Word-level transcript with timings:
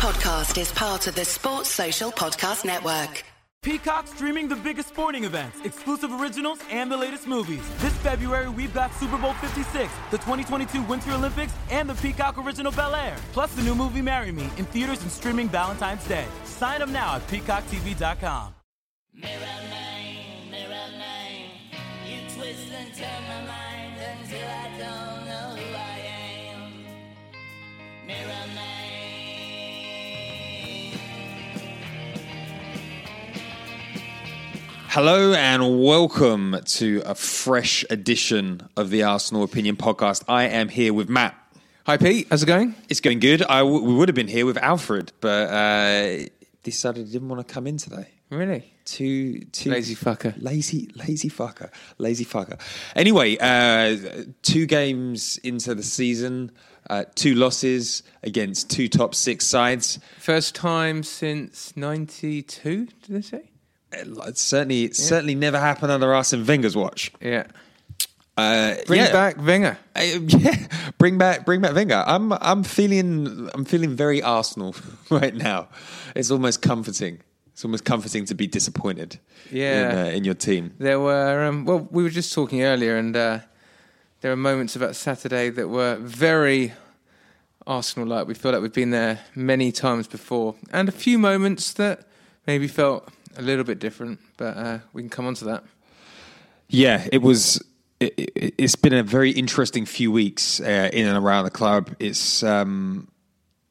podcast 0.00 0.58
is 0.58 0.72
part 0.72 1.06
of 1.08 1.14
the 1.14 1.26
Sports 1.26 1.68
Social 1.68 2.10
Podcast 2.10 2.64
Network. 2.64 3.22
Peacock 3.60 4.06
streaming 4.06 4.48
the 4.48 4.56
biggest 4.56 4.88
sporting 4.88 5.24
events, 5.24 5.58
exclusive 5.62 6.10
originals, 6.18 6.58
and 6.70 6.90
the 6.90 6.96
latest 6.96 7.26
movies. 7.26 7.60
This 7.80 7.92
February, 7.98 8.48
we've 8.48 8.72
got 8.72 8.94
Super 8.94 9.18
Bowl 9.18 9.34
56, 9.34 9.92
the 10.10 10.16
2022 10.16 10.80
Winter 10.84 11.12
Olympics, 11.12 11.52
and 11.70 11.86
the 11.86 11.94
Peacock 11.96 12.38
original 12.38 12.72
Bel 12.72 12.94
Air. 12.94 13.14
Plus 13.34 13.54
the 13.54 13.60
new 13.62 13.74
movie 13.74 14.00
Marry 14.00 14.32
Me 14.32 14.44
in 14.56 14.64
theaters 14.64 15.02
and 15.02 15.10
streaming 15.10 15.50
Valentine's 15.50 16.06
Day. 16.08 16.24
Sign 16.44 16.80
up 16.80 16.88
now 16.88 17.16
at 17.16 17.26
peacocktv.com. 17.26 18.54
Mirror 19.12 19.38
man, 19.68 20.50
mirror 20.50 20.88
man, 20.96 21.50
you 22.08 22.20
twist 22.34 22.72
and 22.72 22.94
turn 22.94 23.22
my 23.28 23.42
mind 23.46 24.00
until 24.00 24.48
I 24.48 24.68
don't 24.78 25.26
know 25.26 25.56
who 25.60 25.74
I 25.76 25.98
am. 26.54 28.06
Mirror 28.06 28.46
man. 28.54 28.79
Hello 34.92 35.32
and 35.34 35.80
welcome 35.80 36.56
to 36.64 37.00
a 37.06 37.14
fresh 37.14 37.84
edition 37.90 38.68
of 38.76 38.90
the 38.90 39.04
Arsenal 39.04 39.44
Opinion 39.44 39.76
Podcast. 39.76 40.24
I 40.26 40.44
am 40.48 40.68
here 40.68 40.92
with 40.92 41.08
Matt. 41.08 41.36
Hi 41.86 41.96
Pete, 41.96 42.26
how's 42.28 42.42
it 42.42 42.46
going? 42.46 42.74
It's 42.88 43.00
going 43.00 43.20
good. 43.20 43.42
I 43.42 43.60
w- 43.60 43.84
we 43.84 43.94
would 43.94 44.08
have 44.08 44.16
been 44.16 44.26
here 44.26 44.44
with 44.46 44.56
Alfred, 44.58 45.12
but 45.20 45.48
uh, 45.48 46.24
decided 46.64 47.06
he 47.06 47.12
didn't 47.12 47.28
want 47.28 47.46
to 47.46 47.54
come 47.54 47.68
in 47.68 47.76
today. 47.76 48.08
Really? 48.30 48.72
Too, 48.84 49.44
too 49.46 49.70
Lazy 49.70 49.94
fucker. 49.94 50.34
lazy, 50.42 50.90
lazy 50.96 51.30
fucker, 51.30 51.70
lazy 51.98 52.24
fucker. 52.24 52.60
Anyway, 52.96 53.36
uh, 53.38 54.24
two 54.42 54.66
games 54.66 55.38
into 55.44 55.74
the 55.76 55.84
season, 55.84 56.50
uh, 56.88 57.04
two 57.14 57.34
losses 57.36 58.02
against 58.24 58.70
two 58.70 58.88
top 58.88 59.14
six 59.14 59.46
sides. 59.46 60.00
First 60.18 60.56
time 60.56 61.04
since 61.04 61.76
'92, 61.76 62.86
did 62.86 62.88
they 63.08 63.20
say? 63.22 63.49
It 63.92 64.38
certainly, 64.38 64.84
it 64.84 64.96
certainly 64.96 65.34
never 65.34 65.58
happened 65.58 65.92
under 65.92 66.14
Arsene 66.14 66.46
Wenger's 66.46 66.76
watch. 66.76 67.12
Yeah. 67.20 67.46
Uh, 68.36 68.76
Bring 68.86 69.00
yeah. 69.00 69.12
back 69.12 69.36
Wenger. 69.44 69.78
Uh, 69.94 70.00
yeah, 70.00 70.66
bring 70.98 71.18
back, 71.18 71.44
bring 71.44 71.60
back 71.60 71.74
Wenger. 71.74 72.02
I'm, 72.06 72.32
I'm 72.32 72.62
feeling, 72.62 73.50
I'm 73.52 73.64
feeling 73.64 73.94
very 73.94 74.22
Arsenal 74.22 74.74
right 75.10 75.34
now. 75.34 75.68
It's 76.14 76.30
almost 76.30 76.62
comforting. 76.62 77.20
It's 77.48 77.64
almost 77.64 77.84
comforting 77.84 78.24
to 78.26 78.34
be 78.34 78.46
disappointed. 78.46 79.18
Yeah. 79.50 79.90
in, 79.90 79.98
uh, 79.98 80.10
in 80.16 80.24
your 80.24 80.34
team. 80.34 80.74
There 80.78 81.00
were 81.00 81.44
um, 81.44 81.64
well, 81.66 81.86
we 81.90 82.02
were 82.02 82.10
just 82.10 82.32
talking 82.32 82.62
earlier, 82.62 82.96
and 82.96 83.14
uh, 83.14 83.40
there 84.20 84.30
were 84.30 84.36
moments 84.36 84.76
about 84.76 84.96
Saturday 84.96 85.50
that 85.50 85.68
were 85.68 85.96
very 85.96 86.72
Arsenal-like. 87.66 88.26
We 88.26 88.34
feel 88.34 88.52
like 88.52 88.62
we've 88.62 88.72
been 88.72 88.90
there 88.90 89.20
many 89.34 89.72
times 89.72 90.06
before, 90.06 90.54
and 90.72 90.88
a 90.88 90.92
few 90.92 91.18
moments 91.18 91.72
that 91.74 92.06
maybe 92.46 92.68
felt 92.68 93.08
a 93.36 93.42
little 93.42 93.64
bit 93.64 93.78
different. 93.78 94.20
But 94.36 94.56
uh, 94.56 94.78
we 94.92 95.02
can 95.02 95.10
come 95.10 95.26
on 95.26 95.34
to 95.34 95.44
that. 95.46 95.64
Yeah, 96.68 97.06
it 97.12 97.22
was. 97.22 97.62
It, 97.98 98.14
it's 98.36 98.76
been 98.76 98.94
a 98.94 99.02
very 99.02 99.30
interesting 99.30 99.84
few 99.84 100.10
weeks 100.10 100.60
uh, 100.60 100.88
in 100.92 101.06
and 101.06 101.18
around 101.18 101.44
the 101.44 101.50
club. 101.50 101.94
It's 101.98 102.42
um, 102.42 103.08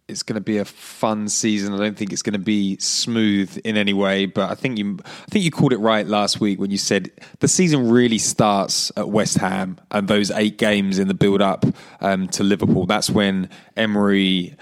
it's 0.09 0.23
going 0.23 0.35
to 0.35 0.41
be 0.41 0.57
a 0.57 0.65
fun 0.65 1.29
season. 1.29 1.73
I 1.73 1.77
don't 1.77 1.95
think 1.95 2.11
it's 2.11 2.23
going 2.23 2.33
to 2.33 2.39
be 2.39 2.77
smooth 2.77 3.59
in 3.63 3.77
any 3.77 3.93
way, 3.93 4.25
but 4.25 4.49
I 4.49 4.55
think 4.55 4.77
you 4.77 4.97
I 5.05 5.25
think 5.29 5.45
you 5.45 5.51
called 5.51 5.71
it 5.71 5.77
right 5.77 6.05
last 6.05 6.39
week 6.39 6.59
when 6.59 6.71
you 6.71 6.77
said 6.77 7.11
the 7.39 7.47
season 7.47 7.89
really 7.89 8.17
starts 8.17 8.91
at 8.97 9.09
West 9.09 9.37
Ham 9.37 9.79
and 9.91 10.07
those 10.07 10.31
eight 10.31 10.57
games 10.57 10.99
in 10.99 11.07
the 11.07 11.13
build 11.13 11.41
up 11.41 11.63
um, 12.01 12.27
to 12.29 12.43
Liverpool. 12.43 12.85
That's 12.85 13.09
when 13.09 13.49
Emery. 13.77 14.55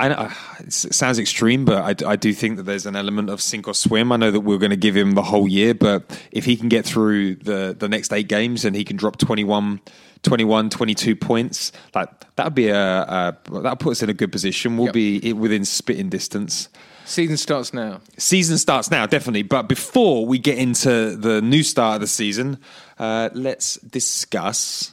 I 0.00 0.08
know, 0.08 0.30
it 0.60 0.72
sounds 0.72 1.18
extreme, 1.18 1.64
but 1.64 2.02
I, 2.04 2.12
I, 2.12 2.16
do 2.16 2.32
think 2.32 2.56
that 2.56 2.62
there's 2.62 2.86
an 2.86 2.94
element 2.94 3.30
of 3.30 3.42
sink 3.42 3.66
or 3.66 3.74
swim. 3.74 4.12
I 4.12 4.16
know 4.16 4.30
that 4.30 4.40
we're 4.40 4.58
going 4.58 4.70
to 4.70 4.76
give 4.76 4.96
him 4.96 5.12
the 5.12 5.22
whole 5.24 5.48
year, 5.48 5.74
but 5.74 6.22
if 6.30 6.44
he 6.44 6.56
can 6.56 6.68
get 6.68 6.86
through 6.86 7.34
the, 7.36 7.74
the 7.76 7.88
next 7.88 8.12
eight 8.12 8.28
games 8.28 8.64
and 8.64 8.76
he 8.76 8.84
can 8.84 8.96
drop 8.96 9.18
21, 9.18 9.80
21 10.22 10.70
22 10.70 11.16
points, 11.16 11.72
like 11.96 12.08
that'd 12.36 12.54
be 12.54 12.68
a, 12.68 12.76
a 12.78 13.36
that'll 13.50 13.74
put 13.76 13.90
us 13.90 14.02
in 14.02 14.08
a 14.08 14.14
good 14.14 14.30
position. 14.30 14.76
We'll 14.76 14.86
Yep. 14.86 14.94
be 14.94 15.32
within 15.32 15.64
spitting 15.64 16.08
distance. 16.10 16.68
Season 17.04 17.36
starts 17.36 17.72
now. 17.72 18.00
Season 18.18 18.58
starts 18.58 18.90
now, 18.90 19.06
definitely. 19.06 19.42
But 19.42 19.68
before 19.68 20.26
we 20.26 20.38
get 20.38 20.58
into 20.58 21.16
the 21.16 21.40
new 21.40 21.62
start 21.62 21.96
of 21.96 22.00
the 22.02 22.06
season, 22.06 22.58
uh, 22.98 23.30
let's 23.32 23.76
discuss 23.80 24.92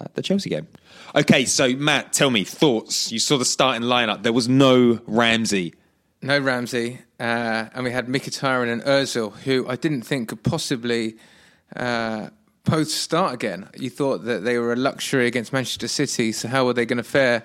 uh, 0.00 0.04
the 0.14 0.22
Chelsea 0.22 0.48
game. 0.48 0.68
Okay, 1.16 1.46
so 1.46 1.70
Matt, 1.70 2.12
tell 2.12 2.30
me 2.30 2.44
thoughts. 2.44 3.10
You 3.10 3.18
saw 3.18 3.38
the 3.38 3.46
starting 3.46 3.88
lineup. 3.88 4.22
There 4.22 4.34
was 4.34 4.50
no 4.50 5.00
Ramsey. 5.06 5.72
No 6.20 6.38
Ramsey, 6.38 6.98
uh, 7.18 7.68
and 7.72 7.84
we 7.84 7.90
had 7.90 8.06
Mkhitaryan 8.06 8.70
and 8.70 8.82
Özil, 8.82 9.32
who 9.38 9.66
I 9.66 9.76
didn't 9.76 10.02
think 10.02 10.28
could 10.28 10.42
possibly 10.42 11.16
uh, 11.74 12.28
both 12.64 12.88
start 12.88 13.32
again. 13.32 13.66
You 13.78 13.88
thought 13.88 14.24
that 14.24 14.44
they 14.44 14.58
were 14.58 14.74
a 14.74 14.76
luxury 14.76 15.26
against 15.26 15.54
Manchester 15.54 15.88
City, 15.88 16.32
so 16.32 16.48
how 16.48 16.66
were 16.66 16.74
they 16.74 16.84
going 16.84 16.98
to 16.98 17.02
fare 17.02 17.44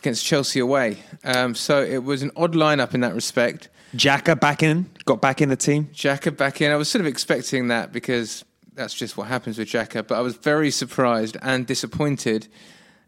against 0.00 0.24
Chelsea 0.24 0.58
away? 0.58 0.98
Um, 1.22 1.54
so 1.54 1.82
it 1.82 2.02
was 2.02 2.22
an 2.22 2.32
odd 2.34 2.54
lineup 2.54 2.92
in 2.92 3.02
that 3.02 3.14
respect. 3.14 3.68
Xhaka 3.94 4.38
back 4.40 4.64
in, 4.64 4.90
got 5.04 5.20
back 5.20 5.40
in 5.40 5.48
the 5.48 5.56
team. 5.56 5.90
Xhaka 5.92 6.36
back 6.36 6.60
in. 6.60 6.72
I 6.72 6.76
was 6.76 6.88
sort 6.88 7.00
of 7.02 7.06
expecting 7.06 7.68
that 7.68 7.92
because 7.92 8.44
that's 8.74 8.94
just 8.94 9.16
what 9.16 9.28
happens 9.28 9.58
with 9.58 9.68
Xhaka, 9.68 10.04
but 10.04 10.18
I 10.18 10.22
was 10.22 10.36
very 10.36 10.72
surprised 10.72 11.36
and 11.40 11.66
disappointed 11.66 12.48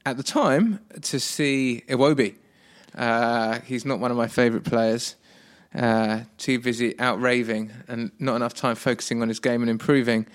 at 0.05 0.17
the 0.17 0.23
time 0.23 0.81
to 1.03 1.21
see 1.21 1.85
Iwobi. 1.89 2.37
Uh, 2.95 3.61
he's 3.61 3.85
not 3.85 3.99
one 3.99 4.11
of 4.11 4.17
my 4.17 4.29
favourite 4.29 4.65
players. 4.65 5.15
Uh, 5.75 6.21
too 6.39 6.59
busy 6.59 6.99
out 6.99 7.21
raving 7.21 7.71
and 7.89 8.11
not 8.19 8.37
enough 8.37 8.55
time 8.55 8.75
focusing 8.75 9.21
on 9.21 9.29
his 9.29 9.39
game 9.39 9.61
and 9.61 9.71
improving. 9.71 10.27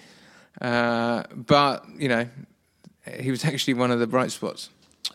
Uh, 0.61 1.23
but 1.33 1.83
you 1.97 2.07
know, 2.07 2.27
he 3.19 3.31
was 3.31 3.43
actually 3.43 3.73
one 3.73 3.91
of 3.91 3.99
the 3.99 4.07
bright 4.07 4.31
spots. 4.31 4.69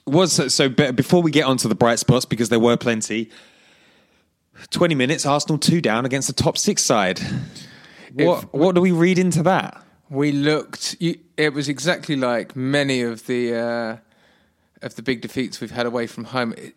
Was 0.07 0.53
so. 0.53 0.69
Before 0.69 1.23
we 1.23 1.31
get 1.31 1.45
onto 1.45 1.69
the 1.69 1.75
bright 1.75 1.99
spots, 1.99 2.25
because 2.25 2.49
there 2.49 2.59
were 2.59 2.77
plenty. 2.77 3.31
Twenty 4.71 4.95
minutes, 4.95 5.25
Arsenal 5.25 5.59
two 5.59 5.81
down 5.81 6.05
against 6.05 6.27
the 6.27 6.35
top 6.35 6.59
six 6.59 6.83
side. 6.83 7.21
What 8.15 8.53
what 8.53 8.75
do 8.75 8.81
we 8.81 8.91
read 8.91 9.19
into 9.19 9.43
that? 9.45 9.83
We 10.11 10.33
looked. 10.33 10.97
You, 10.99 11.19
it 11.37 11.53
was 11.53 11.69
exactly 11.69 12.17
like 12.17 12.57
many 12.57 13.03
of 13.03 13.27
the 13.27 13.55
uh, 13.55 13.97
of 14.83 14.95
the 14.97 15.03
big 15.03 15.21
defeats 15.21 15.61
we've 15.61 15.71
had 15.71 15.87
away 15.87 16.07
from 16.07 16.25
home. 16.25 16.55
It, 16.57 16.75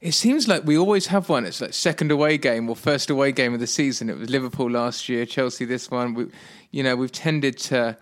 it 0.00 0.12
seems 0.12 0.46
like 0.46 0.64
we 0.64 0.78
always 0.78 1.06
have 1.08 1.28
one. 1.28 1.44
It's 1.44 1.60
like 1.60 1.74
second 1.74 2.10
away 2.10 2.38
game 2.38 2.68
or 2.68 2.76
first 2.76 3.10
away 3.10 3.32
game 3.32 3.52
of 3.52 3.60
the 3.60 3.66
season. 3.66 4.08
It 4.08 4.16
was 4.16 4.30
Liverpool 4.30 4.70
last 4.70 5.08
year, 5.08 5.26
Chelsea 5.26 5.64
this 5.64 5.90
one. 5.90 6.14
We, 6.14 6.26
you 6.70 6.82
know, 6.82 6.94
we've 6.94 7.12
tended 7.12 7.58
to 7.58 7.96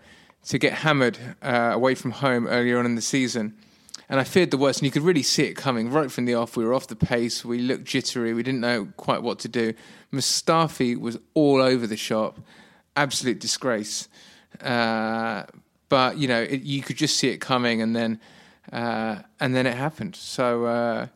to 0.45 0.57
get 0.57 0.71
hammered 0.73 1.17
uh, 1.41 1.71
away 1.73 1.95
from 1.95 2.11
home 2.11 2.47
earlier 2.47 2.79
on 2.79 2.85
in 2.85 2.95
the 2.95 3.01
season. 3.01 3.57
And 4.09 4.19
I 4.19 4.23
feared 4.23 4.51
the 4.51 4.57
worst, 4.57 4.79
and 4.79 4.85
you 4.85 4.91
could 4.91 5.01
really 5.01 5.23
see 5.23 5.43
it 5.43 5.55
coming 5.55 5.91
right 5.91 6.09
from 6.09 6.23
the 6.23 6.35
off. 6.35 6.55
We 6.55 6.63
were 6.63 6.73
off 6.73 6.87
the 6.87 6.95
pace. 6.95 7.43
We 7.43 7.59
looked 7.59 7.83
jittery. 7.83 8.33
We 8.33 8.43
didn't 8.43 8.61
know 8.61 8.87
quite 8.95 9.21
what 9.21 9.39
to 9.39 9.49
do. 9.49 9.73
Mustafi 10.13 10.97
was 10.97 11.17
all 11.33 11.61
over 11.61 11.85
the 11.85 11.97
shop, 11.97 12.39
absolute 12.95 13.39
disgrace. 13.39 14.07
Uh, 14.61 15.43
but 15.89 16.17
you 16.17 16.29
know, 16.29 16.41
it, 16.41 16.61
you 16.61 16.81
could 16.81 16.95
just 16.95 17.17
see 17.17 17.29
it 17.29 17.39
coming, 17.39 17.81
and 17.81 17.93
then 17.93 18.21
uh, 18.71 19.17
and 19.39 19.55
then 19.55 19.65
it 19.65 19.75
happened. 19.75 20.15
So 20.15 20.65
uh, 20.65 21.07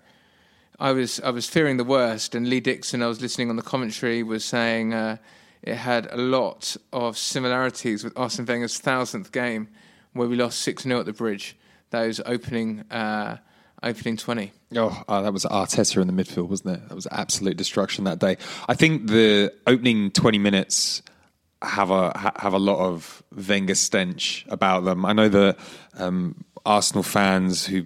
I 0.79 0.91
was 0.91 1.19
I 1.21 1.29
was 1.29 1.47
fearing 1.47 1.77
the 1.77 1.83
worst, 1.83 2.35
and 2.35 2.47
Lee 2.47 2.59
Dixon, 2.59 3.03
I 3.03 3.07
was 3.07 3.21
listening 3.21 3.49
on 3.49 3.55
the 3.55 3.61
commentary, 3.61 4.23
was 4.23 4.43
saying 4.43 4.93
uh, 4.93 5.17
it 5.61 5.75
had 5.75 6.07
a 6.11 6.17
lot 6.17 6.75
of 6.91 7.17
similarities 7.17 8.03
with 8.03 8.17
Arsene 8.17 8.45
Wenger's 8.45 8.79
thousandth 8.79 9.31
game, 9.31 9.67
where 10.13 10.27
we 10.27 10.35
lost 10.35 10.59
six 10.59 10.83
0 10.83 10.99
at 10.99 11.05
the 11.05 11.13
bridge. 11.13 11.55
Those 11.91 12.21
opening 12.25 12.81
uh, 12.89 13.37
opening 13.83 14.17
twenty. 14.17 14.53
Oh, 14.75 15.03
uh, 15.07 15.21
that 15.21 15.33
was 15.33 15.43
Arteta 15.45 16.01
in 16.01 16.07
the 16.07 16.23
midfield, 16.23 16.47
wasn't 16.47 16.77
it? 16.77 16.89
That 16.89 16.95
was 16.95 17.07
absolute 17.11 17.57
destruction 17.57 18.05
that 18.05 18.19
day. 18.19 18.37
I 18.69 18.73
think 18.73 19.07
the 19.07 19.53
opening 19.67 20.11
twenty 20.11 20.37
minutes 20.37 21.03
have 21.61 21.91
a 21.91 22.17
ha- 22.17 22.33
have 22.37 22.53
a 22.53 22.59
lot 22.59 22.79
of 22.79 23.21
Wenger 23.35 23.75
stench 23.75 24.45
about 24.49 24.83
them. 24.83 25.05
I 25.05 25.13
know 25.13 25.29
that 25.29 25.59
um, 25.97 26.43
Arsenal 26.65 27.03
fans 27.03 27.65
who 27.65 27.85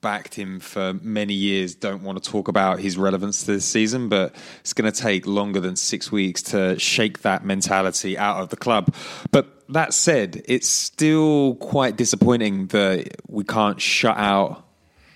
backed 0.00 0.34
him 0.34 0.60
for 0.60 0.94
many 1.02 1.34
years 1.34 1.74
don't 1.74 2.02
want 2.02 2.22
to 2.22 2.30
talk 2.30 2.48
about 2.48 2.78
his 2.78 2.96
relevance 2.96 3.40
to 3.40 3.52
this 3.52 3.64
season, 3.64 4.08
but 4.08 4.34
it's 4.60 4.72
going 4.72 4.90
to 4.90 4.96
take 4.96 5.26
longer 5.26 5.58
than 5.58 5.74
six 5.74 6.12
weeks 6.12 6.42
to 6.42 6.78
shake 6.78 7.22
that 7.22 7.44
mentality 7.44 8.16
out 8.16 8.40
of 8.40 8.50
the 8.50 8.56
club. 8.56 8.94
But 9.32 9.68
that 9.72 9.92
said, 9.94 10.42
it's 10.44 10.68
still 10.68 11.56
quite 11.56 11.96
disappointing 11.96 12.68
that 12.68 13.16
we 13.26 13.42
can't 13.42 13.80
shut 13.80 14.16
out 14.16 14.64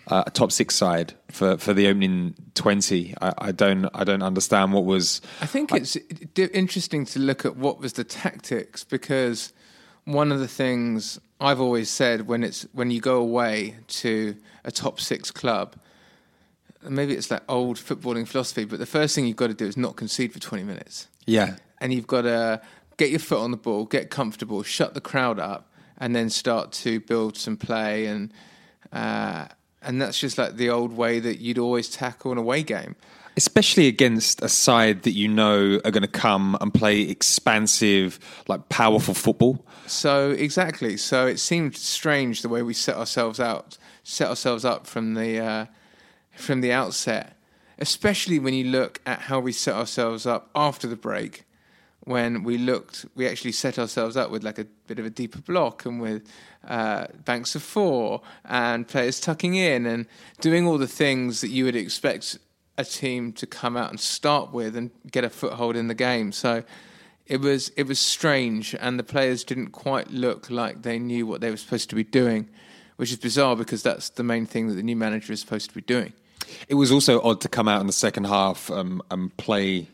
uh, 0.08 0.24
a 0.26 0.30
top 0.30 0.50
six 0.50 0.74
side 0.74 1.14
for, 1.30 1.56
for 1.56 1.72
the 1.72 1.86
opening 1.86 2.34
twenty. 2.54 3.14
I, 3.20 3.32
I 3.38 3.52
don't 3.52 3.88
I 3.94 4.02
don't 4.02 4.22
understand 4.22 4.72
what 4.72 4.84
was. 4.84 5.20
I 5.40 5.46
think 5.46 5.72
it's 5.72 5.96
interesting 6.36 7.04
to 7.06 7.20
look 7.20 7.44
at 7.44 7.56
what 7.56 7.78
was 7.78 7.92
the 7.92 8.02
tactics 8.02 8.82
because 8.82 9.52
one 10.04 10.32
of 10.32 10.40
the 10.40 10.48
things 10.48 11.20
I've 11.40 11.60
always 11.60 11.88
said 11.88 12.26
when 12.26 12.44
it's 12.44 12.66
when 12.72 12.90
you 12.90 13.00
go 13.00 13.20
away 13.20 13.76
to 13.88 14.36
a 14.64 14.70
top 14.70 15.00
six 15.00 15.30
club, 15.30 15.74
maybe 16.88 17.14
it's 17.14 17.30
like 17.30 17.42
old 17.48 17.76
footballing 17.76 18.26
philosophy, 18.26 18.64
but 18.64 18.78
the 18.78 18.86
first 18.86 19.14
thing 19.14 19.26
you've 19.26 19.36
got 19.36 19.48
to 19.48 19.54
do 19.54 19.66
is 19.66 19.76
not 19.76 19.96
concede 19.96 20.32
for 20.32 20.38
20 20.38 20.64
minutes. 20.64 21.08
Yeah. 21.26 21.56
And 21.80 21.92
you've 21.92 22.06
got 22.06 22.22
to 22.22 22.60
get 22.96 23.10
your 23.10 23.18
foot 23.18 23.40
on 23.40 23.50
the 23.50 23.56
ball, 23.56 23.86
get 23.86 24.10
comfortable, 24.10 24.62
shut 24.62 24.94
the 24.94 25.00
crowd 25.00 25.38
up, 25.38 25.72
and 25.98 26.14
then 26.14 26.30
start 26.30 26.72
to 26.72 27.00
build 27.00 27.36
some 27.36 27.56
play. 27.56 28.06
And, 28.06 28.32
uh, 28.92 29.46
and 29.82 30.00
that's 30.00 30.18
just 30.18 30.38
like 30.38 30.56
the 30.56 30.70
old 30.70 30.92
way 30.92 31.20
that 31.20 31.40
you'd 31.40 31.58
always 31.58 31.88
tackle 31.88 32.32
an 32.32 32.38
away 32.38 32.62
game. 32.62 32.96
Especially 33.40 33.86
against 33.88 34.42
a 34.42 34.50
side 34.50 35.04
that 35.04 35.12
you 35.12 35.26
know 35.26 35.80
are 35.86 35.90
going 35.90 36.02
to 36.02 36.20
come 36.28 36.58
and 36.60 36.74
play 36.74 37.00
expansive, 37.00 38.18
like 38.48 38.68
powerful 38.68 39.14
football. 39.14 39.64
So 39.86 40.32
exactly. 40.32 40.98
So 40.98 41.26
it 41.26 41.38
seemed 41.40 41.74
strange 41.74 42.42
the 42.42 42.50
way 42.50 42.60
we 42.60 42.74
set 42.74 42.96
ourselves 42.96 43.40
out, 43.40 43.78
set 44.04 44.28
ourselves 44.28 44.66
up 44.66 44.86
from 44.86 45.14
the 45.14 45.38
uh, 45.38 45.66
from 46.36 46.60
the 46.60 46.70
outset. 46.70 47.38
Especially 47.78 48.38
when 48.38 48.52
you 48.52 48.64
look 48.64 49.00
at 49.06 49.20
how 49.20 49.40
we 49.40 49.52
set 49.52 49.74
ourselves 49.74 50.26
up 50.26 50.50
after 50.54 50.86
the 50.86 51.00
break, 51.08 51.44
when 52.00 52.42
we 52.44 52.58
looked, 52.58 53.06
we 53.14 53.26
actually 53.26 53.52
set 53.52 53.78
ourselves 53.78 54.18
up 54.18 54.30
with 54.30 54.42
like 54.42 54.58
a 54.58 54.66
bit 54.86 54.98
of 54.98 55.06
a 55.06 55.10
deeper 55.10 55.40
block 55.40 55.86
and 55.86 55.98
with 55.98 56.30
uh, 56.68 57.06
banks 57.24 57.54
of 57.54 57.62
four 57.62 58.20
and 58.44 58.86
players 58.86 59.18
tucking 59.18 59.54
in 59.54 59.86
and 59.86 60.04
doing 60.42 60.66
all 60.66 60.76
the 60.76 60.86
things 60.86 61.40
that 61.40 61.48
you 61.48 61.64
would 61.64 61.76
expect 61.76 62.38
a 62.80 62.84
team 62.84 63.32
to 63.34 63.46
come 63.46 63.76
out 63.76 63.90
and 63.90 64.00
start 64.00 64.52
with 64.52 64.76
and 64.76 64.90
get 65.10 65.24
a 65.24 65.30
foothold 65.30 65.76
in 65.76 65.88
the 65.88 65.94
game. 65.94 66.32
So 66.32 66.64
it 67.26 67.40
was 67.40 67.68
it 67.76 67.86
was 67.86 67.98
strange, 67.98 68.74
and 68.74 68.98
the 68.98 69.04
players 69.04 69.44
didn't 69.44 69.68
quite 69.70 70.10
look 70.10 70.50
like 70.50 70.82
they 70.82 70.98
knew 70.98 71.26
what 71.26 71.40
they 71.40 71.50
were 71.50 71.56
supposed 71.56 71.88
to 71.90 71.96
be 71.96 72.04
doing, 72.04 72.48
which 72.96 73.12
is 73.12 73.18
bizarre 73.18 73.56
because 73.56 73.82
that's 73.82 74.10
the 74.10 74.24
main 74.24 74.46
thing 74.46 74.68
that 74.68 74.74
the 74.74 74.82
new 74.82 74.96
manager 74.96 75.32
is 75.32 75.40
supposed 75.40 75.68
to 75.68 75.74
be 75.74 75.82
doing. 75.82 76.12
It 76.68 76.74
was 76.74 76.90
also 76.90 77.20
odd 77.22 77.40
to 77.42 77.48
come 77.48 77.68
out 77.68 77.80
in 77.80 77.86
the 77.86 77.92
second 77.92 78.24
half 78.24 78.70
um, 78.70 79.02
and 79.10 79.36
play 79.36 79.86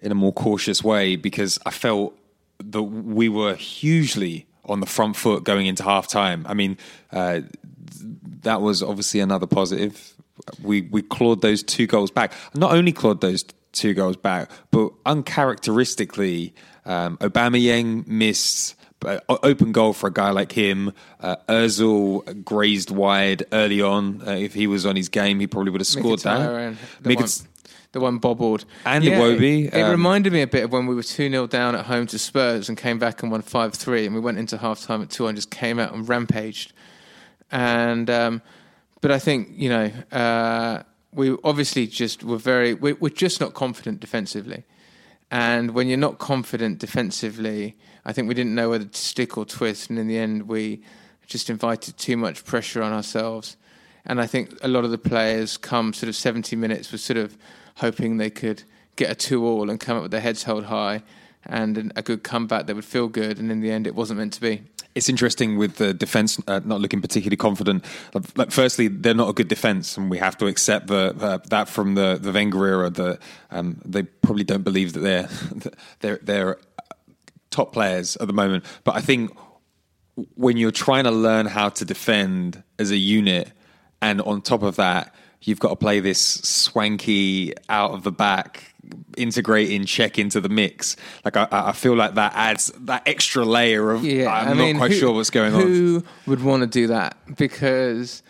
in 0.00 0.10
a 0.10 0.14
more 0.14 0.32
cautious 0.32 0.82
way 0.82 1.14
because 1.16 1.58
I 1.64 1.70
felt 1.70 2.18
that 2.58 2.82
we 2.82 3.28
were 3.28 3.54
hugely 3.54 4.46
on 4.64 4.80
the 4.80 4.86
front 4.86 5.16
foot 5.16 5.44
going 5.44 5.66
into 5.66 5.82
half 5.82 6.08
time. 6.08 6.44
I 6.48 6.54
mean, 6.54 6.78
uh, 7.12 7.42
that 8.42 8.60
was 8.60 8.82
obviously 8.82 9.20
another 9.20 9.46
positive. 9.46 10.14
We 10.62 10.82
we 10.82 11.02
clawed 11.02 11.40
those 11.42 11.62
two 11.62 11.86
goals 11.86 12.10
back. 12.10 12.32
Not 12.54 12.72
only 12.72 12.92
clawed 12.92 13.20
those 13.20 13.44
two 13.72 13.94
goals 13.94 14.16
back, 14.16 14.50
but 14.70 14.92
uncharacteristically, 15.06 16.54
um, 16.84 17.18
Yang 17.54 18.04
missed 18.06 18.74
uh, 19.04 19.18
open 19.28 19.72
goal 19.72 19.92
for 19.92 20.08
a 20.08 20.12
guy 20.12 20.30
like 20.30 20.52
him. 20.52 20.92
Uh, 21.20 21.36
Özil 21.48 22.44
grazed 22.44 22.90
wide 22.90 23.44
early 23.52 23.80
on. 23.82 24.22
Uh, 24.26 24.32
if 24.32 24.54
he 24.54 24.66
was 24.66 24.86
on 24.86 24.96
his 24.96 25.08
game, 25.08 25.40
he 25.40 25.46
probably 25.46 25.70
would 25.70 25.80
have 25.80 25.86
scored 25.88 26.20
that. 26.20 26.38
Mkhitaryan, 26.40 26.76
The, 27.00 27.14
one, 27.14 27.24
Mkhitaryan- 27.24 27.46
the 27.92 28.00
one 28.00 28.18
bobbled. 28.18 28.64
And 28.84 29.04
yeah, 29.04 29.18
Iwobi, 29.18 29.66
It, 29.66 29.74
it 29.74 29.82
um, 29.82 29.90
reminded 29.90 30.32
me 30.32 30.42
a 30.42 30.46
bit 30.46 30.64
of 30.64 30.72
when 30.72 30.86
we 30.86 30.94
were 30.94 31.02
2 31.02 31.30
0 31.30 31.46
down 31.46 31.74
at 31.74 31.86
home 31.86 32.06
to 32.08 32.18
Spurs 32.18 32.68
and 32.68 32.78
came 32.78 32.98
back 32.98 33.22
and 33.22 33.32
won 33.32 33.42
5 33.42 33.74
3. 33.74 34.06
And 34.06 34.14
we 34.14 34.20
went 34.20 34.38
into 34.38 34.58
half 34.58 34.82
time 34.82 35.02
at 35.02 35.10
2 35.10 35.26
and 35.26 35.36
just 35.36 35.50
came 35.50 35.78
out 35.78 35.92
and 35.92 36.08
rampaged. 36.08 36.72
And, 37.50 38.08
um, 38.08 38.42
but 39.02 39.10
I 39.10 39.18
think, 39.18 39.48
you 39.52 39.68
know, 39.68 39.90
uh, 40.12 40.84
we 41.12 41.36
obviously 41.44 41.86
just 41.86 42.24
were 42.24 42.38
very, 42.38 42.72
we, 42.72 42.94
we're 42.94 43.10
just 43.10 43.40
not 43.40 43.52
confident 43.52 44.00
defensively. 44.00 44.64
And 45.30 45.72
when 45.72 45.88
you're 45.88 45.98
not 45.98 46.18
confident 46.18 46.78
defensively, 46.78 47.76
I 48.04 48.12
think 48.12 48.28
we 48.28 48.34
didn't 48.34 48.54
know 48.54 48.70
whether 48.70 48.84
to 48.84 48.98
stick 48.98 49.36
or 49.36 49.44
twist. 49.44 49.90
And 49.90 49.98
in 49.98 50.06
the 50.06 50.18
end, 50.18 50.48
we 50.48 50.82
just 51.26 51.50
invited 51.50 51.98
too 51.98 52.16
much 52.16 52.44
pressure 52.44 52.80
on 52.80 52.92
ourselves. 52.92 53.56
And 54.06 54.20
I 54.20 54.26
think 54.26 54.56
a 54.62 54.68
lot 54.68 54.84
of 54.84 54.92
the 54.92 54.98
players 54.98 55.56
come 55.56 55.92
sort 55.92 56.08
of 56.08 56.14
70 56.14 56.54
minutes 56.54 56.92
with 56.92 57.00
sort 57.00 57.16
of 57.16 57.36
hoping 57.76 58.18
they 58.18 58.30
could 58.30 58.62
get 58.94 59.10
a 59.10 59.14
two 59.16 59.44
all 59.44 59.68
and 59.68 59.80
come 59.80 59.96
up 59.96 60.02
with 60.02 60.12
their 60.12 60.20
heads 60.20 60.44
held 60.44 60.64
high 60.64 61.02
and 61.44 61.92
a 61.96 62.02
good 62.02 62.22
comeback 62.22 62.66
that 62.66 62.76
would 62.76 62.84
feel 62.84 63.08
good. 63.08 63.38
And 63.38 63.50
in 63.50 63.60
the 63.60 63.72
end, 63.72 63.88
it 63.88 63.96
wasn't 63.96 64.20
meant 64.20 64.34
to 64.34 64.40
be. 64.40 64.62
It's 64.94 65.08
interesting 65.08 65.56
with 65.56 65.76
the 65.76 65.94
defense 65.94 66.38
uh, 66.46 66.60
not 66.64 66.80
looking 66.80 67.00
particularly 67.00 67.36
confident. 67.36 67.84
Like, 68.36 68.50
firstly, 68.50 68.88
they're 68.88 69.14
not 69.14 69.30
a 69.30 69.32
good 69.32 69.48
defense, 69.48 69.96
and 69.96 70.10
we 70.10 70.18
have 70.18 70.36
to 70.38 70.46
accept 70.46 70.88
the, 70.88 71.14
uh, 71.18 71.38
that 71.48 71.68
from 71.68 71.94
the 71.94 72.18
the 72.20 72.32
Wenger 72.32 72.66
era. 72.66 72.90
That 72.90 73.18
um, 73.50 73.80
they 73.84 74.02
probably 74.02 74.44
don't 74.44 74.64
believe 74.64 74.92
that 74.92 75.00
they're 75.00 75.28
they're 76.00 76.18
they're 76.22 76.58
top 77.50 77.72
players 77.72 78.16
at 78.16 78.26
the 78.26 78.32
moment. 78.32 78.64
But 78.84 78.96
I 78.96 79.00
think 79.00 79.36
when 80.34 80.56
you're 80.56 80.70
trying 80.70 81.04
to 81.04 81.10
learn 81.10 81.46
how 81.46 81.70
to 81.70 81.84
defend 81.84 82.62
as 82.78 82.90
a 82.90 82.96
unit, 82.96 83.52
and 84.00 84.20
on 84.20 84.42
top 84.42 84.62
of 84.62 84.76
that, 84.76 85.14
you've 85.42 85.58
got 85.60 85.70
to 85.70 85.76
play 85.76 86.00
this 86.00 86.20
swanky 86.20 87.54
out 87.68 87.92
of 87.92 88.02
the 88.02 88.12
back, 88.12 88.71
integrating 89.16 89.82
Cech 89.82 90.18
into 90.18 90.40
the 90.40 90.48
mix. 90.48 90.96
Like 91.24 91.36
I, 91.36 91.46
I 91.50 91.72
feel 91.72 91.94
like 91.94 92.14
that 92.14 92.32
adds 92.34 92.72
that 92.80 93.02
extra 93.06 93.44
layer 93.44 93.90
of. 93.92 94.04
yeah, 94.04 94.28
I'm 94.32 94.58
not 94.58 94.76
quite 94.76 94.90
who- 94.92 94.98
sure 94.98 95.12
what's 95.14 95.30
going 95.30 95.54
on. 95.54 95.60
Who 95.62 96.04
would 96.26 96.42
want 96.42 96.62
to 96.62 96.66
do 96.66 96.86
that? 96.88 97.16
Because 97.36 98.22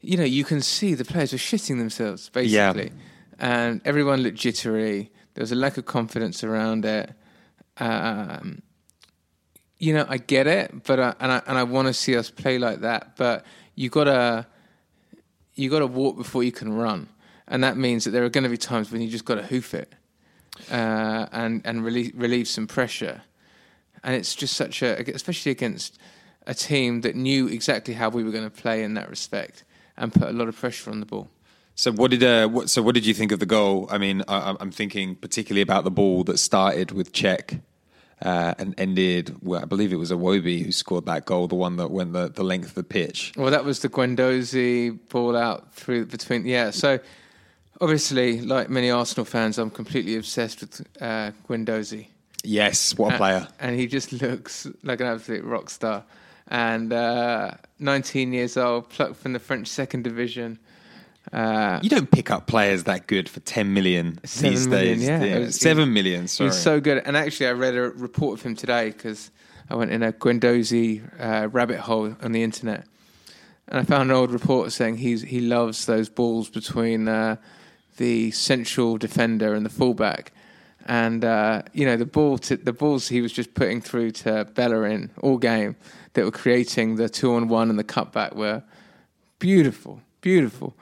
you 0.00 0.16
know 0.16 0.24
you 0.24 0.44
can 0.44 0.60
see 0.60 0.94
the 0.94 1.04
players 1.04 1.32
were 1.32 1.38
shitting 1.38 1.78
themselves 1.78 2.28
basically, 2.28 2.92
and 3.38 3.80
everyone 3.84 4.20
looked 4.22 4.36
jittery. 4.38 5.10
There 5.34 5.42
was 5.42 5.50
a 5.52 5.56
lack 5.56 5.76
of 5.78 5.84
confidence 5.86 6.44
around 6.44 6.84
it. 6.84 7.10
Um, 7.78 8.62
you 9.78 9.92
know, 9.92 10.06
I 10.08 10.18
get 10.18 10.46
it, 10.46 10.84
but 10.84 11.00
I, 11.00 11.14
and 11.20 11.32
I 11.32 11.42
and 11.46 11.58
I 11.58 11.64
want 11.64 11.88
to 11.88 11.94
see 11.94 12.16
us 12.16 12.30
play 12.30 12.58
like 12.58 12.80
that. 12.80 13.16
But 13.16 13.44
you 13.74 13.90
gotta 13.90 14.46
you 15.54 15.70
gotta 15.70 15.86
walk 15.86 16.16
before 16.16 16.42
you 16.44 16.52
can 16.52 16.72
run, 16.72 17.08
and 17.48 17.62
that 17.64 17.76
means 17.76 18.04
that 18.04 18.10
there 18.10 18.24
are 18.24 18.30
going 18.30 18.44
to 18.44 18.50
be 18.50 18.56
times 18.56 18.90
when 18.90 19.00
you 19.02 19.08
just 19.08 19.24
got 19.24 19.36
to 19.36 19.42
hoof 19.42 19.74
it 19.74 19.92
uh, 20.70 21.26
and 21.32 21.62
and 21.64 21.84
relieve, 21.84 22.12
relieve 22.14 22.48
some 22.48 22.66
pressure. 22.66 23.22
And 24.02 24.14
it's 24.14 24.34
just 24.34 24.54
such 24.54 24.82
a, 24.82 25.00
especially 25.14 25.50
against 25.52 25.98
a 26.46 26.52
team 26.54 27.00
that 27.02 27.16
knew 27.16 27.48
exactly 27.48 27.94
how 27.94 28.10
we 28.10 28.22
were 28.22 28.30
going 28.30 28.44
to 28.44 28.50
play 28.62 28.82
in 28.84 28.94
that 28.94 29.08
respect 29.08 29.64
and 29.96 30.12
put 30.12 30.28
a 30.28 30.32
lot 30.32 30.46
of 30.48 30.56
pressure 30.56 30.90
on 30.90 31.00
the 31.00 31.06
ball. 31.06 31.28
So 31.74 31.90
what 31.90 32.10
did 32.10 32.22
uh, 32.22 32.46
what, 32.48 32.68
so 32.70 32.82
what 32.82 32.94
did 32.94 33.06
you 33.06 33.14
think 33.14 33.32
of 33.32 33.38
the 33.40 33.46
goal? 33.46 33.88
I 33.90 33.98
mean, 33.98 34.22
I, 34.28 34.38
I'm- 34.38 34.56
I'm 34.60 34.70
thinking 34.70 35.16
particularly 35.16 35.62
about 35.62 35.84
the 35.84 35.90
ball 35.90 36.22
that 36.24 36.38
started 36.38 36.92
with 36.92 37.12
Cech 37.12 37.60
uh, 38.22 38.54
and 38.58 38.74
ended. 38.78 39.36
Well, 39.42 39.62
I 39.62 39.64
believe 39.64 39.92
it 39.92 39.96
was 39.96 40.12
Iwobi 40.12 40.64
who 40.64 40.70
scored 40.70 41.06
that 41.06 41.24
goal, 41.24 41.48
the 41.48 41.54
one 41.56 41.76
that 41.76 41.90
went 41.90 42.12
the, 42.12 42.28
the 42.28 42.44
length 42.44 42.68
of 42.68 42.74
the 42.74 42.84
pitch. 42.84 43.32
Well, 43.36 43.50
that 43.50 43.64
was 43.64 43.80
the 43.80 43.88
Guendouzi 43.88 44.98
ball 45.08 45.36
out 45.36 45.72
through 45.74 46.06
between. 46.06 46.46
Yeah, 46.46 46.70
so 46.70 47.00
obviously, 47.80 48.40
like 48.40 48.68
many 48.70 48.90
Arsenal 48.90 49.24
fans, 49.24 49.58
I'm 49.58 49.70
completely 49.70 50.16
obsessed 50.16 50.60
with 50.60 50.86
uh, 51.00 51.32
Guendouzi. 51.48 52.06
Yes, 52.42 52.96
what 52.98 53.14
a 53.14 53.16
player! 53.16 53.48
and 53.60 53.78
he 53.78 53.86
just 53.86 54.12
looks 54.22 54.66
like 54.82 55.00
an 55.00 55.06
absolute 55.06 55.44
rock 55.44 55.70
star. 55.70 56.04
And 56.48 56.92
uh, 56.92 57.52
19 57.78 58.32
years 58.34 58.56
old, 58.58 58.90
plucked 58.90 59.16
from 59.16 59.32
the 59.32 59.38
French 59.38 59.66
second 59.68 60.04
division. 60.04 60.58
Uh, 61.32 61.80
You 61.82 61.88
don't 61.88 62.10
pick 62.10 62.30
up 62.30 62.46
players 62.46 62.84
that 62.84 63.06
good 63.06 63.30
for 63.30 63.40
10 63.40 63.72
million 63.72 64.18
these 64.22 64.68
million, 64.68 64.98
days. 64.98 65.08
yeah. 65.08 65.22
It 65.22 65.38
was- 65.40 65.56
Seven 65.58 65.94
million. 65.94 66.22
He 66.22 66.26
Sorry. 66.28 66.48
was 66.48 66.60
so 66.60 66.80
good. 66.80 67.02
And 67.06 67.16
actually, 67.16 67.46
I 67.46 67.52
read 67.52 67.74
a 67.74 67.80
report 67.90 68.38
of 68.38 68.44
him 68.44 68.54
today 68.54 68.90
because 68.90 69.30
I 69.70 69.74
went 69.74 69.90
in 69.90 70.02
a 70.02 70.12
Guendouzi 70.12 71.00
uh, 71.18 71.48
rabbit 71.48 71.78
hole 71.80 72.14
on 72.22 72.32
the 72.32 72.42
internet. 72.42 72.84
And 73.68 73.80
I 73.80 73.84
found 73.84 74.10
an 74.10 74.16
old 74.16 74.30
report 74.30 74.70
saying 74.72 74.98
he's, 74.98 75.22
he 75.22 75.40
loves 75.40 75.86
those 75.86 76.10
balls 76.10 76.50
between 76.50 77.08
uh, 77.08 77.36
the 77.96 78.30
central 78.30 78.96
defender 78.96 79.54
and 79.54 79.64
the 79.64 79.70
fullback. 79.70 80.32
And, 80.86 81.24
uh, 81.24 81.62
you 81.72 81.86
know, 81.86 81.96
the, 81.96 82.04
ball 82.04 82.38
to, 82.38 82.56
the 82.56 82.72
balls 82.72 83.08
he 83.08 83.22
was 83.22 83.32
just 83.32 83.54
putting 83.54 83.80
through 83.80 84.10
to 84.12 84.44
Bellerin 84.54 85.10
all 85.22 85.38
game 85.38 85.76
that 86.12 86.24
were 86.24 86.30
creating 86.30 86.96
the 86.96 87.08
two 87.08 87.34
on 87.34 87.48
one 87.48 87.70
and 87.70 87.78
the 87.78 87.84
cutback 87.84 88.34
were 88.34 88.62
beautiful, 89.38 90.02
beautiful. 90.20 90.76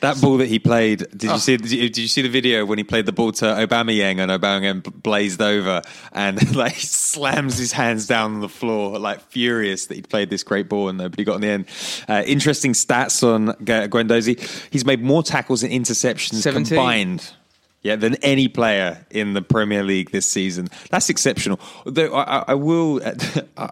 That 0.00 0.20
ball 0.20 0.36
that 0.38 0.46
he 0.48 0.58
played. 0.58 1.06
Did 1.16 1.30
Oh. 1.30 1.34
you 1.34 1.38
see? 1.40 1.56
Did 1.56 1.70
you, 1.72 1.80
did 1.88 1.98
you 1.98 2.08
see 2.08 2.22
the 2.22 2.28
video 2.28 2.64
when 2.66 2.78
he 2.78 2.84
played 2.84 3.06
the 3.06 3.12
ball 3.12 3.32
to 3.32 3.44
Aubameyang 3.46 4.18
and 4.18 4.30
Aubameyang 4.30 4.82
bl- 4.82 4.90
blazed 4.90 5.40
over 5.40 5.82
and 6.12 6.54
like 6.56 6.76
slams 6.76 7.58
his 7.58 7.72
hands 7.72 8.06
down 8.06 8.34
on 8.34 8.40
the 8.40 8.48
floor, 8.48 8.98
like 8.98 9.20
furious 9.22 9.86
that 9.86 9.94
he'd 9.94 10.08
played 10.08 10.28
this 10.30 10.42
great 10.42 10.68
ball 10.68 10.88
and 10.88 10.98
nobody 10.98 11.24
got 11.24 11.36
in 11.36 11.40
the 11.40 11.48
end. 11.48 11.64
Uh, 12.08 12.22
interesting 12.26 12.72
stats 12.72 13.22
on 13.26 13.46
Gu- 13.64 13.88
Guendouzi. 13.88 14.38
He's 14.70 14.84
made 14.84 15.02
more 15.02 15.22
tackles 15.22 15.62
and 15.62 15.72
interceptions 15.72 16.42
17. 16.42 16.76
combined. 16.76 17.32
Yeah, 17.82 17.94
than 17.96 18.16
any 18.16 18.48
player 18.48 19.06
in 19.10 19.34
the 19.34 19.42
Premier 19.42 19.84
League 19.84 20.10
this 20.10 20.28
season. 20.28 20.68
That's 20.90 21.08
exceptional. 21.08 21.60
Though 21.84 22.12
I, 22.14 22.38
I, 22.38 22.44
I 22.48 22.54
will, 22.54 23.00
uh, 23.56 23.68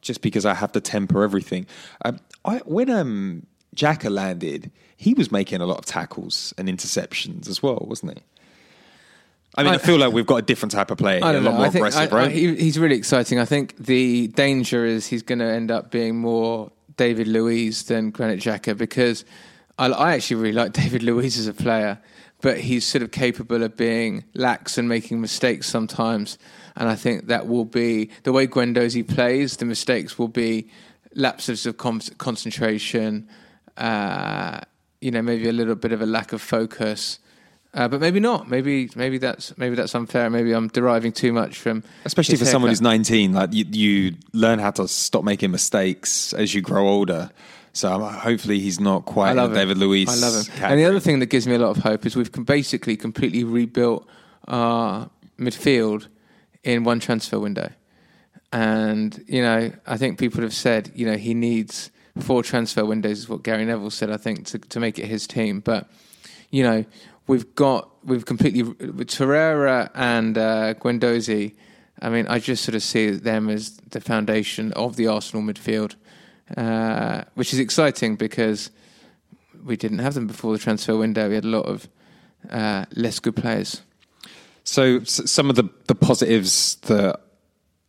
just 0.00 0.22
because 0.22 0.46
I 0.46 0.54
have 0.54 0.72
to 0.72 0.80
temper 0.80 1.22
everything. 1.22 1.66
Um, 2.04 2.18
I, 2.46 2.58
when 2.64 2.88
um, 2.88 3.46
Xhaka 3.76 4.10
landed, 4.10 4.70
he 4.96 5.14
was 5.14 5.32
making 5.32 5.60
a 5.60 5.66
lot 5.66 5.78
of 5.78 5.84
tackles 5.86 6.52
and 6.58 6.68
interceptions 6.68 7.48
as 7.48 7.62
well, 7.62 7.84
wasn't 7.88 8.18
he? 8.18 8.22
I 9.54 9.62
mean, 9.64 9.72
I, 9.72 9.74
I- 9.74 9.78
feel 9.78 9.98
like 9.98 10.12
we've 10.12 10.26
got 10.26 10.36
a 10.36 10.42
different 10.42 10.72
type 10.72 10.90
of 10.90 10.98
player, 10.98 11.18
here, 11.20 11.28
a 11.28 11.32
lot 11.40 11.42
know. 11.42 11.52
more 11.58 11.66
I 11.66 11.70
think 11.70 11.86
aggressive, 11.86 12.12
I- 12.12 12.16
right? 12.16 12.30
he- 12.32 12.56
he's 12.56 12.78
really 12.78 12.96
exciting. 12.96 13.38
I 13.38 13.44
think 13.44 13.76
the 13.76 14.28
danger 14.28 14.84
is 14.84 15.06
he's 15.06 15.22
going 15.22 15.40
to 15.40 15.44
end 15.50 15.70
up 15.70 15.90
being 15.90 16.16
more 16.18 16.70
David 16.96 17.26
Luiz 17.28 17.84
than 17.84 18.10
Granit 18.10 18.40
Xhaka 18.40 18.76
because 18.76 19.24
I, 19.78 19.86
I 19.86 20.14
actually 20.14 20.36
really 20.36 20.52
like 20.54 20.72
David 20.82 21.02
Luiz 21.02 21.38
as 21.38 21.46
a 21.46 21.54
player, 21.54 21.98
but 22.40 22.58
he's 22.58 22.86
sort 22.86 23.02
of 23.02 23.10
capable 23.10 23.62
of 23.62 23.76
being 23.76 24.24
lax 24.34 24.78
and 24.78 24.88
making 24.88 25.20
mistakes 25.20 25.68
sometimes. 25.68 26.38
And 26.76 26.88
I 26.88 26.94
think 26.94 27.26
that 27.26 27.46
will 27.46 27.66
be 27.66 28.10
the 28.22 28.32
way 28.32 28.46
Guendouzi 28.46 29.06
plays. 29.06 29.58
The 29.58 29.64
mistakes 29.66 30.18
will 30.18 30.28
be 30.28 30.68
lapses 31.14 31.66
of 31.66 31.76
con- 31.76 32.00
concentration. 32.18 33.28
Uh, 33.76 34.60
you 35.00 35.10
know, 35.10 35.22
maybe 35.22 35.48
a 35.48 35.52
little 35.52 35.74
bit 35.74 35.92
of 35.92 36.00
a 36.00 36.06
lack 36.06 36.32
of 36.32 36.40
focus. 36.40 37.18
Uh, 37.74 37.88
but 37.88 38.00
maybe 38.00 38.20
not. 38.20 38.50
Maybe 38.50 38.90
maybe 38.94 39.16
that's 39.18 39.56
maybe 39.56 39.74
that's 39.74 39.94
unfair. 39.94 40.28
Maybe 40.28 40.52
I'm 40.52 40.68
deriving 40.68 41.10
too 41.10 41.32
much 41.32 41.58
from. 41.58 41.82
Especially 42.04 42.36
for 42.36 42.44
someone 42.44 42.70
who's 42.70 42.82
19, 42.82 43.32
like 43.32 43.52
you, 43.52 43.64
you 43.70 44.14
learn 44.34 44.58
how 44.58 44.70
to 44.72 44.86
stop 44.86 45.24
making 45.24 45.50
mistakes 45.50 46.34
as 46.34 46.54
you 46.54 46.60
grow 46.60 46.86
older. 46.86 47.30
So 47.72 47.90
um, 47.90 48.14
hopefully 48.14 48.60
he's 48.60 48.78
not 48.78 49.06
quite 49.06 49.30
I 49.30 49.32
love 49.32 49.52
in 49.52 49.56
him. 49.56 49.62
David 49.62 49.78
Luiz. 49.78 50.08
I 50.08 50.26
love 50.26 50.34
him. 50.34 50.44
category. 50.44 50.70
And 50.70 50.80
the 50.80 50.84
other 50.84 51.00
thing 51.00 51.18
that 51.20 51.26
gives 51.26 51.46
me 51.46 51.54
a 51.54 51.58
lot 51.58 51.76
of 51.76 51.82
hope 51.82 52.04
is 52.04 52.14
we've 52.14 52.30
basically 52.44 52.96
completely 52.96 53.44
rebuilt 53.44 54.06
our 54.48 55.08
midfield 55.38 56.08
in 56.62 56.84
one 56.84 57.00
transfer 57.00 57.38
window. 57.38 57.70
And, 58.52 59.24
you 59.26 59.40
know, 59.40 59.72
I 59.86 59.96
think 59.96 60.18
people 60.18 60.42
have 60.42 60.52
said, 60.52 60.92
you 60.94 61.06
know, 61.06 61.16
he 61.16 61.32
needs 61.32 61.90
four 62.20 62.42
transfer 62.42 62.84
windows, 62.84 63.20
is 63.20 63.28
what 63.28 63.42
Gary 63.42 63.64
Neville 63.64 63.90
said, 63.90 64.10
I 64.10 64.16
think, 64.16 64.46
to, 64.46 64.58
to 64.58 64.80
make 64.80 64.98
it 64.98 65.06
his 65.06 65.26
team. 65.26 65.60
But, 65.60 65.88
you 66.50 66.62
know, 66.62 66.84
we've 67.26 67.54
got, 67.54 67.90
we've 68.04 68.24
completely, 68.24 68.62
with 68.62 69.08
Torreira 69.08 69.90
and 69.94 70.36
uh, 70.36 70.74
Guendouzi, 70.74 71.54
I 72.00 72.08
mean, 72.08 72.26
I 72.26 72.38
just 72.38 72.64
sort 72.64 72.74
of 72.74 72.82
see 72.82 73.10
them 73.10 73.48
as 73.48 73.76
the 73.90 74.00
foundation 74.00 74.72
of 74.72 74.96
the 74.96 75.06
Arsenal 75.06 75.42
midfield, 75.42 75.94
uh, 76.56 77.24
which 77.34 77.52
is 77.52 77.60
exciting 77.60 78.16
because 78.16 78.70
we 79.64 79.76
didn't 79.76 80.00
have 80.00 80.14
them 80.14 80.26
before 80.26 80.52
the 80.52 80.58
transfer 80.58 80.96
window. 80.96 81.28
We 81.28 81.36
had 81.36 81.44
a 81.44 81.48
lot 81.48 81.66
of 81.66 81.88
uh, 82.50 82.86
less 82.94 83.20
good 83.20 83.36
players. 83.36 83.82
So 84.64 85.04
some 85.04 85.48
of 85.48 85.56
the, 85.56 85.68
the 85.86 85.94
positives 85.94 86.76
that 86.82 87.20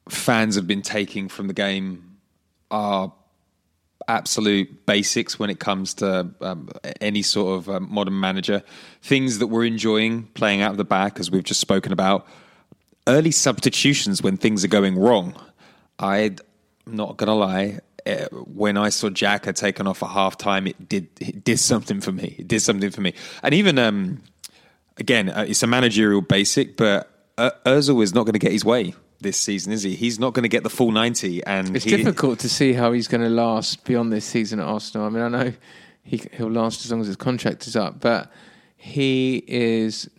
fans 0.10 0.56
have 0.56 0.68
been 0.68 0.82
taking 0.82 1.27
from 1.30 1.48
the 1.48 1.53
game 1.53 2.18
are 2.70 3.13
absolute 4.07 4.86
basics 4.86 5.38
when 5.39 5.50
it 5.50 5.60
comes 5.60 5.93
to 5.95 6.29
um, 6.41 6.69
any 7.01 7.22
sort 7.22 7.57
of 7.60 7.69
um, 7.69 7.88
modern 7.91 8.19
manager. 8.19 8.63
Things 9.01 9.39
that 9.39 9.48
we're 9.48 9.65
enjoying 9.65 10.24
playing 10.33 10.62
out 10.62 10.72
of 10.72 10.77
the 10.77 10.86
back, 10.86 11.19
as 11.19 11.29
we've 11.31 11.43
just 11.43 11.60
spoken 11.60 11.91
about. 11.91 12.27
Early 13.07 13.31
substitutions 13.31 14.22
when 14.22 14.38
things 14.38 14.63
are 14.63 14.69
going 14.69 14.98
wrong. 14.98 15.36
I'm 16.00 16.38
not 16.86 17.17
gonna 17.17 17.36
lie. 17.36 17.79
eh, 18.05 18.27
When 18.31 18.77
I 18.77 18.89
saw 18.89 19.10
Xhaka 19.10 19.45
had 19.45 19.55
taken 19.55 19.88
off 19.88 20.01
at 20.03 20.10
half 20.10 20.38
time, 20.38 20.67
it 20.67 20.89
did 20.89 21.07
it 21.19 21.43
did 21.43 21.60
something 21.60 22.01
for 22.01 22.12
me. 22.12 22.36
It 22.39 22.48
did 22.48 22.62
something 22.62 22.91
for 22.91 23.01
me. 23.01 23.13
And 23.41 23.53
even 23.53 23.77
um, 23.77 24.22
again, 24.98 25.29
uh, 25.29 25.45
it's 25.48 25.63
a 25.63 25.67
managerial 25.67 26.22
basic, 26.22 26.77
but 26.77 27.10
uh, 27.38 27.52
Özil 27.66 28.04
is 28.04 28.13
not 28.13 28.25
going 28.25 28.34
to 28.34 28.40
get 28.40 28.52
his 28.52 28.66
way 28.66 28.94
this 29.20 29.40
season, 29.40 29.72
is 29.72 29.84
he? 29.84 29.96
He's 29.96 30.20
not 30.20 30.34
going 30.34 30.44
to 30.44 30.50
get 30.50 30.63
the 30.63 30.70
full 30.70 30.92
ninety, 30.92 31.44
and 31.44 31.75
It's 31.75 31.86
he, 31.86 31.96
difficult 31.96 32.40
to 32.40 32.50
see 32.50 32.74
how 32.74 32.92
he's 32.92 33.08
going 33.08 33.22
to 33.22 33.30
last 33.30 33.84
beyond 33.86 34.12
this 34.12 34.25
season 34.25 34.60
at 34.60 34.66
Arsenal. 34.66 35.08
I 35.08 35.10
mean, 35.10 35.24
I 35.24 35.28
know 35.30 35.54
he, 36.04 36.22
he'll 36.34 36.52
last 36.52 36.86
as 36.86 36.92
long 36.92 37.02
as 37.02 37.08
his 37.08 37.16
contract 37.16 37.68
is 37.68 37.75
up, 37.75 38.00
but 38.00 38.32
he 38.75 39.44
is. 39.48 40.10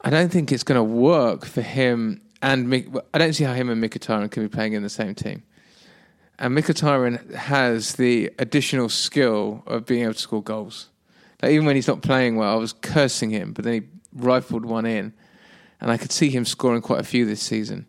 I 0.00 0.10
don't 0.10 0.30
think 0.30 0.52
it's 0.52 0.64
going 0.64 0.78
to 0.78 0.84
work 0.84 1.46
for 1.46 1.62
him 1.62 2.20
and 2.44 3.00
I 3.14 3.18
don't 3.18 3.32
see 3.32 3.44
how 3.44 3.54
him 3.54 3.70
and 3.70 3.82
Mkhitaryan 3.82 4.30
can 4.30 4.42
be 4.42 4.50
playing 4.50 4.74
in 4.74 4.82
the 4.82 4.90
same 4.90 5.14
team. 5.14 5.42
And 6.38 6.56
Mkhitaryan 6.56 7.34
has 7.34 7.94
the 7.94 8.30
additional 8.38 8.90
skill 8.90 9.62
of 9.66 9.86
being 9.86 10.02
able 10.02 10.12
to 10.12 10.18
score 10.18 10.42
goals. 10.42 10.90
Like 11.42 11.52
even 11.52 11.64
when 11.64 11.74
he's 11.74 11.88
not 11.88 12.02
playing 12.02 12.36
well, 12.36 12.52
I 12.52 12.56
was 12.56 12.74
cursing 12.74 13.30
him, 13.30 13.54
but 13.54 13.64
then 13.64 13.72
he 13.72 13.82
rifled 14.12 14.66
one 14.66 14.84
in, 14.84 15.14
and 15.84 15.92
I 15.92 15.98
could 15.98 16.10
see 16.10 16.30
him 16.30 16.46
scoring 16.46 16.80
quite 16.80 16.98
a 16.98 17.04
few 17.04 17.26
this 17.26 17.42
season. 17.42 17.84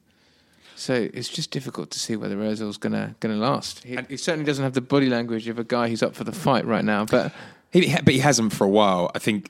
So 0.76 1.08
it's 1.14 1.30
just 1.30 1.50
difficult 1.50 1.92
to 1.92 2.00
see 2.00 2.18
whether 2.18 2.36
Ozil's 2.36 2.76
gonna 2.76 3.16
gonna 3.22 3.38
last. 3.38 3.86
He, 3.86 3.98
he 4.10 4.18
certainly 4.18 4.46
doesn't 4.46 4.66
have 4.66 4.74
the 4.74 4.82
body 4.82 5.08
language 5.08 5.48
of 5.48 5.58
a 5.60 5.64
guy 5.64 5.88
who's 5.88 6.04
up 6.04 6.14
for 6.14 6.26
the 6.26 6.34
fight 6.34 6.66
right 6.66 6.84
now. 6.84 7.06
But 7.06 7.32
He, 7.72 7.96
but 8.04 8.14
he 8.14 8.20
hasn't 8.20 8.52
for 8.52 8.66
a 8.66 8.70
while. 8.70 9.12
I 9.16 9.20
think 9.20 9.50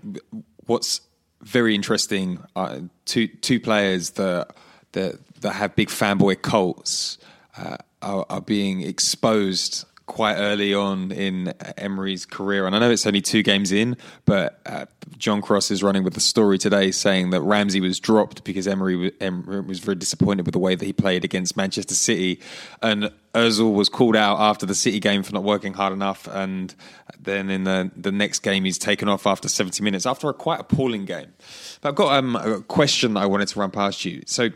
what's 0.67 1.01
very 1.41 1.73
interesting 1.73 2.39
uh, 2.55 2.81
two 3.05 3.27
two 3.27 3.59
players 3.59 4.11
that 4.11 4.55
that 4.91 5.15
that 5.41 5.53
have 5.53 5.75
big 5.75 5.89
fanboy 5.89 6.43
cults 6.43 7.17
uh, 7.57 7.77
are, 8.03 8.27
are 8.29 8.41
being 8.41 8.81
exposed 8.81 9.85
quite 10.05 10.35
early 10.35 10.74
on 10.74 11.12
in 11.12 11.53
Emery's 11.77 12.25
career. 12.25 12.67
And 12.67 12.75
I 12.75 12.79
know 12.79 12.91
it's 12.91 13.07
only 13.07 13.21
two 13.21 13.41
games 13.41 13.71
in, 13.71 13.97
but 14.25 14.59
uh, 14.65 14.85
John 15.17 15.41
Cross 15.41 15.71
is 15.71 15.81
running 15.81 16.03
with 16.03 16.13
the 16.13 16.19
story 16.19 16.57
today 16.57 16.91
saying 16.91 17.31
that 17.31 17.41
Ramsey 17.41 17.81
was 17.81 18.00
dropped 18.00 18.43
because 18.43 18.67
Emery 18.67 18.95
was, 18.95 19.12
Emery 19.19 19.62
was 19.62 19.79
very 19.79 19.95
disappointed 19.95 20.45
with 20.45 20.53
the 20.53 20.59
way 20.59 20.75
that 20.75 20.85
he 20.85 20.93
played 20.93 21.25
against 21.25 21.57
Manchester 21.57 21.95
City. 21.95 22.39
And 22.81 23.12
Ozil 23.33 23.74
was 23.74 23.89
called 23.89 24.15
out 24.15 24.39
after 24.39 24.65
the 24.65 24.75
City 24.75 25.00
game 25.00 25.24
for 25.24 25.33
not 25.33 25.43
working 25.43 25.74
hard 25.74 25.91
enough. 25.91 26.27
And 26.27 26.74
then 27.19 27.50
in 27.50 27.63
the, 27.63 27.91
the 27.95 28.12
next 28.12 28.39
game, 28.39 28.65
he's 28.65 28.77
taken 28.77 29.09
off 29.09 29.25
after 29.25 29.50
70 29.50 29.83
minutes 29.83 30.05
after 30.05 30.29
a 30.29 30.33
quite 30.33 30.59
appalling 30.59 31.05
game. 31.05 31.33
But 31.81 31.89
I've 31.89 31.95
got 31.95 32.15
um, 32.15 32.35
a 32.35 32.62
question 32.62 33.15
that 33.15 33.21
I 33.21 33.25
wanted 33.25 33.47
to 33.50 33.59
run 33.59 33.71
past 33.71 34.05
you. 34.05 34.21
So 34.27 34.50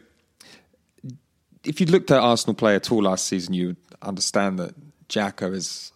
if 1.63 1.81
you 1.81 1.87
looked 1.87 2.11
at 2.11 2.19
Arsenal 2.19 2.53
play 2.53 2.75
at 2.75 2.91
all 2.91 3.03
last 3.03 3.25
season, 3.25 3.53
you 3.53 3.67
would 3.67 3.77
understand 4.01 4.59
that 4.59 4.75
Xhaka 5.09 5.53
has 5.53 5.91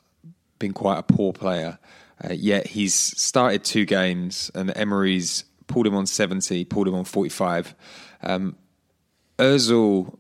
been 0.60 0.74
quite 0.74 1.00
a 1.00 1.04
poor 1.04 1.32
player. 1.34 1.80
Uh, 2.24 2.34
yet 2.34 2.68
he's 2.68 2.94
started 2.94 3.64
two 3.64 3.86
games, 3.86 4.52
and 4.56 4.76
Emery's 4.76 5.46
pulled 5.68 5.88
him 5.88 5.96
on 5.96 6.06
70, 6.06 6.66
pulled 6.66 6.88
him 6.88 6.96
on 6.96 7.06
45. 7.06 7.76
Um, 8.22 8.56
Ozil, 9.38 10.18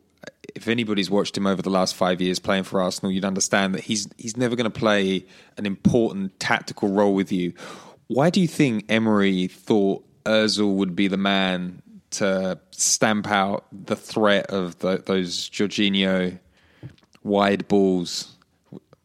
if 0.56 0.68
anybody's 0.68 1.10
watched 1.10 1.38
him 1.38 1.48
over 1.48 1.62
the 1.62 1.70
last 1.70 1.96
five 1.96 2.22
years 2.22 2.40
playing 2.40 2.64
for 2.64 2.82
Arsenal, 2.82 3.12
you'd 3.12 3.26
understand 3.26 3.74
that 3.76 3.84
he's 3.84 4.08
he's 4.18 4.38
never 4.38 4.56
going 4.56 4.72
to 4.72 4.80
play 4.80 5.26
an 5.58 5.66
important 5.66 6.40
tactical 6.40 6.90
role 6.90 7.14
with 7.14 7.32
you. 7.32 7.54
Why 8.08 8.30
do 8.30 8.42
you 8.42 8.48
think 8.48 8.86
Emery 8.90 9.48
thought 9.48 10.04
Ozil 10.26 10.76
would 10.76 10.96
be 10.96 11.08
the 11.08 11.18
man 11.18 11.82
to 12.12 12.60
stamp 12.72 13.28
out 13.28 13.66
the 13.72 13.96
threat 13.96 14.48
of 14.48 14.78
the, 14.80 15.02
those 15.06 15.50
Jorginho 15.50 16.38
wide 17.24 17.68
balls? 17.68 18.33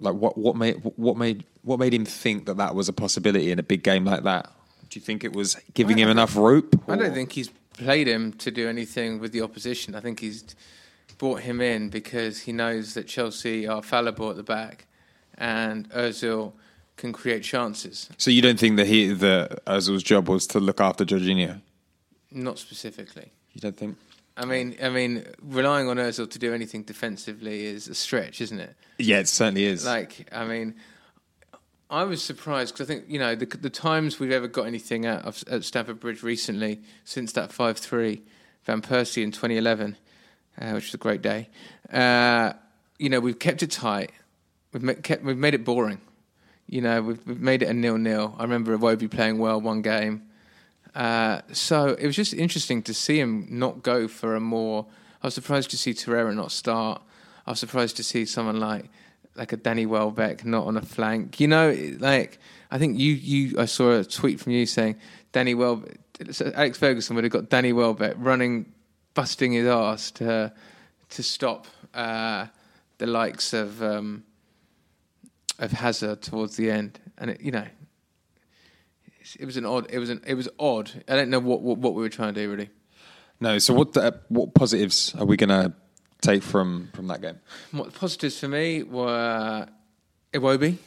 Like 0.00 0.14
what 0.14 0.38
what 0.38 0.56
made 0.56 0.76
what 0.96 1.16
made 1.16 1.44
what 1.62 1.78
made 1.78 1.92
him 1.92 2.04
think 2.04 2.46
that 2.46 2.56
that 2.56 2.74
was 2.74 2.88
a 2.88 2.92
possibility 2.92 3.50
in 3.50 3.58
a 3.58 3.62
big 3.62 3.82
game 3.82 4.04
like 4.04 4.22
that? 4.22 4.50
Do 4.88 4.98
you 4.98 5.04
think 5.04 5.24
it 5.24 5.34
was 5.34 5.56
giving 5.74 5.98
him 5.98 6.08
enough 6.08 6.36
rope? 6.36 6.80
I 6.88 6.96
don't 6.96 7.12
think 7.12 7.32
he's 7.32 7.50
played 7.72 8.06
him 8.06 8.32
to 8.34 8.50
do 8.50 8.68
anything 8.68 9.18
with 9.18 9.32
the 9.32 9.42
opposition. 9.42 9.94
I 9.94 10.00
think 10.00 10.20
he's 10.20 10.44
brought 11.18 11.40
him 11.40 11.60
in 11.60 11.90
because 11.90 12.40
he 12.40 12.52
knows 12.52 12.94
that 12.94 13.06
Chelsea 13.06 13.66
are 13.66 13.82
fallible 13.82 14.30
at 14.30 14.36
the 14.36 14.42
back, 14.42 14.86
and 15.36 15.90
Özil 15.90 16.52
can 16.96 17.12
create 17.12 17.42
chances. 17.42 18.08
So 18.18 18.30
you 18.30 18.42
don't 18.42 18.58
think 18.58 18.76
that 18.76 18.86
he 18.86 19.08
that 19.08 19.64
Ozil's 19.66 20.02
job 20.02 20.28
was 20.28 20.46
to 20.48 20.60
look 20.60 20.80
after 20.80 21.04
Jorginho? 21.04 21.60
Not 22.30 22.58
specifically. 22.58 23.32
You 23.52 23.60
don't 23.60 23.76
think? 23.76 23.96
I 24.38 24.44
mean, 24.44 24.76
I 24.80 24.88
mean, 24.88 25.26
relying 25.42 25.88
on 25.88 25.96
Özil 25.96 26.30
to 26.30 26.38
do 26.38 26.54
anything 26.54 26.84
defensively 26.84 27.66
is 27.66 27.88
a 27.88 27.94
stretch, 27.94 28.40
isn't 28.40 28.60
it? 28.60 28.76
Yeah, 28.98 29.18
it 29.18 29.28
certainly 29.28 29.64
is. 29.64 29.84
Like, 29.84 30.28
I 30.32 30.44
mean, 30.44 30.76
I 31.90 32.04
was 32.04 32.22
surprised 32.22 32.72
because 32.74 32.88
I 32.88 32.94
think 32.94 33.06
you 33.08 33.18
know 33.18 33.34
the 33.34 33.46
the 33.46 33.70
times 33.70 34.20
we've 34.20 34.30
ever 34.30 34.46
got 34.46 34.66
anything 34.66 35.06
out 35.06 35.24
of 35.24 35.42
at 35.50 35.64
Stamford 35.64 35.98
Bridge 35.98 36.22
recently 36.22 36.82
since 37.04 37.32
that 37.32 37.52
five 37.52 37.78
three 37.78 38.22
Van 38.64 38.80
Persie 38.80 39.24
in 39.24 39.32
2011, 39.32 39.96
uh, 40.60 40.70
which 40.70 40.84
was 40.84 40.94
a 40.94 40.98
great 40.98 41.22
day. 41.22 41.48
Uh, 41.92 42.52
you 42.98 43.08
know, 43.08 43.18
we've 43.18 43.38
kept 43.38 43.62
it 43.62 43.72
tight. 43.72 44.12
We've 44.72 44.82
ma- 44.82 44.94
kept 45.02 45.24
we've 45.24 45.36
made 45.36 45.54
it 45.54 45.64
boring. 45.64 46.00
You 46.68 46.82
know, 46.82 47.02
we've, 47.02 47.26
we've 47.26 47.40
made 47.40 47.62
it 47.62 47.68
a 47.70 47.74
nil 47.74 47.98
nil. 47.98 48.36
I 48.38 48.42
remember 48.42 48.76
Iwobi 48.76 49.10
playing 49.10 49.38
well 49.38 49.60
one 49.60 49.82
game. 49.82 50.27
Uh, 50.94 51.42
so 51.52 51.88
it 51.98 52.06
was 52.06 52.16
just 52.16 52.34
interesting 52.34 52.82
to 52.82 52.94
see 52.94 53.20
him 53.20 53.46
not 53.50 53.82
go 53.82 54.08
for 54.08 54.34
a 54.34 54.40
more. 54.40 54.86
I 55.22 55.26
was 55.26 55.34
surprised 55.34 55.70
to 55.70 55.76
see 55.76 55.92
Torreira 55.92 56.34
not 56.34 56.52
start. 56.52 57.02
I 57.46 57.50
was 57.50 57.60
surprised 57.60 57.96
to 57.96 58.04
see 58.04 58.24
someone 58.24 58.60
like 58.60 58.86
like 59.34 59.52
a 59.52 59.56
Danny 59.56 59.86
Welbeck 59.86 60.44
not 60.44 60.66
on 60.66 60.76
a 60.76 60.82
flank. 60.82 61.38
You 61.40 61.48
know, 61.48 61.76
like 61.98 62.38
I 62.70 62.78
think 62.78 62.98
you 62.98 63.12
you 63.12 63.58
I 63.58 63.66
saw 63.66 63.98
a 63.98 64.04
tweet 64.04 64.40
from 64.40 64.52
you 64.52 64.66
saying 64.66 64.96
Danny 65.32 65.54
Welbeck, 65.54 65.98
Alex 66.54 66.78
Ferguson 66.78 67.14
would 67.16 67.24
have 67.24 67.32
got 67.32 67.48
Danny 67.48 67.72
Welbeck 67.72 68.14
running, 68.18 68.72
busting 69.14 69.52
his 69.52 69.66
ass 69.66 70.10
to 70.12 70.52
to 71.10 71.22
stop 71.22 71.66
uh, 71.94 72.46
the 72.98 73.06
likes 73.06 73.52
of 73.52 73.82
um, 73.82 74.24
of 75.58 75.72
Hazard 75.72 76.22
towards 76.22 76.56
the 76.56 76.70
end, 76.70 76.98
and 77.18 77.30
it, 77.30 77.40
you 77.40 77.52
know. 77.52 77.66
It 79.38 79.44
was 79.44 79.56
an 79.56 79.64
odd. 79.66 79.90
It 79.90 79.98
was 79.98 80.10
an. 80.10 80.22
It 80.26 80.34
was 80.34 80.48
odd. 80.58 80.90
I 81.08 81.16
don't 81.16 81.30
know 81.30 81.40
what 81.40 81.60
what, 81.60 81.78
what 81.78 81.94
we 81.94 82.02
were 82.02 82.08
trying 82.08 82.34
to 82.34 82.40
do 82.40 82.50
really. 82.50 82.70
no. 83.40 83.58
So 83.58 83.74
what 83.74 83.96
uh, 83.96 84.12
what 84.28 84.54
positives 84.54 85.14
are 85.18 85.26
we 85.26 85.36
going 85.36 85.50
to 85.50 85.72
take 86.20 86.42
from 86.42 86.90
from 86.94 87.06
that 87.08 87.20
game? 87.20 87.38
What 87.72 87.94
positives 87.94 88.38
for 88.38 88.48
me 88.48 88.82
were 88.82 89.66
Iwobi. 90.32 90.78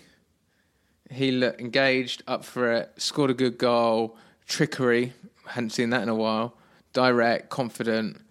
He 1.10 1.32
looked 1.32 1.60
engaged, 1.60 2.24
up 2.26 2.46
for 2.46 2.72
it, 2.72 2.92
scored 2.96 3.32
a 3.32 3.34
good 3.34 3.58
goal, 3.58 4.18
trickery. 4.48 5.12
Hadn't 5.46 5.72
seen 5.72 5.90
that 5.90 6.04
in 6.04 6.10
a 6.10 6.16
while. 6.16 6.56
Direct, 6.94 7.50
confident. 7.50 8.22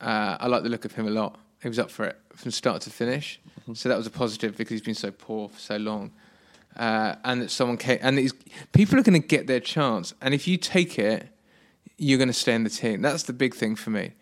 Uh, 0.00 0.38
I 0.40 0.46
like 0.46 0.62
the 0.62 0.70
look 0.70 0.86
of 0.86 0.92
him 0.92 1.06
a 1.06 1.10
lot. 1.10 1.38
He 1.62 1.68
was 1.68 1.78
up 1.78 1.90
for 1.90 2.06
it 2.06 2.18
from 2.34 2.50
start 2.50 2.80
to 2.82 2.90
finish. 2.90 3.40
So 3.74 3.88
that 3.88 3.96
was 3.96 4.06
a 4.06 4.10
positive 4.10 4.56
because 4.56 4.70
he's 4.72 4.82
been 4.82 4.94
so 4.94 5.10
poor 5.10 5.48
for 5.48 5.58
so 5.58 5.76
long. 5.76 6.12
Uh, 6.76 7.14
and 7.22 7.40
that 7.40 7.50
someone 7.52 7.76
came, 7.76 7.98
and 8.02 8.32
people 8.72 8.98
are 8.98 9.02
going 9.02 9.20
to 9.20 9.26
get 9.26 9.46
their 9.46 9.60
chance. 9.60 10.12
And 10.20 10.34
if 10.34 10.48
you 10.48 10.56
take 10.56 10.98
it, 10.98 11.28
you're 11.98 12.18
going 12.18 12.28
to 12.28 12.32
stay 12.34 12.54
in 12.54 12.64
the 12.64 12.70
team. 12.70 13.00
That's 13.00 13.22
the 13.22 13.32
big 13.32 13.54
thing 13.54 13.76
for 13.76 13.90
me. 13.90 14.14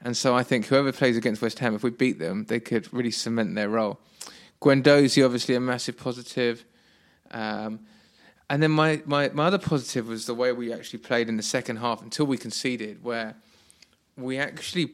And 0.00 0.16
so 0.16 0.34
I 0.34 0.42
think 0.42 0.66
whoever 0.66 0.90
plays 0.92 1.16
against 1.18 1.42
West 1.42 1.58
Ham, 1.58 1.74
if 1.74 1.82
we 1.82 1.90
beat 1.90 2.18
them, 2.18 2.46
they 2.46 2.60
could 2.60 2.90
really 2.94 3.10
cement 3.10 3.54
their 3.54 3.68
role. 3.68 4.00
Guendouzi, 4.62 5.24
obviously, 5.24 5.54
a 5.54 5.60
massive 5.60 5.98
positive. 5.98 6.64
Um, 7.30 7.80
and 8.48 8.62
then 8.62 8.70
my, 8.70 9.02
my, 9.04 9.28
my 9.30 9.46
other 9.46 9.58
positive 9.58 10.08
was 10.08 10.24
the 10.24 10.34
way 10.34 10.52
we 10.52 10.72
actually 10.72 11.00
played 11.00 11.28
in 11.28 11.36
the 11.36 11.42
second 11.42 11.76
half 11.76 12.00
until 12.00 12.26
we 12.26 12.38
conceded, 12.38 13.04
where 13.04 13.36
we 14.16 14.38
actually, 14.38 14.92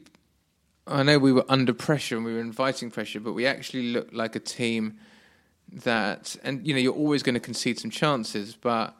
I 0.85 1.03
know 1.03 1.17
we 1.17 1.31
were 1.31 1.45
under 1.47 1.73
pressure 1.73 2.17
and 2.17 2.25
we 2.25 2.33
were 2.33 2.41
inviting 2.41 2.91
pressure, 2.91 3.21
but 3.21 3.33
we 3.33 3.45
actually 3.45 3.93
looked 3.93 4.13
like 4.13 4.35
a 4.35 4.41
team 4.41 4.97
that, 5.83 6.35
and 6.43 6.65
you 6.65 6.73
know, 6.73 6.79
you're 6.79 6.93
always 6.93 7.23
going 7.23 7.33
to 7.33 7.39
concede 7.39 7.79
some 7.79 7.91
chances, 7.91 8.55
but 8.55 8.95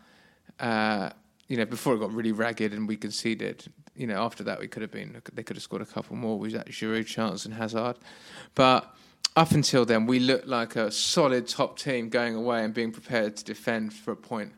uh, 0.59 1.09
you 1.47 1.57
know, 1.57 1.65
before 1.65 1.95
it 1.95 1.99
got 1.99 2.13
really 2.13 2.31
ragged 2.31 2.73
and 2.73 2.87
we 2.87 2.97
conceded, 2.97 3.65
you 3.95 4.07
know, 4.07 4.23
after 4.23 4.43
that 4.43 4.59
we 4.59 4.67
could 4.67 4.81
have 4.81 4.91
been, 4.91 5.21
they 5.33 5.43
could 5.43 5.55
have 5.55 5.63
scored 5.63 5.81
a 5.81 5.85
couple 5.85 6.15
more. 6.15 6.37
We 6.37 6.51
had 6.51 6.65
Giroud 6.67 7.05
chance 7.05 7.45
and 7.45 7.53
Hazard, 7.53 7.97
but 8.55 8.93
up 9.35 9.51
until 9.51 9.85
then, 9.85 10.05
we 10.05 10.19
looked 10.19 10.47
like 10.47 10.75
a 10.75 10.89
solid 10.91 11.47
top 11.47 11.77
team 11.77 12.09
going 12.09 12.35
away 12.35 12.63
and 12.63 12.73
being 12.73 12.91
prepared 12.91 13.35
to 13.37 13.43
defend 13.43 13.93
for 13.93 14.11
a 14.11 14.15
point. 14.15 14.53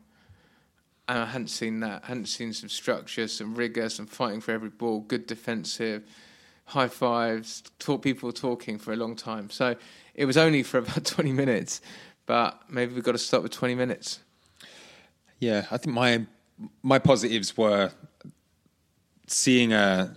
And 1.08 1.18
I 1.18 1.24
hadn't 1.24 1.48
seen 1.48 1.80
that. 1.80 2.02
I 2.04 2.08
hadn't 2.08 2.26
seen 2.26 2.52
some 2.52 2.68
structure, 2.68 3.26
some 3.28 3.54
rigor, 3.54 3.88
some 3.88 4.06
fighting 4.06 4.40
for 4.40 4.52
every 4.52 4.68
ball, 4.68 5.00
good 5.00 5.26
defensive, 5.26 6.04
high 6.66 6.86
fives, 6.88 7.62
talk, 7.78 8.02
people 8.02 8.30
talking 8.30 8.78
for 8.78 8.92
a 8.92 8.96
long 8.96 9.16
time. 9.16 9.50
So 9.50 9.74
it 10.14 10.26
was 10.26 10.36
only 10.36 10.62
for 10.62 10.78
about 10.78 11.04
20 11.04 11.32
minutes, 11.32 11.80
but 12.28 12.60
maybe 12.68 12.94
we've 12.94 13.02
got 13.02 13.12
to 13.12 13.18
stop 13.18 13.42
with 13.42 13.52
20 13.52 13.74
minutes. 13.74 14.20
Yeah, 15.40 15.64
I 15.70 15.78
think 15.78 15.94
my 15.94 16.26
my 16.82 16.98
positives 16.98 17.56
were 17.56 17.90
seeing 19.26 19.72
a 19.72 20.14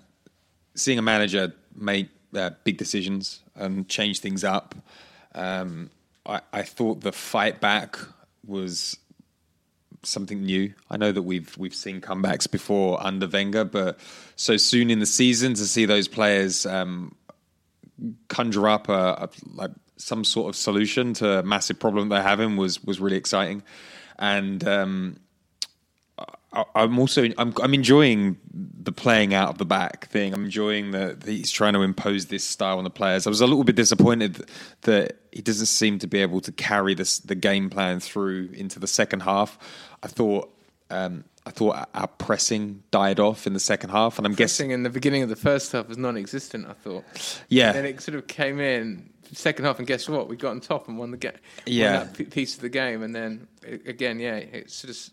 seeing 0.76 1.00
a 1.00 1.02
manager 1.02 1.54
make 1.74 2.10
uh, 2.36 2.52
big 2.64 2.78
decisions 2.78 3.42
and 3.56 3.88
change 3.88 4.20
things 4.20 4.44
up. 4.44 4.76
Um, 5.34 5.90
I, 6.26 6.42
I 6.52 6.64
thought 6.64 7.02
the 7.02 7.12
fight 7.12 7.62
back 7.62 7.98
was 8.46 8.98
something 10.04 10.44
new. 10.44 10.74
I 10.90 10.98
know 10.98 11.12
that 11.14 11.22
we've 11.22 11.56
we've 11.58 11.76
seen 11.76 12.02
comebacks 12.02 12.50
before 12.50 13.02
under 13.02 13.28
Wenger, 13.28 13.64
but 13.64 14.00
so 14.36 14.58
soon 14.58 14.90
in 14.90 15.00
the 15.00 15.06
season 15.06 15.54
to 15.54 15.66
see 15.66 15.86
those 15.86 16.10
players 16.10 16.66
um, 16.66 17.16
conjure 18.28 18.68
up 18.68 18.90
a, 18.90 18.92
a, 18.94 19.30
like 19.54 19.72
some 20.02 20.24
sort 20.24 20.50
of 20.50 20.56
solution 20.56 21.14
to 21.16 21.40
a 21.40 21.44
massive 21.44 21.80
problem 21.80 22.10
they're 22.10 22.22
having 22.22 22.58
was 22.58 22.84
was 22.84 23.00
really 23.00 23.18
exciting, 23.18 23.64
and 24.18 24.68
um, 24.68 25.20
I, 26.54 26.66
I'm 26.76 27.00
also 27.00 27.30
I'm 27.38 27.54
I'm 27.62 27.74
enjoying 27.74 28.38
the 28.54 28.92
playing 28.92 29.34
out 29.34 29.50
of 29.50 29.58
the 29.58 29.66
back 29.66 30.08
thing. 30.08 30.34
I'm 30.34 30.46
enjoying 30.46 30.92
that 30.92 31.24
he's 31.24 31.52
trying 31.52 31.74
to 31.74 31.82
impose 31.82 32.26
this 32.28 32.44
style 32.44 32.78
on 32.78 32.84
the 32.84 32.90
players. 32.90 33.26
I 33.28 33.30
was 33.30 33.42
a 33.42 33.48
little 33.48 33.64
bit 33.64 33.76
disappointed 33.76 34.44
that 34.82 35.18
he 35.32 35.42
doesn't 35.42 35.68
seem 35.68 36.00
to 36.00 36.08
be 36.08 36.20
able 36.20 36.42
to 36.42 36.52
carry 36.52 36.94
this 36.94 37.20
the 37.20 37.36
game 37.36 37.70
plan 37.70 38.00
through 38.00 38.50
into 38.54 38.80
the 38.80 38.88
second 38.88 39.22
half. 39.22 39.58
I 40.04 40.08
thought 40.08 40.54
um, 40.90 41.24
I 41.46 41.52
thought 41.52 41.90
our 41.94 42.08
pressing 42.08 42.84
died 42.92 43.20
off 43.20 43.48
in 43.48 43.54
the 43.54 43.60
second 43.60 43.92
half, 43.92 44.18
and 44.18 44.28
I'm 44.28 44.34
guessing 44.34 44.68
Guessing 44.68 44.72
in 44.72 44.84
the 44.84 44.90
beginning 44.90 45.24
of 45.24 45.30
the 45.30 45.36
first 45.36 45.72
half 45.72 45.88
was 45.88 45.98
non-existent. 45.98 46.68
I 46.68 46.74
thought. 46.74 47.06
Yeah. 47.50 47.72
Then 47.72 47.86
it 47.86 48.02
sort 48.02 48.16
of 48.16 48.28
came 48.28 48.60
in 48.60 49.10
second 49.34 49.66
half, 49.66 49.78
and 49.78 49.88
guess 49.88 50.08
what? 50.10 50.28
We 50.28 50.36
got 50.36 50.52
on 50.52 50.62
top 50.62 50.88
and 50.88 50.98
won 50.98 51.12
the 51.12 51.18
game. 51.18 51.32
Yeah. 51.66 52.00
Won 52.00 52.08
that 52.08 52.18
p- 52.18 52.24
piece 52.26 52.56
of 52.56 52.62
the 52.62 52.70
game, 52.70 53.04
and 53.04 53.16
then 53.16 53.48
again, 53.86 54.20
yeah, 54.20 54.36
it 54.36 54.72
sort 54.72 54.92
of 54.92 55.10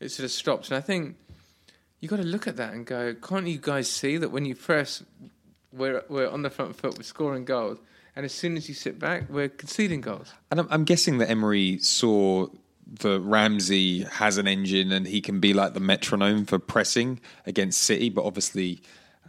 it 0.00 0.08
sort 0.10 0.24
of 0.24 0.30
stopped. 0.30 0.68
And 0.68 0.76
I 0.76 0.80
think 0.80 1.16
you 2.00 2.08
got 2.08 2.16
to 2.16 2.22
look 2.22 2.46
at 2.46 2.56
that 2.56 2.72
and 2.72 2.84
go, 2.84 3.14
can't 3.14 3.46
you 3.46 3.58
guys 3.58 3.88
see 3.90 4.16
that 4.16 4.30
when 4.30 4.44
you 4.44 4.54
press, 4.54 5.02
we're 5.72 6.02
we're 6.08 6.28
on 6.28 6.42
the 6.42 6.50
front 6.50 6.76
foot, 6.76 6.96
we're 6.96 7.04
scoring 7.04 7.44
goals, 7.44 7.78
and 8.16 8.24
as 8.24 8.32
soon 8.32 8.56
as 8.56 8.68
you 8.68 8.74
sit 8.74 8.98
back, 8.98 9.28
we're 9.28 9.48
conceding 9.48 10.00
goals. 10.00 10.32
And 10.50 10.60
I'm, 10.60 10.68
I'm 10.70 10.84
guessing 10.84 11.18
that 11.18 11.30
Emery 11.30 11.78
saw 11.78 12.48
that 13.00 13.20
Ramsey 13.20 14.02
has 14.04 14.38
an 14.38 14.46
engine 14.46 14.92
and 14.92 15.06
he 15.06 15.20
can 15.20 15.40
be 15.40 15.54
like 15.54 15.74
the 15.74 15.80
metronome 15.80 16.44
for 16.44 16.58
pressing 16.58 17.20
against 17.46 17.80
City, 17.80 18.10
but 18.10 18.24
obviously 18.24 18.82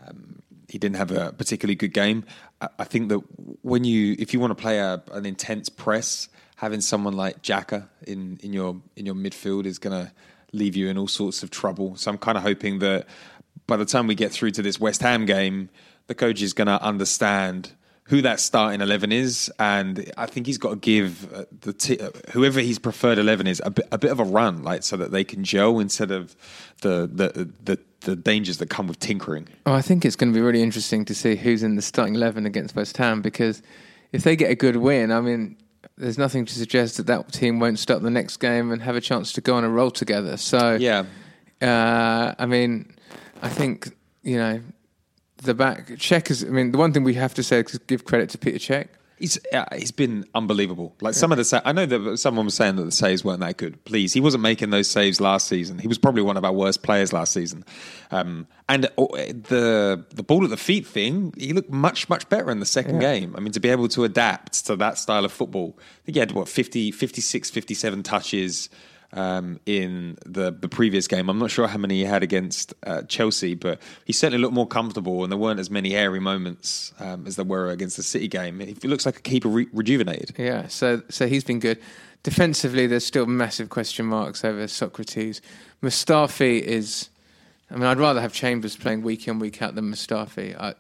um, 0.05 0.41
he 0.75 0.77
didn't 0.77 0.97
have 0.97 1.11
a 1.11 1.31
particularly 1.31 1.75
good 1.75 1.93
game. 1.93 2.25
I, 2.59 2.83
think 2.83 3.07
that 3.07 3.19
when 3.61 3.85
you, 3.85 4.13
if 4.19 4.33
you 4.33 4.41
want 4.41 4.51
to 4.51 4.61
play 4.61 4.79
a, 4.79 5.01
an 5.13 5.25
intense 5.25 5.69
press, 5.69 6.27
having 6.57 6.81
someone 6.81 7.13
like 7.13 7.41
Jacka 7.41 7.87
in, 8.05 8.37
in 8.43 8.51
your 8.51 8.81
in 8.97 9.05
your 9.05 9.15
midfield 9.15 9.65
is 9.65 9.79
going 9.79 10.05
to 10.05 10.11
leave 10.51 10.75
you 10.75 10.89
in 10.89 10.97
all 10.97 11.07
sorts 11.07 11.43
of 11.43 11.49
trouble. 11.49 11.95
So 11.95 12.11
I'm 12.11 12.17
kind 12.17 12.37
of 12.37 12.43
hoping 12.43 12.79
that 12.79 13.07
by 13.67 13.77
the 13.77 13.85
time 13.85 14.05
we 14.05 14.15
get 14.15 14.33
through 14.33 14.51
to 14.51 14.61
this 14.61 14.77
West 14.77 15.01
Ham 15.01 15.25
game, 15.25 15.69
the 16.07 16.13
coach 16.13 16.41
is 16.41 16.51
going 16.51 16.67
to 16.67 16.81
understand 16.83 17.71
who 18.07 18.21
that 18.21 18.41
starting 18.41 18.81
eleven 18.81 19.13
is, 19.13 19.49
and 19.57 20.11
I 20.17 20.25
think 20.25 20.45
he's 20.45 20.57
got 20.57 20.71
to 20.71 20.75
give 20.75 21.33
uh, 21.33 21.45
the 21.61 21.71
t- 21.71 21.99
uh, 21.99 22.09
whoever 22.33 22.59
his 22.59 22.79
preferred 22.79 23.17
eleven 23.17 23.47
is 23.47 23.61
a 23.63 23.69
bit, 23.69 23.87
a 23.93 23.97
bit 23.97 24.11
of 24.11 24.19
a 24.19 24.25
run, 24.25 24.61
like 24.61 24.83
so 24.83 24.97
that 24.97 25.11
they 25.11 25.23
can 25.23 25.45
gel 25.45 25.79
instead 25.79 26.11
of 26.11 26.35
the 26.81 27.09
the 27.11 27.49
the, 27.63 27.79
the 28.05 28.15
dangers 28.15 28.57
that 28.57 28.69
come 28.69 28.87
with 28.87 28.99
tinkering. 28.99 29.47
Oh, 29.65 29.73
I 29.73 29.81
think 29.81 30.05
it's 30.05 30.15
going 30.15 30.31
to 30.31 30.35
be 30.37 30.41
really 30.41 30.61
interesting 30.63 31.05
to 31.05 31.13
see 31.13 31.35
who's 31.35 31.61
in 31.61 31.75
the 31.75 31.81
starting 31.81 32.15
eleven 32.15 32.45
against 32.45 32.75
West 32.75 32.97
Ham 32.97 33.21
because 33.21 33.61
if 34.11 34.23
they 34.23 34.35
get 34.35 34.49
a 34.49 34.55
good 34.55 34.77
win, 34.77 35.11
I 35.11 35.19
mean, 35.21 35.57
there's 35.97 36.17
nothing 36.17 36.45
to 36.45 36.53
suggest 36.53 36.97
that 36.97 37.07
that 37.07 37.31
team 37.31 37.59
won't 37.59 37.79
start 37.79 38.01
the 38.01 38.09
next 38.09 38.37
game 38.37 38.71
and 38.71 38.81
have 38.81 38.95
a 38.95 39.01
chance 39.01 39.33
to 39.33 39.41
go 39.41 39.55
on 39.55 39.63
a 39.63 39.69
roll 39.69 39.91
together. 39.91 40.37
So 40.37 40.75
Yeah, 40.79 41.05
Uh, 41.61 42.33
I 42.39 42.45
mean, 42.45 42.95
I 43.41 43.49
think 43.49 43.89
you 44.23 44.37
know 44.37 44.61
the 45.37 45.53
back 45.53 45.87
Cech 45.89 46.31
is. 46.31 46.43
I 46.43 46.47
mean, 46.47 46.71
the 46.71 46.77
one 46.77 46.93
thing 46.93 47.03
we 47.03 47.15
have 47.15 47.33
to 47.35 47.43
say 47.43 47.59
is 47.59 47.77
give 47.87 48.05
credit 48.05 48.29
to 48.31 48.37
Petr 48.37 48.55
Cech. 48.55 48.87
He's 49.17 49.39
uh, 49.53 49.63
he's 49.73 49.91
been 49.91 50.25
unbelievable. 50.35 50.93
Like 50.99 51.13
some 51.13 51.31
of 51.31 51.37
the 51.37 51.45
sa- 51.45 51.61
I 51.63 51.71
know 51.71 51.85
that 51.85 52.17
someone 52.17 52.45
was 52.45 52.53
saying 52.53 52.75
that 52.75 52.83
the 52.83 52.91
saves 52.91 53.23
weren't 53.23 53.39
that 53.39 53.55
good. 53.55 53.83
Please, 53.85 54.11
he 54.11 54.19
wasn't 54.19 54.43
making 54.43 54.71
those 54.71 54.89
saves 54.89 55.21
last 55.21 55.47
season. 55.47 55.79
He 55.79 55.87
was 55.87 55.97
probably 55.97 56.21
one 56.21 56.35
of 56.35 56.43
our 56.43 56.51
worst 56.51 56.83
players 56.83 57.13
last 57.13 57.31
season. 57.31 57.63
Um, 58.11 58.47
and 58.67 58.85
uh, 58.85 58.89
the 58.97 60.05
the 60.13 60.23
ball 60.23 60.43
at 60.43 60.49
the 60.49 60.57
feet 60.57 60.85
thing, 60.85 61.33
he 61.37 61.53
looked 61.53 61.69
much 61.69 62.09
much 62.09 62.27
better 62.27 62.51
in 62.51 62.59
the 62.59 62.65
second 62.65 62.99
game. 62.99 63.33
I 63.37 63.39
mean, 63.39 63.53
to 63.53 63.59
be 63.61 63.69
able 63.69 63.87
to 63.89 64.03
adapt 64.03 64.65
to 64.65 64.75
that 64.75 64.97
style 64.97 65.23
of 65.23 65.31
football, 65.31 65.77
I 65.79 66.05
think 66.05 66.15
he 66.15 66.19
had 66.19 66.33
what 66.33 66.49
50, 66.49 66.91
56, 66.91 67.49
57 67.49 68.03
touches. 68.03 68.69
Um, 69.13 69.59
in 69.65 70.17
the 70.25 70.51
the 70.51 70.67
previous 70.67 71.07
game, 71.07 71.29
I'm 71.29 71.39
not 71.39 71.49
sure 71.49 71.67
how 71.67 71.77
many 71.77 71.95
he 71.95 72.03
had 72.03 72.21
against 72.21 72.73
uh, 72.85 73.03
Chelsea, 73.03 73.55
but 73.55 73.79
he 74.03 74.11
certainly 74.11 74.41
looked 74.41 74.53
more 74.53 74.67
comfortable, 74.67 75.23
and 75.23 75.31
there 75.31 75.39
weren't 75.39 75.59
as 75.59 75.69
many 75.69 75.95
airy 75.95 76.19
moments 76.19 76.93
um, 76.99 77.25
as 77.25 77.37
there 77.37 77.45
were 77.45 77.69
against 77.69 77.95
the 77.95 78.03
City 78.03 78.27
game. 78.27 78.59
He 78.59 78.87
looks 78.87 79.05
like 79.05 79.17
a 79.17 79.21
keeper 79.21 79.47
re- 79.47 79.67
rejuvenated. 79.71 80.33
Yeah, 80.37 80.67
so 80.67 81.01
so 81.09 81.27
he's 81.27 81.43
been 81.43 81.59
good. 81.59 81.79
Defensively, 82.23 82.87
there's 82.87 83.05
still 83.05 83.27
massive 83.27 83.69
question 83.69 84.07
marks 84.07 84.43
over 84.43 84.65
Sokratis. 84.65 85.41
Mustafi 85.81 86.59
is. 86.59 87.09
I 87.69 87.75
mean, 87.75 87.83
I'd 87.83 87.99
rather 87.99 88.19
have 88.21 88.33
Chambers 88.33 88.75
playing 88.75 89.01
week 89.01 89.27
in 89.27 89.39
week 89.39 89.61
out 89.61 89.75
than 89.75 89.91
Mustafi. 89.91 90.59
I, 90.59 90.73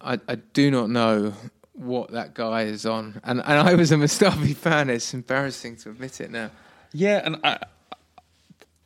I, 0.00 0.20
I 0.28 0.34
do 0.34 0.70
not 0.70 0.90
know 0.90 1.32
what 1.72 2.12
that 2.12 2.34
guy 2.34 2.62
is 2.62 2.86
on, 2.86 3.20
and 3.24 3.40
and 3.40 3.68
I 3.68 3.74
was 3.74 3.92
a 3.92 3.96
Mustafi 3.96 4.54
fan. 4.54 4.90
It's 4.90 5.14
embarrassing 5.14 5.76
to 5.78 5.90
admit 5.90 6.20
it 6.20 6.30
now. 6.30 6.50
Yeah, 6.94 7.20
and 7.24 7.40
I, 7.42 7.58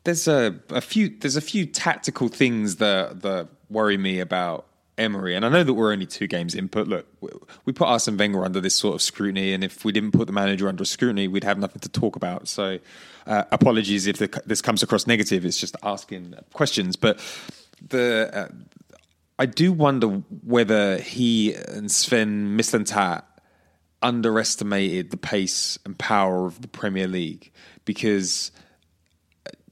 there's 0.05 0.27
a, 0.27 0.59
a 0.71 0.81
few 0.81 1.11
there's 1.11 1.37
a 1.37 1.43
few 1.43 1.67
tactical 1.67 2.29
things 2.29 2.77
that 2.77 3.21
that 3.21 3.49
worry 3.69 3.99
me 3.99 4.19
about 4.19 4.65
Emery, 4.97 5.37
and 5.37 5.45
I 5.45 5.51
know 5.51 5.63
that 5.63 5.75
we're 5.75 5.93
only 5.93 6.07
two 6.07 6.27
games 6.27 6.55
in. 6.55 6.69
But 6.69 6.89
look, 6.89 7.07
we- 7.21 7.73
put 7.75 7.87
Arsene 7.87 8.17
Wenger 8.17 8.45
under 8.47 8.61
this 8.63 8.75
sort 8.75 8.95
of 8.95 9.03
scrutiny, 9.03 9.53
and 9.53 9.63
if 9.63 9.85
we 9.85 9.93
didn't 9.93 10.13
put 10.13 10.27
the 10.27 10.33
manager 10.33 10.69
under 10.69 10.87
scrutiny, 10.87 11.29
we'd 11.29 11.45
have 11.45 11.59
nothing 11.59 11.81
to 11.81 11.89
talk 11.91 12.17
about. 12.17 12.49
So, 12.49 12.79
uh, 13.27 13.45
apologies 13.53 14.07
if 14.07 14.17
the, 14.17 14.43
this 14.47 14.63
comes 14.63 14.83
across 14.83 15.07
negative. 15.07 15.45
It's 15.45 15.59
just 15.59 15.77
asking 15.83 16.35
questions, 16.55 16.97
but 16.97 17.21
the. 17.87 18.31
Uh, 18.33 18.49
I 19.41 19.47
do 19.47 19.73
wonder 19.73 20.09
whether 20.43 20.99
he 20.99 21.55
and 21.55 21.93
Sven 21.93 22.59
Mislintat 22.59 23.23
underestimated 24.03 25.11
the 25.11 25.17
pace 25.17 25.79
and 25.85 25.99
power 25.99 26.47
of 26.47 26.63
the 26.63 26.69
Premier 26.69 27.09
League 27.09 27.51
because 27.85 28.53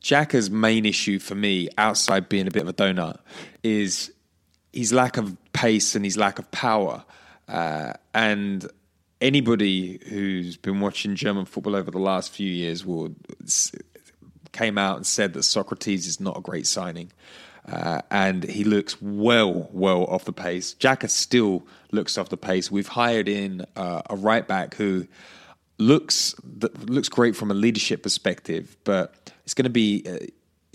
Xhaka's 0.00 0.50
main 0.50 0.86
issue 0.86 1.18
for 1.18 1.34
me, 1.34 1.68
outside 1.78 2.28
being 2.28 2.46
a 2.46 2.50
bit 2.50 2.62
of 2.62 2.68
a 2.68 2.72
donut, 2.72 3.18
is 3.62 4.12
his 4.72 4.92
lack 4.92 5.16
of 5.16 5.36
pace 5.52 5.94
and 5.94 6.04
his 6.04 6.16
lack 6.16 6.38
of 6.38 6.50
power. 6.50 7.04
Uh, 7.48 7.92
and 8.14 8.68
anybody 9.20 10.00
who's 10.08 10.56
been 10.56 10.80
watching 10.80 11.14
German 11.14 11.44
football 11.44 11.74
over 11.74 11.90
the 11.90 11.98
last 11.98 12.32
few 12.32 12.50
years 12.50 12.84
will 12.84 13.14
came 14.52 14.78
out 14.78 14.96
and 14.96 15.06
said 15.06 15.34
that 15.34 15.40
Sokratis 15.40 16.06
is 16.06 16.20
not 16.20 16.38
a 16.38 16.40
great 16.40 16.66
signing. 16.66 17.12
Uh, 17.70 18.00
and 18.10 18.44
he 18.44 18.62
looks 18.62 19.00
well, 19.02 19.68
well 19.72 20.04
off 20.04 20.24
the 20.24 20.32
pace. 20.32 20.74
Xhaka 20.74 21.10
still 21.10 21.66
looks 21.96 22.16
off 22.16 22.28
the 22.28 22.36
pace. 22.36 22.70
We've 22.70 22.86
hired 22.86 23.28
in 23.28 23.66
uh, 23.74 24.02
a 24.08 24.14
right 24.14 24.46
back 24.46 24.74
who 24.74 25.08
looks 25.78 26.34
looks 26.86 27.08
great 27.08 27.34
from 27.34 27.50
a 27.50 27.54
leadership 27.54 28.04
perspective, 28.04 28.76
but 28.84 29.32
it's 29.44 29.54
going 29.54 29.64
to 29.64 29.70
be 29.70 30.04
uh, 30.08 30.26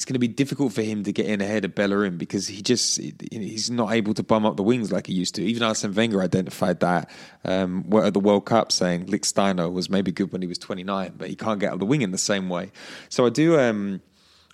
it's 0.02 0.06
going 0.06 0.16
to 0.16 0.20
be 0.20 0.28
difficult 0.28 0.74
for 0.74 0.82
him 0.82 1.04
to 1.04 1.12
get 1.12 1.28
in 1.28 1.42
ahead 1.42 1.64
of 1.64 1.76
Bellerin 1.76 2.18
because 2.18 2.48
he 2.48 2.64
just 2.64 3.00
he's 3.00 3.70
not 3.70 3.94
able 3.94 4.16
to 4.16 4.24
bum 4.24 4.48
up 4.48 4.58
the 4.58 4.64
wings 4.64 4.92
like 4.92 5.06
he 5.06 5.14
used 5.14 5.36
to. 5.36 5.44
Even 5.44 5.62
Arsene 5.62 5.94
Wenger 5.94 6.22
identified 6.22 6.80
that 6.80 7.10
um, 7.46 7.86
at 8.04 8.14
the 8.14 8.20
World 8.20 8.46
Cup, 8.46 8.72
saying 8.72 9.06
Lichtsteiner 9.06 9.72
was 9.72 9.92
maybe 9.92 10.12
good 10.12 10.32
when 10.32 10.42
he 10.42 10.48
was 10.48 10.58
29, 10.58 11.14
but 11.18 11.30
he 11.30 11.36
can't 11.36 11.60
get 11.60 11.72
up 11.72 11.78
the 11.78 11.86
wing 11.86 12.02
in 12.02 12.12
the 12.12 12.18
same 12.18 12.50
way. 12.50 12.72
So 13.10 13.28
I 13.28 13.30
do. 13.30 13.60
Um, 13.60 14.02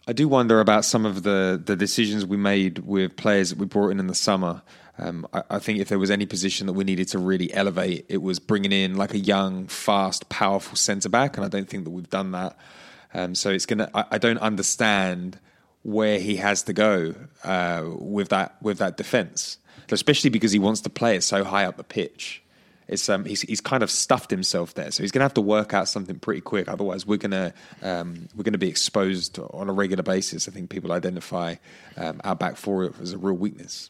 I 0.10 0.14
do 0.14 0.30
wonder 0.30 0.62
about 0.62 0.86
some 0.86 1.06
of 1.06 1.24
the, 1.24 1.62
the 1.62 1.76
decisions 1.76 2.26
we 2.26 2.38
made 2.38 2.80
with 2.80 3.18
players 3.18 3.50
that 3.50 3.58
we 3.58 3.66
brought 3.66 3.90
in 3.90 4.00
in 4.00 4.08
the 4.08 4.16
summer. 4.16 4.62
Um, 5.00 5.28
I, 5.32 5.44
I, 5.52 5.60
think 5.60 5.80
if 5.80 5.90
there 5.90 6.00
was 6.00 6.10
any 6.10 6.26
position 6.26 6.66
that 6.68 6.74
we 6.74 6.84
needed 6.84 7.08
to 7.10 7.20
really 7.20 7.54
elevate, 7.54 8.06
it 8.10 8.22
was 8.22 8.40
bringing 8.40 8.72
in 8.72 8.96
like 8.96 9.14
a 9.14 9.20
young, 9.20 9.68
fast, 9.68 10.28
powerful 10.30 10.76
centre 10.76 11.10
back, 11.10 11.38
and 11.38 11.46
I 11.46 11.50
don't 11.50 11.70
think 11.70 11.84
that 11.84 11.92
we've 11.92 12.10
done 12.10 12.32
that. 12.32 12.58
Um, 13.14 13.36
so 13.36 13.52
it's 13.52 13.66
gonna. 13.66 13.90
I, 13.94 14.06
I, 14.12 14.18
don't 14.18 14.40
understand 14.40 15.40
where 15.84 16.20
he 16.20 16.38
has 16.38 16.64
to 16.64 16.74
go 16.74 17.14
uh, 17.44 17.84
with 17.86 18.30
that 18.30 18.62
with 18.62 18.80
that 18.80 18.98
defense, 18.98 19.60
especially 19.92 20.30
because 20.30 20.52
he 20.52 20.60
wants 20.60 20.82
to 20.82 20.90
play 20.90 21.16
it 21.16 21.24
so 21.24 21.44
high 21.44 21.66
up 21.66 21.78
the 21.78 21.84
pitch. 21.84 22.42
It's 22.88 23.08
um, 23.10 23.26
he's 23.26 23.42
he's 23.42 23.62
kind 23.62 23.84
of 23.84 23.92
stuffed 23.92 24.32
himself 24.32 24.74
there, 24.74 24.92
so 24.92 25.04
he's 25.04 25.12
going 25.12 25.20
to 25.20 25.26
have 25.26 25.34
to 25.36 25.42
work 25.42 25.74
out 25.74 25.88
something 25.90 26.20
pretty 26.20 26.42
quick. 26.42 26.68
Otherwise, 26.68 27.06
we're 27.06 27.18
gonna 27.18 27.54
um, 27.82 28.30
we're 28.36 28.44
going 28.44 28.54
to 28.54 28.58
be 28.58 28.70
exposed 28.70 29.40
on 29.40 29.70
a 29.70 29.74
regular 29.74 30.04
basis. 30.04 30.48
I 30.48 30.52
think 30.52 30.70
people 30.70 30.92
identify 30.92 31.56
um, 31.98 32.22
our 32.24 32.36
back 32.36 32.56
four 32.56 32.92
as 33.02 33.14
a 33.14 33.18
real 33.18 33.36
weakness. 33.36 33.90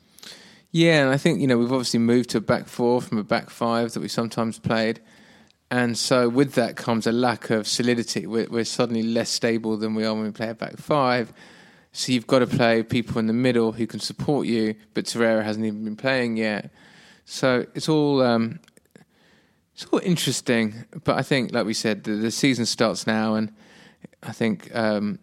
Yeah, 0.71 1.03
and 1.03 1.09
I 1.09 1.17
think 1.17 1.39
you 1.39 1.47
know 1.47 1.57
we've 1.57 1.71
obviously 1.71 1.99
moved 1.99 2.29
to 2.31 2.37
a 2.37 2.41
back 2.41 2.67
four 2.67 3.01
from 3.01 3.17
a 3.17 3.23
back 3.23 3.49
five 3.49 3.93
that 3.93 3.99
we 3.99 4.07
sometimes 4.07 4.59
played. 4.59 4.99
And 5.69 5.97
so 5.97 6.29
with 6.29 6.53
that 6.53 6.77
comes 6.77 7.07
a 7.07 7.11
lack 7.11 7.49
of 7.49 7.67
solidity. 7.67 8.25
We're, 8.25 8.47
we're, 8.49 8.63
suddenly 8.63 9.03
less 9.03 9.29
stable 9.29 9.75
than 9.75 9.95
we 9.95 10.05
are 10.05 10.13
when 10.13 10.23
we 10.23 10.31
play 10.31 10.49
a 10.49 10.53
back 10.53 10.77
five. 10.77 11.33
So 11.91 12.13
you've 12.13 12.27
got 12.27 12.39
to 12.39 12.47
play 12.47 12.83
people 12.83 13.17
in 13.17 13.27
the 13.27 13.33
middle 13.33 13.73
who 13.73 13.85
can 13.85 13.99
support 13.99 14.47
you, 14.47 14.75
but 14.93 15.05
Torreira 15.05 15.43
hasn't 15.43 15.65
even 15.65 15.83
been 15.83 15.97
playing 15.97 16.37
yet. 16.37 16.71
So 17.25 17.65
it's 17.73 17.89
all 17.89 18.21
um, 18.21 18.59
it's 19.73 19.85
all 19.85 19.99
interesting. 20.03 20.85
But 21.03 21.17
I 21.17 21.21
think, 21.21 21.53
like 21.53 21.65
we 21.65 21.73
said, 21.73 22.03
the, 22.03 22.11
the 22.11 22.31
season 22.31 22.65
starts 22.65 23.05
now, 23.05 23.35
and 23.35 23.51
I 24.23 24.31
think 24.31 24.73
um, 24.75 25.19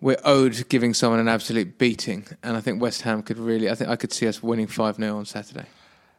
we're 0.00 0.20
owed 0.24 0.68
giving 0.68 0.94
someone 0.94 1.20
an 1.20 1.28
absolute 1.28 1.78
beating. 1.78 2.26
And 2.42 2.56
I 2.56 2.60
think 2.60 2.80
West 2.80 3.02
Ham 3.02 3.22
could 3.22 3.38
really. 3.38 3.70
I 3.70 3.74
think 3.74 3.90
I 3.90 3.96
could 3.96 4.12
see 4.12 4.26
us 4.26 4.42
winning 4.42 4.66
five 4.66 4.96
0 4.96 5.16
on 5.16 5.24
Saturday. 5.26 5.66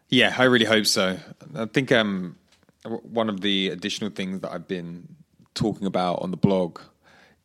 Yeah, 0.10 0.36
I 0.38 0.44
really 0.44 0.66
hope 0.66 0.86
so. 0.86 1.18
I 1.56 1.66
think 1.66 1.92
um, 1.92 2.36
one 2.84 3.30
of 3.30 3.42
the 3.42 3.70
additional 3.70 4.10
things 4.10 4.42
that 4.42 4.52
I've 4.52 4.68
been 4.68 5.08
talking 5.54 5.88
about 5.88 6.22
on 6.22 6.32
the 6.32 6.38
blog 6.38 6.80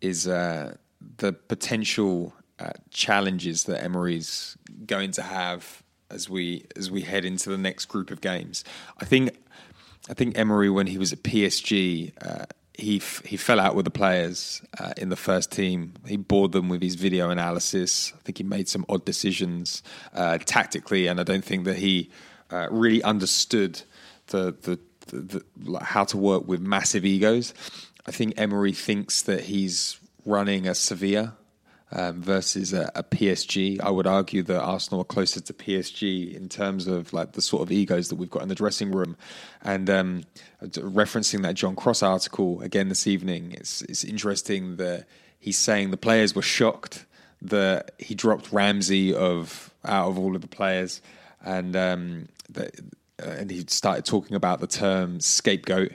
is 0.01 0.27
uh, 0.27 0.75
the 1.19 1.33
potential 1.33 2.35
uh, 2.59 2.71
challenges 2.91 3.65
that 3.65 3.83
Emery's 3.83 4.57
going 4.87 5.13
to 5.13 5.23
have 5.23 5.83
as 6.11 6.29
we 6.29 6.67
as 6.77 6.91
we 6.91 7.03
head 7.03 7.25
into 7.25 7.51
the 7.51 7.59
next 7.59 7.87
group 7.87 8.11
of 8.11 8.21
games. 8.21 8.65
I 9.01 9.05
think 9.05 9.37
I 10.11 10.15
think 10.15 10.37
Emery 10.39 10.71
when 10.71 10.87
he 10.87 10.99
was 10.99 11.13
at 11.13 11.23
PSG. 11.23 12.13
Uh, 12.21 12.47
he 12.77 12.99
f- 12.99 13.23
he 13.25 13.37
fell 13.37 13.59
out 13.59 13.75
with 13.75 13.85
the 13.85 13.91
players 13.91 14.63
uh, 14.79 14.93
in 14.97 15.09
the 15.09 15.17
first 15.17 15.51
team. 15.51 15.95
He 16.07 16.17
bored 16.17 16.53
them 16.53 16.69
with 16.69 16.83
his 16.83 16.95
video 16.95 17.31
analysis. 17.31 18.13
I 18.15 18.19
think 18.25 18.39
he 18.39 18.45
made 18.45 18.69
some 18.69 18.85
odd 18.89 19.05
decisions 19.05 19.83
uh, 20.15 20.39
tactically, 20.39 21.07
and 21.07 21.19
I 21.19 21.23
don't 21.23 21.45
think 21.45 21.65
that 21.65 21.77
he 21.77 22.11
uh, 22.51 22.69
really 22.71 23.03
understood 23.03 23.83
the 24.29 24.55
the 24.63 24.79
the, 25.09 25.45
the, 25.57 25.79
how 25.81 26.05
to 26.05 26.17
work 26.17 26.47
with 26.49 26.61
massive 26.61 27.05
egos. 27.05 27.55
I 28.07 28.11
think 28.11 28.35
Emery 28.37 28.73
thinks 28.73 29.23
that 29.23 29.45
he's 29.45 29.99
running 30.25 30.67
a 30.67 30.75
Sevilla 30.75 31.37
um, 31.93 32.21
versus 32.21 32.73
a, 32.73 32.91
a, 32.95 33.03
PSG. 33.03 33.81
I 33.81 33.91
would 33.91 34.07
argue 34.07 34.43
that 34.43 34.61
Arsenal 34.61 35.03
are 35.03 35.05
closer 35.05 35.41
to 35.41 35.53
PSG 35.53 36.35
in 36.35 36.49
terms 36.49 36.87
of 36.87 37.13
like 37.13 37.33
the 37.33 37.43
sort 37.43 37.63
of 37.63 37.71
egos 37.71 38.09
that 38.09 38.17
we've 38.17 38.31
got 38.31 38.43
in 38.43 38.49
the 38.49 38.55
dressing 38.55 38.91
room. 38.91 39.17
And 39.63 39.89
um, 39.89 40.25
referencing 40.63 41.43
that 41.43 41.55
John 41.55 41.77
Cross 41.77 42.03
article 42.03 42.61
again 42.61 42.89
this 42.89 43.07
evening, 43.07 43.53
it's 43.53 43.83
it's 43.83 44.05
interesting 44.05 44.77
that 44.77 45.07
he's 45.39 45.59
saying 45.59 45.91
the 45.91 45.97
players 45.97 46.35
were 46.35 46.43
shocked 46.43 47.07
that 47.43 47.93
he 47.99 48.15
dropped 48.15 48.53
Ramsey 48.53 49.15
of 49.15 49.73
out 49.85 50.09
of 50.09 50.19
all 50.19 50.35
of 50.35 50.43
the 50.43 50.49
players, 50.49 51.01
and 51.45 51.77
um, 51.77 52.29
that 52.51 52.79
uh, 53.23 53.31
and 53.31 53.51
he 53.51 53.65
started 53.69 54.05
talking 54.05 54.37
about 54.37 54.61
the 54.61 54.67
term 54.67 55.21
scapegoat. 55.21 55.93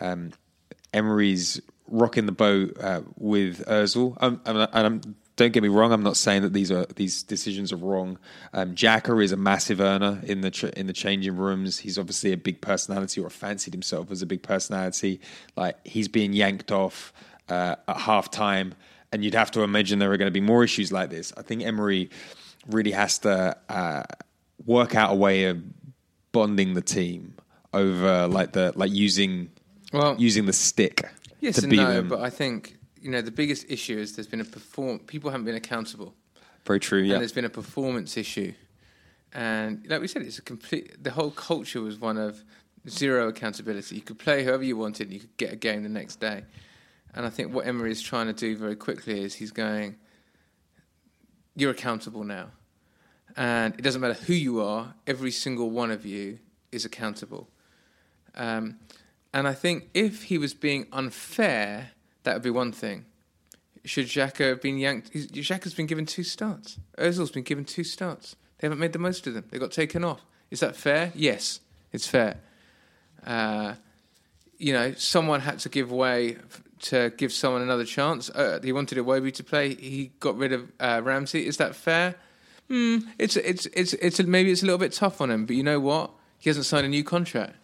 Um, 0.00 0.32
Emery's 0.92 1.60
rocking 1.86 2.26
the 2.26 2.32
boat 2.32 2.76
uh, 2.80 3.02
with 3.16 3.64
Özil, 3.66 4.16
um, 4.20 4.40
and 4.44 4.68
I'm, 4.72 5.00
don't 5.38 5.52
get 5.52 5.62
me 5.62 5.68
wrong. 5.68 5.92
I'm 5.92 6.02
not 6.02 6.16
saying 6.16 6.42
that 6.42 6.52
these 6.52 6.70
are 6.72 6.84
these 6.96 7.22
decisions 7.22 7.72
are 7.72 7.76
wrong. 7.76 8.18
Um, 8.52 8.74
Xhaka 8.74 9.22
is 9.22 9.30
a 9.30 9.36
massive 9.36 9.80
earner 9.80 10.20
in 10.24 10.40
the 10.40 10.72
in 10.76 10.88
the 10.88 10.92
changing 10.92 11.36
rooms. 11.36 11.78
He's 11.78 11.96
obviously 11.96 12.32
a 12.32 12.36
big 12.36 12.60
personality, 12.60 13.20
or 13.20 13.30
fancied 13.30 13.72
himself 13.72 14.10
as 14.10 14.20
a 14.20 14.26
big 14.26 14.42
personality. 14.42 15.20
Like 15.56 15.76
he's 15.86 16.08
being 16.08 16.32
yanked 16.32 16.72
off 16.72 17.12
uh, 17.48 17.76
at 17.86 17.96
half 17.96 18.32
time, 18.32 18.74
and 19.12 19.24
you'd 19.24 19.34
have 19.34 19.52
to 19.52 19.62
imagine 19.62 20.00
there 20.00 20.12
are 20.12 20.16
going 20.16 20.26
to 20.26 20.32
be 20.32 20.40
more 20.40 20.64
issues 20.64 20.92
like 20.92 21.08
this. 21.08 21.32
I 21.36 21.42
think 21.42 21.62
Emery 21.62 22.10
really 22.66 22.92
has 22.92 23.18
to 23.20 23.56
uh, 23.68 24.02
work 24.66 24.96
out 24.96 25.12
a 25.12 25.14
way 25.14 25.44
of 25.44 25.62
bonding 26.32 26.74
the 26.74 26.82
team 26.82 27.34
over 27.72 28.26
like 28.26 28.52
the 28.52 28.72
like 28.74 28.90
using 28.90 29.50
well 29.92 30.16
using 30.18 30.46
the 30.46 30.52
stick. 30.52 31.08
Yes 31.40 31.54
to 31.54 31.62
and 31.62 31.70
beat 31.70 31.76
no, 31.76 31.92
them. 31.92 32.08
but 32.08 32.22
I 32.22 32.30
think 32.30 32.77
you 33.02 33.10
know 33.10 33.22
the 33.22 33.30
biggest 33.30 33.66
issue 33.68 33.98
is 33.98 34.16
there's 34.16 34.26
been 34.26 34.40
a 34.40 34.44
perform. 34.44 35.00
People 35.00 35.30
haven't 35.30 35.46
been 35.46 35.54
accountable. 35.54 36.14
Very 36.64 36.80
true. 36.80 37.00
Yeah, 37.00 37.14
and 37.14 37.22
there's 37.22 37.32
been 37.32 37.44
a 37.44 37.50
performance 37.50 38.16
issue, 38.16 38.52
and 39.32 39.86
like 39.88 40.00
we 40.00 40.08
said, 40.08 40.22
it's 40.22 40.38
a 40.38 40.42
complete. 40.42 41.02
The 41.02 41.10
whole 41.10 41.30
culture 41.30 41.80
was 41.80 41.98
one 41.98 42.18
of 42.18 42.42
zero 42.88 43.28
accountability. 43.28 43.96
You 43.96 44.02
could 44.02 44.18
play 44.18 44.44
whoever 44.44 44.62
you 44.62 44.76
wanted. 44.76 45.12
You 45.12 45.20
could 45.20 45.36
get 45.36 45.52
a 45.52 45.56
game 45.56 45.82
the 45.82 45.88
next 45.88 46.16
day, 46.20 46.44
and 47.14 47.26
I 47.26 47.30
think 47.30 47.54
what 47.54 47.66
Emery 47.66 47.90
is 47.90 48.02
trying 48.02 48.26
to 48.26 48.32
do 48.32 48.56
very 48.56 48.76
quickly 48.76 49.22
is 49.22 49.34
he's 49.34 49.52
going. 49.52 49.96
You're 51.56 51.72
accountable 51.72 52.22
now. 52.22 52.50
And 53.36 53.74
it 53.74 53.82
doesn't 53.82 54.00
matter 54.00 54.14
who 54.14 54.32
you 54.32 54.60
are, 54.60 54.94
every 55.06 55.30
single 55.30 55.70
one 55.70 55.90
of 55.90 56.04
you 56.04 56.38
is 56.72 56.84
accountable. 56.84 57.48
Um, 58.34 58.78
and 59.32 59.46
I 59.46 59.54
think 59.54 59.90
if 59.94 60.24
he 60.24 60.38
was 60.38 60.54
being 60.54 60.86
unfair, 60.92 61.90
that 62.24 62.34
would 62.34 62.42
be 62.42 62.50
one 62.50 62.72
thing. 62.72 63.04
Should 63.84 64.06
Xhaka 64.06 64.48
have 64.48 64.62
been 64.62 64.78
yanked? 64.78 65.12
Xhaka's 65.12 65.74
been 65.74 65.86
given 65.86 66.04
two 66.04 66.24
starts. 66.24 66.78
Ozil's 66.98 67.30
been 67.30 67.44
given 67.44 67.64
two 67.64 67.84
starts. 67.84 68.36
They 68.58 68.66
haven't 68.66 68.80
made 68.80 68.92
the 68.92 68.98
most 68.98 69.26
of 69.26 69.34
them. 69.34 69.44
They 69.50 69.58
got 69.58 69.72
taken 69.72 70.04
off. 70.04 70.20
Is 70.50 70.60
that 70.60 70.76
fair? 70.76 71.12
Yes, 71.14 71.60
it's 71.92 72.06
fair. 72.06 72.38
Uh, 73.24 73.74
you 74.58 74.72
know, 74.72 74.92
someone 74.94 75.40
had 75.40 75.60
to 75.60 75.68
give 75.68 75.92
way 75.92 76.36
to 76.80 77.10
give 77.16 77.32
someone 77.32 77.62
another 77.62 77.84
chance. 77.84 78.30
Uh, 78.30 78.60
he 78.62 78.72
wanted 78.72 78.98
Iwobi 78.98 79.32
to 79.34 79.44
play. 79.44 79.74
He 79.74 80.12
got 80.20 80.36
rid 80.36 80.52
of 80.52 80.70
uh, 80.80 81.00
Ramsey. 81.04 81.46
Is 81.46 81.56
that 81.58 81.74
fair? 81.74 82.16
Mm, 82.70 83.06
it's 83.18 83.36
it's 83.36 83.66
it's 83.66 83.94
it's 83.94 84.20
maybe 84.20 84.50
it's 84.50 84.62
a 84.62 84.66
little 84.66 84.78
bit 84.78 84.92
tough 84.92 85.20
on 85.20 85.30
him, 85.30 85.46
but 85.46 85.56
you 85.56 85.62
know 85.62 85.80
what? 85.80 86.10
He 86.38 86.50
hasn't 86.50 86.66
signed 86.66 86.86
a 86.86 86.88
new 86.88 87.02
contract. 87.02 87.56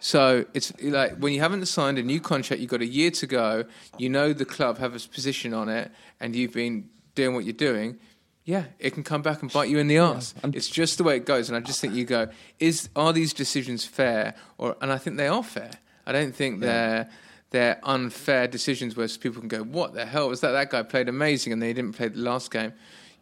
So 0.00 0.44
it's 0.54 0.72
like 0.82 1.16
when 1.18 1.32
you 1.32 1.40
haven't 1.40 1.66
signed 1.66 1.98
a 1.98 2.02
new 2.02 2.20
contract, 2.20 2.60
you've 2.60 2.70
got 2.70 2.82
a 2.82 2.86
year 2.86 3.10
to 3.12 3.26
go. 3.26 3.64
You 3.98 4.08
know 4.08 4.32
the 4.32 4.44
club 4.44 4.78
have 4.78 4.94
a 4.94 5.00
position 5.08 5.54
on 5.54 5.68
it, 5.68 5.90
and 6.20 6.34
you've 6.34 6.52
been 6.52 6.88
doing 7.14 7.34
what 7.34 7.44
you're 7.44 7.52
doing. 7.52 7.98
Yeah, 8.44 8.66
it 8.78 8.90
can 8.90 9.02
come 9.02 9.22
back 9.22 9.42
and 9.42 9.52
bite 9.52 9.68
you 9.68 9.78
in 9.78 9.88
the 9.88 9.98
ass. 9.98 10.32
Yeah, 10.44 10.50
it's 10.54 10.68
just 10.68 10.98
the 10.98 11.04
way 11.04 11.16
it 11.16 11.26
goes, 11.26 11.48
and 11.48 11.56
I 11.56 11.60
just 11.60 11.80
think 11.80 11.94
you 11.94 12.04
go: 12.04 12.28
is 12.60 12.88
are 12.94 13.12
these 13.12 13.32
decisions 13.32 13.84
fair? 13.84 14.34
Or 14.58 14.76
and 14.80 14.92
I 14.92 14.98
think 14.98 15.16
they 15.16 15.26
are 15.26 15.42
fair. 15.42 15.72
I 16.06 16.12
don't 16.12 16.34
think 16.34 16.62
yeah. 16.62 16.66
they're 16.66 17.10
they're 17.50 17.80
unfair 17.82 18.46
decisions 18.46 18.96
where 18.96 19.08
people 19.08 19.40
can 19.40 19.48
go, 19.48 19.62
"What 19.64 19.94
the 19.94 20.06
hell 20.06 20.28
was 20.28 20.40
that? 20.42 20.52
That 20.52 20.70
guy 20.70 20.84
played 20.84 21.08
amazing, 21.08 21.52
and 21.52 21.60
they 21.60 21.72
didn't 21.72 21.96
play 21.96 22.08
the 22.08 22.20
last 22.20 22.52
game." 22.52 22.72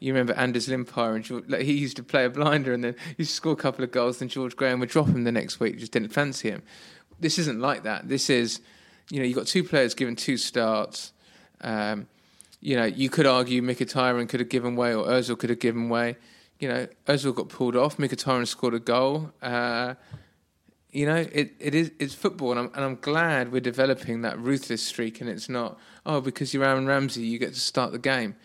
You 0.04 0.12
remember 0.12 0.34
Anders 0.34 0.68
Limpar 0.68 1.14
and 1.14 1.24
George, 1.24 1.44
like, 1.48 1.62
he 1.62 1.72
used 1.72 1.96
to 1.96 2.02
play 2.02 2.24
a 2.24 2.30
blinder 2.30 2.72
and 2.72 2.82
then 2.84 2.94
he 3.16 3.24
score 3.24 3.52
a 3.52 3.56
couple 3.56 3.84
of 3.84 3.90
goals, 3.90 4.20
and 4.20 4.30
George 4.30 4.54
Graham 4.56 4.80
would 4.80 4.88
drop 4.88 5.08
him 5.08 5.24
the 5.24 5.32
next 5.32 5.60
week. 5.60 5.78
Just 5.78 5.92
didn't 5.92 6.12
fancy 6.12 6.50
him. 6.50 6.62
This 7.20 7.38
isn't 7.38 7.60
like 7.60 7.82
that. 7.84 8.08
This 8.08 8.28
is, 8.28 8.60
you 9.10 9.18
know, 9.18 9.24
you've 9.26 9.36
got 9.36 9.46
two 9.46 9.64
players 9.64 9.94
given 9.94 10.16
two 10.16 10.36
starts. 10.36 11.12
Um, 11.60 12.06
you 12.60 12.76
know, 12.76 12.84
you 12.84 13.08
could 13.08 13.26
argue 13.26 13.62
Mkhitaryan 13.62 14.28
could 14.28 14.40
have 14.40 14.48
given 14.48 14.76
way 14.76 14.94
or 14.94 15.06
Özil 15.06 15.38
could 15.38 15.50
have 15.50 15.60
given 15.60 15.88
way. 15.88 16.16
You 16.58 16.68
know, 16.68 16.86
Özil 17.06 17.34
got 17.34 17.48
pulled 17.48 17.76
off. 17.76 17.96
Mkhitaryan 17.96 18.46
scored 18.46 18.74
a 18.74 18.80
goal. 18.80 19.32
Uh, 19.42 19.94
You 20.94 21.06
know, 21.06 21.26
it, 21.40 21.48
it 21.58 21.74
is 21.74 21.90
it's 21.98 22.14
football, 22.14 22.50
and 22.52 22.60
I'm 22.60 22.70
and 22.74 22.84
I'm 22.84 22.98
glad 23.00 23.50
we're 23.50 23.68
developing 23.72 24.22
that 24.22 24.38
ruthless 24.38 24.82
streak, 24.92 25.20
and 25.20 25.28
it's 25.28 25.48
not 25.48 25.70
oh 26.06 26.20
because 26.20 26.54
you're 26.54 26.64
Aaron 26.70 26.86
Ramsey, 26.86 27.22
you 27.26 27.38
get 27.38 27.52
to 27.54 27.60
start 27.60 27.90
the 27.90 27.98
game, 27.98 28.36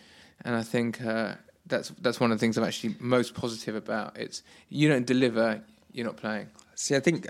and 0.43 0.56
I 0.56 0.63
think 0.63 1.00
uh, 1.00 1.36
that's 1.70 1.90
that's 2.02 2.20
one 2.20 2.32
of 2.32 2.38
the 2.38 2.42
things 2.42 2.58
I'm 2.58 2.64
actually 2.64 2.96
most 3.00 3.34
positive 3.34 3.76
about. 3.76 4.18
It's 4.18 4.44
you 4.70 4.90
don't 4.90 5.06
deliver, 5.06 5.62
you're 5.92 6.06
not 6.06 6.18
playing. 6.18 6.48
See, 6.76 6.96
I 6.96 7.00
think 7.00 7.28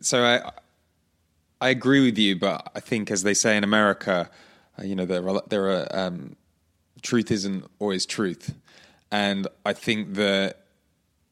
so. 0.00 0.24
I 0.24 0.50
I 1.60 1.68
agree 1.70 2.04
with 2.04 2.18
you, 2.18 2.38
but 2.38 2.70
I 2.74 2.80
think, 2.80 3.10
as 3.10 3.22
they 3.22 3.34
say 3.34 3.56
in 3.56 3.64
America, 3.64 4.30
uh, 4.78 4.84
you 4.84 4.94
know, 4.94 5.04
there 5.04 5.28
are, 5.28 5.42
there 5.48 5.68
are 5.70 5.86
um, 5.90 6.36
truth 7.02 7.30
isn't 7.30 7.64
always 7.78 8.06
truth, 8.06 8.54
and 9.10 9.46
I 9.66 9.72
think 9.72 10.14
that 10.14 10.66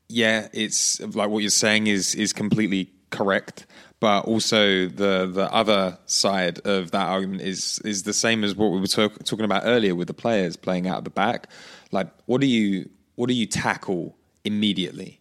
yeah, 0.09 0.49
it's 0.53 1.01
like 1.01 1.29
what 1.29 1.41
you're 1.41 1.51
saying 1.51 1.87
is 1.87 2.15
is 2.15 2.33
completely 2.33 2.91
correct, 3.11 3.67
but 4.01 4.25
also 4.27 4.87
the 4.87 5.29
the 5.33 5.49
other 5.53 5.99
side 6.07 6.61
of 6.67 6.91
that 6.93 7.07
argument 7.07 7.43
is 7.43 7.81
is 7.85 8.05
the 8.05 8.13
same 8.13 8.45
as 8.45 8.55
what 8.55 8.71
we 8.71 8.81
were 8.81 8.87
talk, 8.87 9.23
talking 9.25 9.45
about 9.45 9.63
earlier 9.65 9.95
with 9.95 10.09
the 10.09 10.15
players 10.15 10.57
playing 10.57 10.87
out 10.87 10.99
of 10.99 11.05
the 11.05 11.11
back. 11.11 11.49
Like, 11.91 12.09
what 12.27 12.41
do 12.41 12.47
you 12.47 12.89
what 13.17 13.29
do 13.29 13.35
you 13.35 13.47
tackle 13.47 14.17
immediately? 14.45 15.21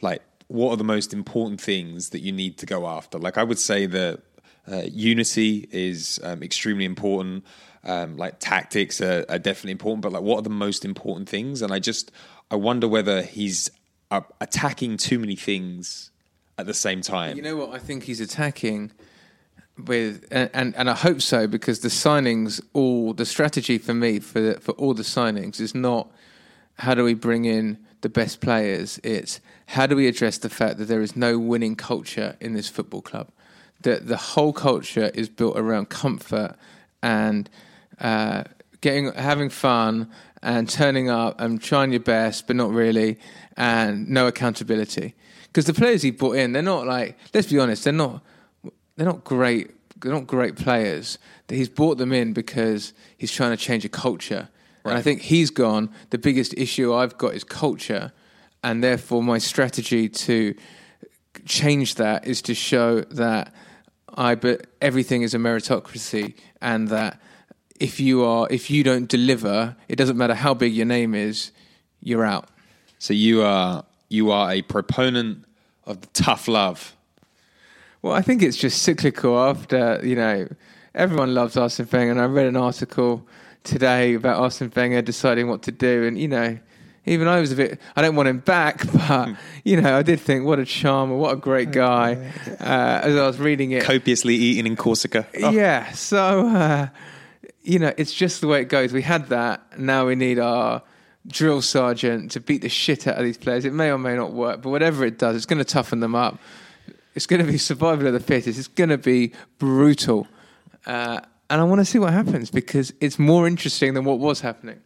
Like, 0.00 0.22
what 0.46 0.70
are 0.70 0.76
the 0.76 0.84
most 0.84 1.12
important 1.12 1.60
things 1.60 2.10
that 2.10 2.20
you 2.20 2.32
need 2.32 2.58
to 2.58 2.66
go 2.66 2.86
after? 2.86 3.18
Like, 3.18 3.38
I 3.38 3.42
would 3.42 3.58
say 3.58 3.86
that 3.86 4.20
uh, 4.70 4.82
unity 4.84 5.68
is 5.72 6.20
um, 6.22 6.42
extremely 6.42 6.84
important. 6.84 7.44
Um, 7.84 8.16
like 8.16 8.38
tactics 8.38 9.00
are, 9.00 9.24
are, 9.28 9.40
definitely 9.40 9.72
important, 9.72 10.02
but 10.02 10.12
like, 10.12 10.22
what 10.22 10.38
are 10.38 10.42
the 10.42 10.50
most 10.50 10.84
important 10.84 11.28
things? 11.28 11.62
And 11.62 11.72
I 11.72 11.80
just 11.80 12.12
I 12.48 12.54
wonder 12.54 12.86
whether 12.86 13.22
he's 13.22 13.72
uh, 14.12 14.20
attacking 14.40 14.98
too 14.98 15.18
many 15.18 15.34
things 15.34 16.11
at 16.62 16.66
the 16.66 16.74
same 16.74 17.00
time. 17.00 17.36
You 17.36 17.42
know 17.42 17.56
what? 17.56 17.70
I 17.70 17.78
think 17.78 18.04
he's 18.04 18.20
attacking 18.20 18.92
with, 19.76 20.24
and, 20.30 20.48
and, 20.54 20.76
and 20.76 20.88
I 20.88 20.94
hope 20.94 21.20
so 21.20 21.48
because 21.48 21.80
the 21.80 21.88
signings, 21.88 22.60
all 22.72 23.12
the 23.14 23.26
strategy 23.26 23.78
for 23.78 23.94
me 23.94 24.20
for 24.20 24.54
for 24.60 24.72
all 24.72 24.94
the 24.94 25.02
signings 25.02 25.60
is 25.60 25.74
not 25.74 26.08
how 26.78 26.94
do 26.94 27.02
we 27.02 27.14
bring 27.14 27.44
in 27.46 27.78
the 28.02 28.08
best 28.08 28.40
players. 28.40 29.00
It's 29.02 29.40
how 29.66 29.86
do 29.86 29.96
we 29.96 30.06
address 30.06 30.38
the 30.38 30.48
fact 30.48 30.78
that 30.78 30.84
there 30.84 31.02
is 31.02 31.16
no 31.16 31.36
winning 31.36 31.74
culture 31.74 32.36
in 32.40 32.54
this 32.54 32.68
football 32.68 33.02
club. 33.02 33.28
That 33.80 34.06
the 34.06 34.16
whole 34.16 34.52
culture 34.52 35.10
is 35.14 35.28
built 35.28 35.58
around 35.58 35.88
comfort 35.88 36.54
and 37.02 37.50
uh, 38.00 38.44
getting 38.80 39.12
having 39.14 39.50
fun 39.50 40.12
and 40.44 40.68
turning 40.68 41.10
up 41.10 41.40
and 41.40 41.60
trying 41.60 41.90
your 41.90 42.00
best, 42.00 42.46
but 42.46 42.54
not 42.54 42.70
really, 42.70 43.18
and 43.56 44.08
no 44.08 44.28
accountability 44.28 45.16
because 45.52 45.66
the 45.66 45.74
players 45.74 46.00
he 46.00 46.10
brought 46.10 46.36
in, 46.36 46.52
they're 46.52 46.62
not 46.62 46.86
like. 46.86 47.18
Let's 47.34 47.46
be 47.46 47.58
honest, 47.58 47.84
they're 47.84 47.92
not. 47.92 48.22
They're 48.96 49.06
not 49.06 49.22
great. 49.22 49.70
They're 50.00 50.12
not 50.12 50.26
great 50.26 50.56
players. 50.56 51.18
He's 51.48 51.68
brought 51.68 51.98
them 51.98 52.12
in 52.12 52.32
because 52.32 52.94
he's 53.18 53.30
trying 53.30 53.50
to 53.50 53.56
change 53.58 53.84
a 53.84 53.90
culture, 53.90 54.48
right. 54.82 54.92
and 54.92 54.98
I 54.98 55.02
think 55.02 55.20
he's 55.20 55.50
gone. 55.50 55.90
The 56.08 56.16
biggest 56.16 56.54
issue 56.54 56.94
I've 56.94 57.18
got 57.18 57.34
is 57.34 57.44
culture, 57.44 58.12
and 58.64 58.82
therefore 58.82 59.22
my 59.22 59.36
strategy 59.36 60.08
to 60.08 60.54
change 61.44 61.96
that 61.96 62.26
is 62.26 62.40
to 62.42 62.54
show 62.54 63.02
that 63.02 63.52
I. 64.08 64.34
But 64.34 64.68
everything 64.80 65.20
is 65.20 65.34
a 65.34 65.38
meritocracy, 65.38 66.34
and 66.62 66.88
that 66.88 67.20
if 67.78 68.00
you 68.00 68.24
are 68.24 68.48
if 68.50 68.70
you 68.70 68.82
don't 68.82 69.06
deliver, 69.06 69.76
it 69.86 69.96
doesn't 69.96 70.16
matter 70.16 70.34
how 70.34 70.54
big 70.54 70.72
your 70.72 70.86
name 70.86 71.14
is, 71.14 71.52
you're 72.00 72.24
out. 72.24 72.48
So 72.98 73.12
you 73.12 73.42
are 73.42 73.84
you 74.12 74.30
are 74.30 74.52
a 74.52 74.62
proponent 74.62 75.44
of 75.86 76.00
the 76.00 76.06
tough 76.08 76.46
love. 76.46 76.94
Well, 78.02 78.12
I 78.12 78.22
think 78.22 78.42
it's 78.42 78.56
just 78.56 78.82
cyclical. 78.82 79.38
After 79.38 80.00
you 80.02 80.16
know, 80.16 80.48
everyone 80.94 81.34
loves 81.34 81.56
Arsene 81.56 81.88
Wenger, 81.90 82.10
and 82.10 82.20
I 82.20 82.24
read 82.24 82.46
an 82.46 82.56
article 82.56 83.26
today 83.64 84.14
about 84.14 84.40
Arsene 84.40 84.72
Wenger 84.74 85.02
deciding 85.02 85.48
what 85.48 85.62
to 85.62 85.72
do, 85.72 86.04
and 86.04 86.18
you 86.18 86.28
know, 86.28 86.58
even 87.06 87.28
I 87.28 87.40
was 87.40 87.52
a 87.52 87.56
bit. 87.56 87.80
I 87.96 88.02
don't 88.02 88.16
want 88.16 88.28
him 88.28 88.40
back, 88.40 88.84
but 89.08 89.30
you 89.64 89.80
know, 89.80 89.96
I 89.96 90.02
did 90.02 90.20
think, 90.20 90.44
what 90.44 90.58
a 90.58 90.64
charmer, 90.64 91.16
what 91.16 91.32
a 91.32 91.36
great 91.36 91.70
guy. 91.70 92.32
Uh, 92.60 93.00
as 93.04 93.16
I 93.16 93.26
was 93.26 93.38
reading 93.38 93.70
it, 93.70 93.84
copiously 93.84 94.34
eating 94.34 94.66
in 94.66 94.76
Corsica. 94.76 95.26
Oh. 95.42 95.50
Yeah, 95.52 95.92
so 95.92 96.48
uh, 96.48 96.88
you 97.62 97.78
know, 97.78 97.92
it's 97.96 98.12
just 98.12 98.40
the 98.40 98.48
way 98.48 98.60
it 98.62 98.68
goes. 98.68 98.92
We 98.92 99.02
had 99.02 99.28
that. 99.28 99.78
Now 99.78 100.06
we 100.06 100.16
need 100.16 100.38
our 100.38 100.82
drill 101.26 101.62
sergeant 101.62 102.30
to 102.32 102.40
beat 102.40 102.62
the 102.62 102.68
shit 102.68 103.06
out 103.06 103.18
of 103.18 103.24
these 103.24 103.38
players. 103.38 103.64
It 103.64 103.72
may 103.72 103.90
or 103.90 103.98
may 103.98 104.16
not 104.16 104.32
work, 104.32 104.62
but 104.62 104.70
whatever 104.70 105.04
it 105.04 105.18
does, 105.18 105.36
it's 105.36 105.46
going 105.46 105.58
to 105.58 105.64
toughen 105.64 106.00
them 106.00 106.14
up. 106.14 106.38
It's 107.14 107.26
going 107.26 107.44
to 107.44 107.50
be 107.50 107.58
survival 107.70 108.06
of 108.06 108.12
the 108.12 108.20
fittest. 108.20 108.58
It's 108.58 108.68
going 108.68 108.90
to 108.90 108.98
be 108.98 109.32
brutal. 109.58 110.26
Uh, 110.86 111.20
and 111.50 111.60
I 111.60 111.64
want 111.64 111.80
to 111.80 111.84
see 111.84 111.98
what 111.98 112.12
happens 112.12 112.50
because 112.50 112.92
it's 113.00 113.18
more 113.18 113.46
interesting 113.46 113.94
than 113.94 114.04
what 114.04 114.18
was 114.18 114.40
happening. 114.40 114.80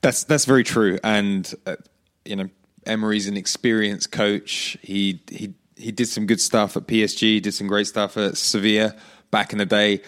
That's 0.00 0.24
that's 0.24 0.44
very 0.44 0.62
true, 0.62 0.98
and 1.02 1.52
uh, 1.66 1.76
you 2.24 2.36
know, 2.36 2.48
Emery's 2.84 3.26
an 3.26 3.36
experienced 3.36 4.12
coach. 4.12 4.78
He 4.80 5.20
he 5.28 5.54
he 5.74 5.90
did 5.90 6.06
some 6.06 6.26
good 6.26 6.40
stuff 6.40 6.76
at 6.76 6.86
PSG. 6.86 7.42
Did 7.42 7.52
some 7.52 7.66
great 7.66 7.86
stuff 7.86 8.16
at 8.16 8.36
Sevilla 8.36 8.94
back 9.30 9.52
in 9.52 9.58
the 9.58 9.66
day 9.66 10.02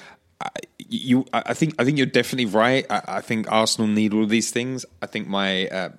you, 0.79 1.27
I 1.33 1.55
think, 1.55 1.75
I 1.79 1.85
think 1.85 1.99
you're 1.99 2.07
definitely 2.07 2.47
right. 2.47 2.87
I, 2.91 3.03
I, 3.09 3.21
think 3.21 3.51
Arsenal 3.51 3.89
need 3.89 4.15
all 4.15 4.27
these 4.27 4.51
things. 4.51 4.87
I 5.03 5.07
think 5.07 5.29
my 5.29 5.67
uh, 5.69 5.91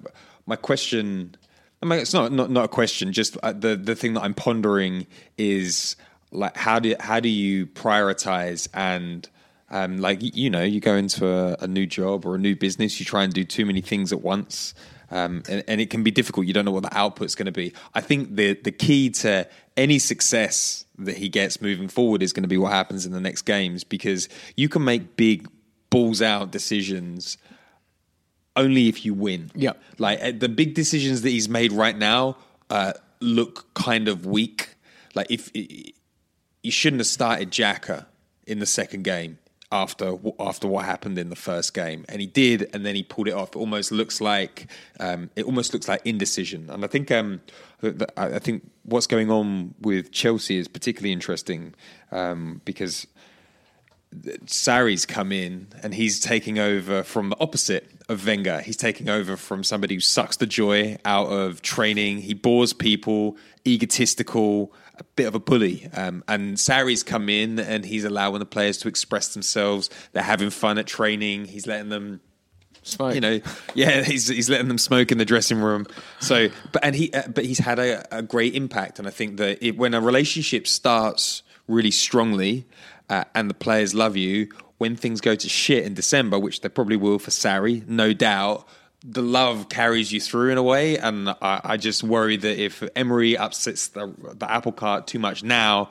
my 0.45 0.55
question, 0.55 1.35
I 1.83 1.85
mean, 1.85 1.99
it's 1.99 2.13
not, 2.13 2.31
not 2.31 2.49
not 2.49 2.65
a 2.65 2.69
question. 2.69 3.13
Just 3.13 3.37
uh, 3.43 3.53
the 3.53 3.75
the 3.75 3.95
thing 3.95 4.13
that 4.13 4.21
I'm 4.21 4.33
pondering 4.33 5.05
is 5.37 5.95
like 6.31 6.55
how 6.55 6.79
do 6.79 6.95
how 6.99 7.19
do 7.19 7.29
you 7.29 7.67
prioritize 7.67 8.67
and 8.73 9.27
um, 9.69 9.97
like 9.97 10.19
you 10.21 10.49
know 10.49 10.63
you 10.63 10.79
go 10.79 10.95
into 10.95 11.27
a, 11.27 11.57
a, 11.61 11.67
new 11.67 11.85
job 11.85 12.25
or 12.25 12.35
a 12.35 12.39
new 12.39 12.55
business, 12.55 12.99
you 12.99 13.05
try 13.05 13.23
and 13.23 13.33
do 13.33 13.43
too 13.43 13.65
many 13.65 13.81
things 13.81 14.11
at 14.11 14.21
once. 14.21 14.73
Um, 15.11 15.43
and, 15.49 15.63
and, 15.67 15.81
it 15.81 15.89
can 15.89 16.03
be 16.03 16.11
difficult. 16.11 16.45
You 16.45 16.53
don't 16.53 16.65
know 16.65 16.71
what 16.71 16.83
the 16.83 16.95
output's 16.95 17.33
going 17.33 17.47
to 17.47 17.51
be. 17.51 17.73
I 17.95 18.01
think 18.01 18.35
the 18.35 18.53
the 18.53 18.71
key 18.71 19.09
to 19.09 19.47
any 19.75 19.97
success 19.97 20.85
that 20.99 21.17
he 21.17 21.29
gets 21.29 21.61
moving 21.61 21.87
forward 21.87 22.21
is 22.21 22.31
going 22.33 22.43
to 22.43 22.49
be 22.49 22.57
what 22.57 22.71
happens 22.71 23.05
in 23.05 23.11
the 23.11 23.21
next 23.21 23.43
games 23.43 23.83
because 23.83 24.29
you 24.55 24.69
can 24.69 24.83
make 24.83 25.15
big 25.15 25.47
balls 25.89 26.21
out 26.21 26.51
decisions 26.51 27.37
only 28.55 28.87
if 28.87 29.05
you 29.05 29.13
win. 29.13 29.49
Yeah, 29.55 29.73
like 29.97 30.21
uh, 30.21 30.31
the 30.37 30.49
big 30.49 30.75
decisions 30.75 31.23
that 31.23 31.29
he's 31.29 31.49
made 31.49 31.71
right 31.71 31.97
now 31.97 32.37
uh, 32.69 32.93
look 33.19 33.73
kind 33.73 34.07
of 34.07 34.25
weak. 34.25 34.75
Like 35.15 35.31
if 35.31 35.49
you 35.55 36.71
shouldn't 36.71 36.99
have 36.99 37.07
started 37.07 37.51
Xhaka 37.51 38.05
in 38.45 38.59
the 38.59 38.65
second 38.65 39.03
game 39.03 39.39
after 39.71 40.17
after 40.39 40.67
what 40.67 40.85
happened 40.85 41.17
in 41.17 41.29
the 41.29 41.35
first 41.35 41.73
game, 41.73 42.05
and 42.09 42.21
he 42.21 42.27
did, 42.27 42.69
and 42.73 42.85
then 42.85 42.95
he 42.95 43.03
pulled 43.03 43.27
it 43.27 43.33
off. 43.33 43.49
It 43.49 43.57
almost 43.57 43.91
looks 43.91 44.19
like 44.19 44.67
um, 44.99 45.29
it 45.35 45.45
almost 45.45 45.73
looks 45.73 45.87
like 45.87 46.01
indecision, 46.05 46.69
and 46.69 46.83
I 46.83 46.87
think 46.87 47.11
um, 47.11 47.41
I 48.17 48.39
think 48.39 48.69
what's 48.83 49.07
going 49.07 49.29
on 49.29 49.75
with 49.79 50.11
Chelsea 50.11 50.57
is 50.57 50.67
particularly 50.67 51.13
interesting 51.13 51.75
um, 52.11 52.61
because 52.65 53.07
Sarri's 54.45 55.05
come 55.05 55.31
in 55.31 55.67
and 55.83 55.93
he's 55.93 56.19
taking 56.19 56.57
over 56.57 57.03
from 57.03 57.29
the 57.29 57.39
opposite 57.39 57.89
of 58.09 58.25
Wenger. 58.25 58.61
He's 58.61 58.77
taking 58.77 59.07
over 59.07 59.37
from 59.37 59.63
somebody 59.63 59.93
who 59.93 59.99
sucks 59.99 60.37
the 60.37 60.47
joy 60.47 60.97
out 61.05 61.27
of 61.27 61.61
training. 61.61 62.19
He 62.19 62.33
bores 62.33 62.73
people, 62.73 63.37
egotistical, 63.67 64.73
a 64.99 65.03
bit 65.15 65.27
of 65.27 65.35
a 65.35 65.39
bully. 65.39 65.89
Um, 65.93 66.23
and 66.27 66.57
Sarri's 66.57 67.03
come 67.03 67.29
in 67.29 67.59
and 67.59 67.85
he's 67.85 68.03
allowing 68.03 68.39
the 68.39 68.45
players 68.45 68.77
to 68.79 68.87
express 68.87 69.33
themselves. 69.33 69.89
They're 70.11 70.23
having 70.23 70.49
fun 70.49 70.77
at 70.77 70.87
training. 70.87 71.45
He's 71.45 71.67
letting 71.67 71.89
them 71.89 72.21
Smoke. 72.81 73.13
You 73.13 73.21
know, 73.21 73.41
yeah, 73.75 74.03
he's 74.03 74.27
he's 74.27 74.49
letting 74.49 74.67
them 74.69 74.77
smoke 74.77 75.11
in 75.11 75.17
the 75.17 75.25
dressing 75.25 75.59
room. 75.59 75.85
So, 76.19 76.47
but 76.71 76.83
and 76.83 76.95
he, 76.95 77.11
uh, 77.13 77.27
but 77.27 77.45
he's 77.45 77.59
had 77.59 77.77
a, 77.77 78.17
a, 78.17 78.21
great 78.21 78.55
impact, 78.55 78.99
and 78.99 79.07
I 79.07 79.11
think 79.11 79.37
that 79.37 79.63
it, 79.65 79.77
when 79.77 79.93
a 79.93 80.01
relationship 80.01 80.65
starts 80.65 81.43
really 81.67 81.91
strongly, 81.91 82.65
uh, 83.09 83.25
and 83.35 83.49
the 83.49 83.53
players 83.53 83.93
love 83.93 84.15
you, 84.15 84.47
when 84.77 84.95
things 84.95 85.19
go 85.21 85.35
to 85.35 85.49
shit 85.49 85.83
in 85.83 85.93
December, 85.93 86.39
which 86.39 86.61
they 86.61 86.69
probably 86.69 86.95
will 86.95 87.19
for 87.19 87.31
Sarri, 87.31 87.87
no 87.87 88.13
doubt, 88.13 88.67
the 89.03 89.21
love 89.21 89.69
carries 89.69 90.11
you 90.11 90.19
through 90.19 90.51
in 90.51 90.57
a 90.57 90.63
way. 90.63 90.97
And 90.97 91.29
I, 91.29 91.61
I 91.63 91.77
just 91.77 92.03
worry 92.03 92.37
that 92.37 92.61
if 92.61 92.83
Emery 92.95 93.37
upsets 93.37 93.89
the, 93.89 94.13
the 94.33 94.49
apple 94.49 94.71
cart 94.71 95.07
too 95.07 95.19
much 95.19 95.43
now, 95.43 95.89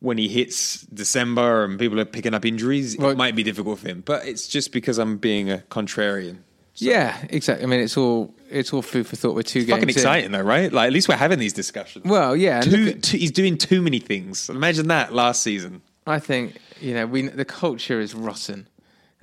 when 0.00 0.16
he 0.16 0.28
hits 0.28 0.82
December 0.82 1.64
and 1.64 1.78
people 1.78 1.98
are 1.98 2.04
picking 2.04 2.34
up 2.34 2.44
injuries, 2.44 2.96
well, 2.96 3.10
it 3.10 3.16
might 3.16 3.34
be 3.34 3.42
difficult 3.42 3.80
for 3.80 3.88
him. 3.88 4.02
But 4.04 4.26
it's 4.26 4.46
just 4.46 4.72
because 4.72 4.98
I'm 4.98 5.18
being 5.18 5.50
a 5.50 5.58
contrarian. 5.70 6.38
So. 6.74 6.84
Yeah, 6.84 7.16
exactly. 7.30 7.64
I 7.64 7.66
mean, 7.66 7.80
it's 7.80 7.96
all 7.96 8.32
it's 8.48 8.72
all 8.72 8.82
food 8.82 9.08
for 9.08 9.16
thought 9.16 9.34
with 9.34 9.46
two 9.46 9.60
it's 9.60 9.66
games. 9.66 9.80
Fucking 9.80 9.88
exciting 9.88 10.26
in. 10.26 10.32
though, 10.32 10.42
right? 10.42 10.72
Like 10.72 10.86
at 10.86 10.92
least 10.92 11.08
we're 11.08 11.16
having 11.16 11.40
these 11.40 11.52
discussions. 11.52 12.04
Well, 12.04 12.36
yeah. 12.36 12.60
Too, 12.60 12.90
at, 12.90 13.02
too, 13.02 13.16
he's 13.18 13.32
doing 13.32 13.58
too 13.58 13.82
many 13.82 13.98
things. 13.98 14.48
Imagine 14.48 14.86
that 14.86 15.12
last 15.12 15.42
season. 15.42 15.82
I 16.06 16.20
think 16.20 16.58
you 16.80 16.94
know 16.94 17.06
we 17.06 17.26
the 17.26 17.44
culture 17.44 18.00
is 18.00 18.14
rotten, 18.14 18.68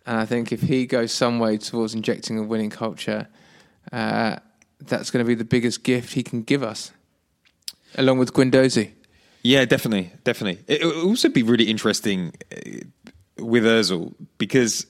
and 0.05 0.19
I 0.19 0.25
think 0.25 0.51
if 0.51 0.61
he 0.61 0.85
goes 0.85 1.11
some 1.11 1.39
way 1.39 1.57
towards 1.57 1.93
injecting 1.93 2.37
a 2.37 2.43
winning 2.43 2.69
culture, 2.69 3.27
uh, 3.91 4.37
that's 4.79 5.11
going 5.11 5.23
to 5.23 5.27
be 5.27 5.35
the 5.35 5.45
biggest 5.45 5.83
gift 5.83 6.13
he 6.13 6.23
can 6.23 6.43
give 6.43 6.63
us, 6.63 6.91
along 7.95 8.19
with 8.19 8.33
Guendouzi. 8.33 8.91
Yeah, 9.41 9.65
definitely, 9.65 10.11
definitely. 10.23 10.63
It 10.67 10.83
would 10.83 11.05
also 11.05 11.29
be 11.29 11.43
really 11.43 11.65
interesting 11.65 12.33
uh, 12.51 13.43
with 13.43 13.63
Özil 13.63 14.13
because 14.37 14.87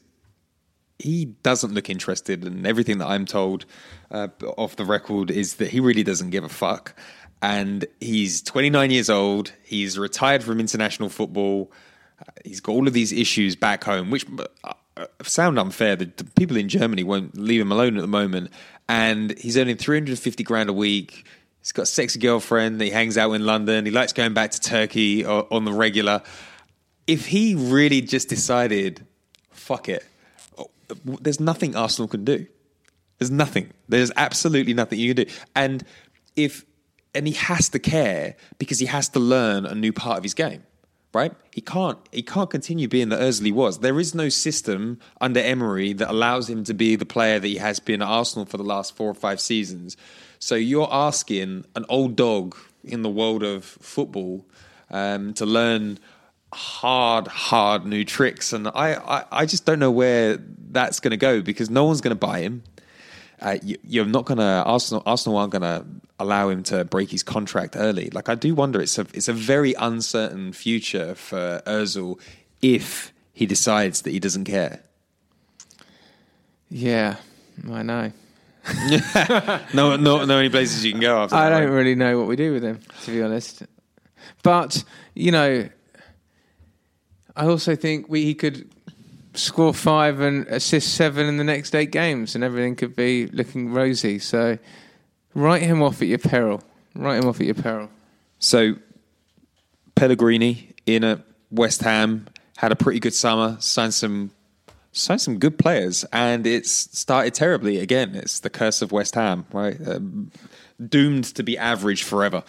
he 1.00 1.26
doesn't 1.26 1.74
look 1.74 1.90
interested, 1.90 2.44
and 2.44 2.66
everything 2.66 3.00
that 3.00 3.08
I'm 3.08 3.26
told 3.26 3.66
uh, 4.12 4.30
off 4.58 4.76
the 4.76 4.86
record 4.86 5.30
is 5.30 5.56
that 5.56 5.70
he 5.70 5.80
really 5.80 6.04
doesn't 6.04 6.30
give 6.30 6.44
a 6.44 6.50
fuck. 6.50 6.96
And 7.42 7.86
he's 8.00 8.42
29 8.42 8.92
years 8.92 9.10
old. 9.10 9.52
He's 9.64 10.00
retired 10.00 10.44
from 10.44 10.60
international 10.60 11.10
football. 11.10 11.72
Uh, 12.20 12.32
he's 12.46 12.62
got 12.62 12.72
all 12.72 12.88
of 12.88 12.94
these 12.94 13.12
issues 13.12 13.56
back 13.56 13.84
home, 13.84 14.10
which 14.10 14.26
uh, 14.64 14.74
Uh, 14.98 15.08
sound 15.24 15.60
unfair. 15.60 15.96
The, 15.96 16.06
the 16.06 16.24
people 16.24 16.56
in 16.56 16.70
Germany 16.70 17.04
won't 17.04 17.38
leave 17.38 17.60
him 17.60 17.72
alone 17.72 17.98
at 17.98 18.02
the 18.02 18.08
moment, 18.08 18.52
and 18.88 19.38
he's 19.38 19.58
earning 19.58 19.78
350 19.78 20.44
grand 20.44 20.70
a 20.70 20.74
week. 20.74 21.26
He's 21.60 21.72
got 21.72 21.84
a 21.84 21.88
sexy 21.88 22.20
girlfriend 22.20 22.80
that 22.80 22.86
he 22.86 22.92
hangs 22.92 23.18
out 23.18 23.32
in 23.32 23.46
London. 23.46 23.86
He 23.86 23.92
likes 23.92 24.14
going 24.14 24.34
back 24.34 24.52
to 24.52 24.62
Turkey 24.62 25.26
uh, 25.26 25.44
on 25.52 25.66
the 25.66 25.74
regular. 25.74 26.22
If 27.08 27.26
he 27.26 27.56
really 27.56 28.02
just 28.02 28.30
decided, 28.30 29.06
fuck 29.52 29.90
it, 29.90 30.06
oh, 30.58 30.70
there's 31.22 31.40
nothing 31.40 31.76
Arsenal 31.76 32.08
can 32.08 32.24
do. 32.24 32.46
There's 33.18 33.32
nothing. 33.32 33.72
There's 33.90 34.12
absolutely 34.16 34.74
nothing 34.74 35.00
you 35.00 35.14
can 35.14 35.26
do. 35.26 35.32
And 35.56 35.84
if 36.36 36.66
and 37.16 37.28
he 37.28 37.34
has 37.34 37.70
to 37.70 37.80
care 37.80 38.36
because 38.60 38.80
he 38.80 38.86
has 38.86 39.10
to 39.10 39.20
learn 39.20 39.66
a 39.66 39.74
new 39.74 39.94
part 39.94 40.18
of 40.18 40.24
his 40.24 40.34
game. 40.34 40.64
Right? 41.16 41.34
He 41.54 41.62
can't 41.62 41.98
he 42.12 42.22
can't 42.22 42.50
continue 42.50 42.90
being 42.90 43.08
the 43.08 43.40
he 43.42 43.52
was. 43.54 43.80
There 43.80 44.02
is 44.02 44.14
no 44.14 44.28
system 44.28 45.00
under 45.22 45.40
Emery 45.40 45.94
that 45.94 46.10
allows 46.12 46.50
him 46.50 46.66
to 46.66 46.74
be 46.74 46.98
the 46.98 47.06
player 47.06 47.40
that 47.40 47.48
he 47.48 47.56
has 47.56 47.80
been 47.80 48.02
at 48.02 48.08
Arsenal 48.10 48.46
for 48.46 48.58
the 48.58 48.66
last 48.66 48.98
four 48.98 49.12
or 49.12 49.14
five 49.14 49.40
seasons. 49.40 49.96
So 50.40 50.56
you're 50.56 50.90
asking 50.92 51.64
an 51.74 51.86
old 51.88 52.18
dog 52.18 52.58
in 52.84 53.02
the 53.02 53.10
world 53.10 53.44
of 53.44 53.64
football 53.64 54.46
um, 54.92 55.34
to 55.36 55.46
learn 55.46 56.00
hard, 56.54 57.28
hard 57.28 57.86
new 57.86 58.04
tricks, 58.04 58.52
and 58.52 58.68
I, 58.68 58.96
I, 58.96 59.24
I 59.32 59.46
just 59.46 59.64
don't 59.64 59.80
know 59.80 59.92
where 59.92 60.38
that's 60.72 61.00
going 61.00 61.12
to 61.12 61.18
go 61.18 61.42
because 61.42 61.70
no 61.70 61.86
one's 61.86 62.02
going 62.02 62.18
to 62.18 62.28
buy 62.28 62.42
him. 62.42 62.64
Uh, 63.46 63.60
you, 63.62 63.78
you're 63.84 64.06
not 64.06 64.26
going 64.26 64.40
to 64.40 64.64
Arsenal. 64.66 65.04
Arsenal 65.06 65.38
aren't 65.38 65.52
going 65.52 65.62
to 65.62 65.86
allow 66.20 66.50
him 66.50 66.64
to 66.64 66.84
break 66.84 67.12
his 67.12 67.22
contract 67.22 67.76
early. 67.78 68.10
Like 68.10 68.28
I 68.28 68.34
do 68.34 68.56
wonder. 68.56 68.82
It's 68.82 68.98
a 68.98 69.06
it's 69.14 69.28
a 69.28 69.34
very 69.34 69.76
uncertain 69.78 70.52
future 70.52 71.14
for 71.14 71.62
Özil 71.68 72.20
if 72.64 73.14
he 73.34 73.46
decides 73.46 74.02
that 74.02 74.10
he 74.10 74.20
doesn't 74.20 74.46
care. 74.46 74.82
Yeah, 76.70 77.18
I 77.72 77.84
know. 77.84 78.12
No, 79.76 79.96
no, 79.96 80.26
no. 80.26 80.40
Any 80.40 80.50
places 80.50 80.84
you 80.84 80.92
can 80.94 81.02
go 81.02 81.22
after. 81.22 81.36
I 81.36 81.50
that, 81.50 81.60
don't 81.60 81.70
right? 81.70 81.76
really 81.76 81.94
know 81.94 82.18
what 82.18 82.28
we 82.28 82.36
do 82.36 82.52
with 82.52 82.64
him, 82.64 82.80
to 83.04 83.12
be 83.12 83.22
honest. 83.22 83.62
But 84.42 84.84
you 85.14 85.32
know, 85.32 85.70
I 87.36 87.46
also 87.46 87.76
think 87.76 88.10
we 88.10 88.24
he 88.24 88.34
could 88.34 88.72
score 89.36 89.74
five 89.74 90.20
and 90.20 90.48
assist 90.48 90.94
seven 90.96 91.28
in 91.28 91.38
the 91.38 91.44
next 91.44 91.76
eight 91.76 91.92
games, 91.92 92.36
and 92.36 92.44
everything 92.44 92.76
could 92.76 92.96
be 92.96 93.28
looking 93.28 93.72
rosy. 93.72 94.20
So, 94.20 94.58
write 95.34 95.62
him 95.62 95.82
off 95.82 96.02
at 96.02 96.08
your 96.08 96.18
peril. 96.18 96.62
Write 96.96 97.22
him 97.22 97.30
off 97.30 97.40
at 97.40 97.46
your 97.46 97.56
peril. 97.56 97.90
So 98.40 98.76
Pellegrini 99.96 100.74
in 100.86 101.04
at 101.04 101.22
West 101.52 101.82
Ham 101.82 102.28
had 102.58 102.72
a 102.72 102.76
pretty 102.76 103.00
good 103.00 103.14
summer, 103.14 103.58
signed 103.60 103.94
some 103.94 104.32
signed 104.92 105.20
some 105.20 105.40
good 105.40 105.60
players, 105.60 106.06
and 106.14 106.48
it's 106.48 106.72
started 106.72 107.34
terribly 107.34 107.80
again. 107.80 108.16
It's 108.16 108.40
the 108.40 108.50
curse 108.50 108.82
of 108.82 108.94
West 108.94 109.16
Ham, 109.16 109.46
right? 109.52 109.78
Um, 109.86 110.32
doomed 110.88 111.26
to 111.36 111.44
be 111.44 111.58
average 111.58 112.04
forever. 112.04 112.44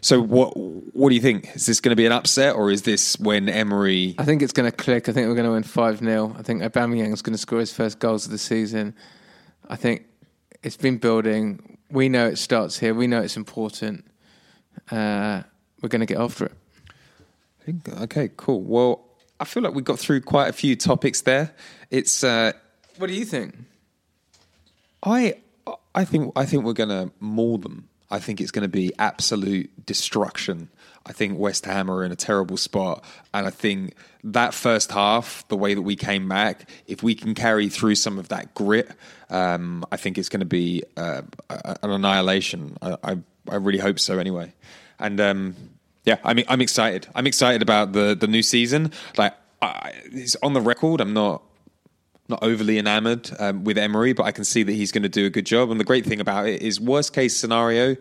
So 0.00 0.20
what 0.20 0.56
what 0.56 1.08
do 1.08 1.14
you 1.14 1.20
think? 1.20 1.54
Is 1.56 1.66
this 1.66 1.80
going 1.80 1.90
to 1.90 1.96
be 1.96 2.06
an 2.06 2.12
upset, 2.12 2.54
or 2.54 2.70
is 2.70 2.82
this 2.82 3.18
when 3.18 3.48
Emery? 3.48 4.14
I 4.18 4.24
think 4.24 4.42
it's 4.42 4.52
going 4.52 4.70
to 4.70 4.76
click. 4.76 5.08
I 5.08 5.12
think 5.12 5.28
we're 5.28 5.34
going 5.34 5.46
to 5.46 5.52
win 5.52 5.62
5 5.62 5.98
0. 5.98 6.36
I 6.38 6.42
think 6.42 6.62
Aubameyang's 6.62 7.22
going 7.22 7.34
to 7.34 7.38
score 7.38 7.60
his 7.60 7.72
first 7.72 7.98
goals 7.98 8.24
of 8.26 8.32
the 8.32 8.38
season. 8.38 8.94
I 9.68 9.76
think 9.76 10.04
it's 10.62 10.76
been 10.76 10.98
building. 10.98 11.78
We 11.90 12.08
know 12.08 12.26
it 12.26 12.38
starts 12.38 12.78
here. 12.78 12.94
We 12.94 13.06
know 13.06 13.20
it's 13.20 13.36
important. 13.36 14.04
Uh, 14.90 15.42
we're 15.82 15.88
going 15.88 16.00
to 16.00 16.06
get 16.06 16.18
after 16.18 16.46
it. 16.46 16.52
Okay, 18.02 18.30
cool. 18.36 18.62
Well, 18.62 19.04
I 19.40 19.44
feel 19.44 19.62
like 19.62 19.74
we 19.74 19.82
got 19.82 19.98
through 19.98 20.22
quite 20.22 20.48
a 20.48 20.52
few 20.52 20.74
topics 20.74 21.22
there. 21.22 21.54
It's 21.90 22.24
uh, 22.24 22.52
What 22.96 23.08
do 23.08 23.14
you 23.14 23.24
think? 23.24 23.54
I 25.02 25.36
I 25.94 26.04
think 26.04 26.32
I 26.34 26.46
think 26.46 26.64
we're 26.64 26.72
going 26.72 26.88
to 26.88 27.12
maul 27.20 27.58
them. 27.58 27.88
I 28.10 28.18
think 28.18 28.40
it's 28.40 28.50
going 28.50 28.62
to 28.62 28.68
be 28.68 28.92
absolute 28.98 29.86
destruction. 29.86 30.70
I 31.06 31.12
think 31.12 31.38
West 31.38 31.64
Ham 31.64 31.90
are 31.90 32.04
in 32.04 32.12
a 32.12 32.16
terrible 32.16 32.56
spot, 32.56 33.04
and 33.32 33.46
I 33.46 33.50
think 33.50 33.94
that 34.24 34.52
first 34.52 34.92
half, 34.92 35.46
the 35.48 35.56
way 35.56 35.74
that 35.74 35.82
we 35.82 35.96
came 35.96 36.28
back, 36.28 36.68
if 36.86 37.02
we 37.02 37.14
can 37.14 37.34
carry 37.34 37.68
through 37.68 37.94
some 37.94 38.18
of 38.18 38.28
that 38.28 38.54
grit, 38.54 38.90
um, 39.30 39.84
I 39.90 39.96
think 39.96 40.18
it's 40.18 40.28
going 40.28 40.40
to 40.40 40.46
be 40.46 40.82
uh, 40.96 41.22
an 41.48 41.90
annihilation. 41.90 42.76
I, 42.82 42.96
I 43.02 43.18
I 43.48 43.56
really 43.56 43.78
hope 43.78 43.98
so. 43.98 44.18
Anyway, 44.18 44.52
and 44.98 45.20
um, 45.20 45.56
yeah, 46.04 46.18
I 46.24 46.34
mean, 46.34 46.44
I'm 46.48 46.60
excited. 46.60 47.06
I'm 47.14 47.26
excited 47.26 47.62
about 47.62 47.92
the 47.92 48.14
the 48.14 48.26
new 48.26 48.42
season. 48.42 48.92
Like, 49.16 49.34
I, 49.62 49.92
it's 50.04 50.36
on 50.42 50.52
the 50.52 50.60
record. 50.60 51.00
I'm 51.00 51.14
not 51.14 51.42
not 52.28 52.42
overly 52.42 52.78
enamored 52.78 53.30
um, 53.38 53.64
with 53.64 53.78
Emery, 53.78 54.12
but 54.12 54.24
I 54.24 54.32
can 54.32 54.44
see 54.44 54.62
that 54.62 54.72
he's 54.72 54.92
going 54.92 55.02
to 55.02 55.08
do 55.08 55.26
a 55.26 55.30
good 55.30 55.46
job. 55.46 55.70
And 55.70 55.80
the 55.80 55.84
great 55.84 56.04
thing 56.04 56.20
about 56.20 56.46
it 56.46 56.62
is, 56.62 56.80
worst 56.80 57.12
case 57.12 57.36
scenario, 57.36 57.96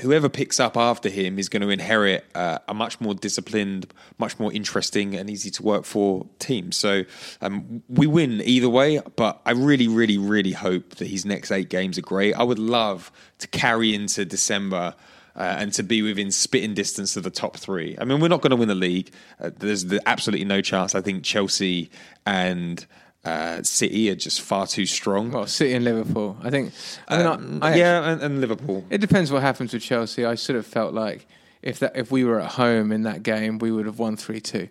whoever 0.00 0.28
picks 0.28 0.58
up 0.58 0.76
after 0.76 1.08
him 1.08 1.38
is 1.38 1.48
going 1.48 1.62
to 1.62 1.68
inherit 1.68 2.24
uh, 2.34 2.58
a 2.66 2.74
much 2.74 3.00
more 3.00 3.14
disciplined, 3.14 3.92
much 4.18 4.38
more 4.38 4.52
interesting, 4.52 5.14
and 5.14 5.30
easy 5.30 5.50
to 5.50 5.62
work 5.62 5.84
for 5.84 6.26
team. 6.38 6.72
So 6.72 7.04
um, 7.40 7.82
we 7.88 8.06
win 8.06 8.40
either 8.44 8.68
way, 8.68 9.00
but 9.16 9.40
I 9.46 9.52
really, 9.52 9.88
really, 9.88 10.18
really 10.18 10.52
hope 10.52 10.96
that 10.96 11.06
his 11.06 11.24
next 11.24 11.52
eight 11.52 11.68
games 11.68 11.98
are 11.98 12.02
great. 12.02 12.34
I 12.34 12.42
would 12.42 12.58
love 12.58 13.12
to 13.38 13.46
carry 13.48 13.94
into 13.94 14.24
December. 14.24 14.94
Uh, 15.36 15.56
and 15.58 15.72
to 15.72 15.84
be 15.84 16.02
within 16.02 16.32
spitting 16.32 16.74
distance 16.74 17.16
of 17.16 17.22
the 17.22 17.30
top 17.30 17.56
three. 17.56 17.96
I 18.00 18.04
mean, 18.04 18.20
we're 18.20 18.28
not 18.28 18.42
going 18.42 18.50
to 18.50 18.56
win 18.56 18.66
the 18.66 18.74
league. 18.74 19.12
Uh, 19.38 19.50
there's 19.56 19.84
the, 19.84 20.02
absolutely 20.04 20.44
no 20.44 20.60
chance. 20.60 20.96
I 20.96 21.00
think 21.00 21.22
Chelsea 21.22 21.88
and 22.26 22.84
uh, 23.24 23.62
City 23.62 24.10
are 24.10 24.14
just 24.14 24.40
far 24.40 24.66
too 24.66 24.86
strong. 24.86 25.30
Well, 25.30 25.46
City 25.46 25.74
and 25.74 25.84
Liverpool. 25.84 26.36
I 26.42 26.50
think. 26.50 26.72
I 27.08 27.22
Um, 27.22 27.58
I, 27.62 27.72
I 27.72 27.74
yeah, 27.76 28.10
and, 28.12 28.22
and 28.22 28.40
Liverpool. 28.40 28.84
It 28.90 28.98
depends 28.98 29.30
what 29.30 29.42
happens 29.42 29.72
with 29.72 29.82
Chelsea. 29.82 30.24
I 30.24 30.34
sort 30.36 30.58
of 30.58 30.66
felt 30.66 30.94
like 30.94 31.26
if 31.62 31.78
that 31.80 31.96
if 31.96 32.10
we 32.10 32.24
were 32.24 32.40
at 32.40 32.52
home 32.52 32.92
in 32.92 33.02
that 33.02 33.22
game, 33.22 33.58
we 33.58 33.70
would 33.70 33.86
have 33.86 33.98
won 33.98 34.16
three 34.16 34.40
two. 34.40 34.68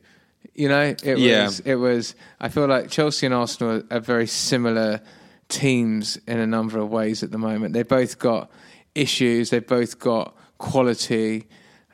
You 0.55 0.69
know, 0.69 0.95
it 1.03 1.17
Yeah. 1.19 1.45
was 1.45 1.59
it 1.61 1.75
was. 1.75 2.15
I 2.39 2.49
feel 2.49 2.65
like 2.67 2.89
Chelsea 2.89 3.25
and 3.27 3.35
Arsenal 3.35 3.83
are 3.91 3.99
very 3.99 4.25
similar 4.27 5.01
teams 5.49 6.17
in 6.27 6.39
a 6.39 6.47
number 6.47 6.79
of 6.79 6.89
ways 6.89 7.23
at 7.23 7.31
the 7.31 7.37
moment. 7.37 7.73
They've 7.73 7.87
both 7.87 8.19
got 8.19 8.49
issues. 8.95 9.49
They've 9.51 9.65
both 9.65 9.99
got 9.99 10.35
quality. 10.57 11.47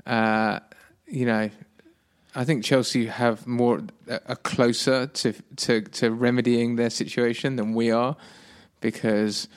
Uh, 0.06 0.60
you 1.08 1.26
know, 1.26 1.50
I 2.36 2.43
think 2.43 2.63
Chelsea 2.63 3.06
have 3.08 3.48
more 3.48 3.82
uh, 4.10 4.19
are 4.28 4.36
closer 4.36 5.08
to 5.08 5.34
to 5.58 5.82
to 5.82 6.12
remedying 6.12 6.76
their 6.76 6.89
situation 6.89 7.56
than 7.56 7.74
we 7.74 7.91
are 7.91 8.15
because 8.82 9.48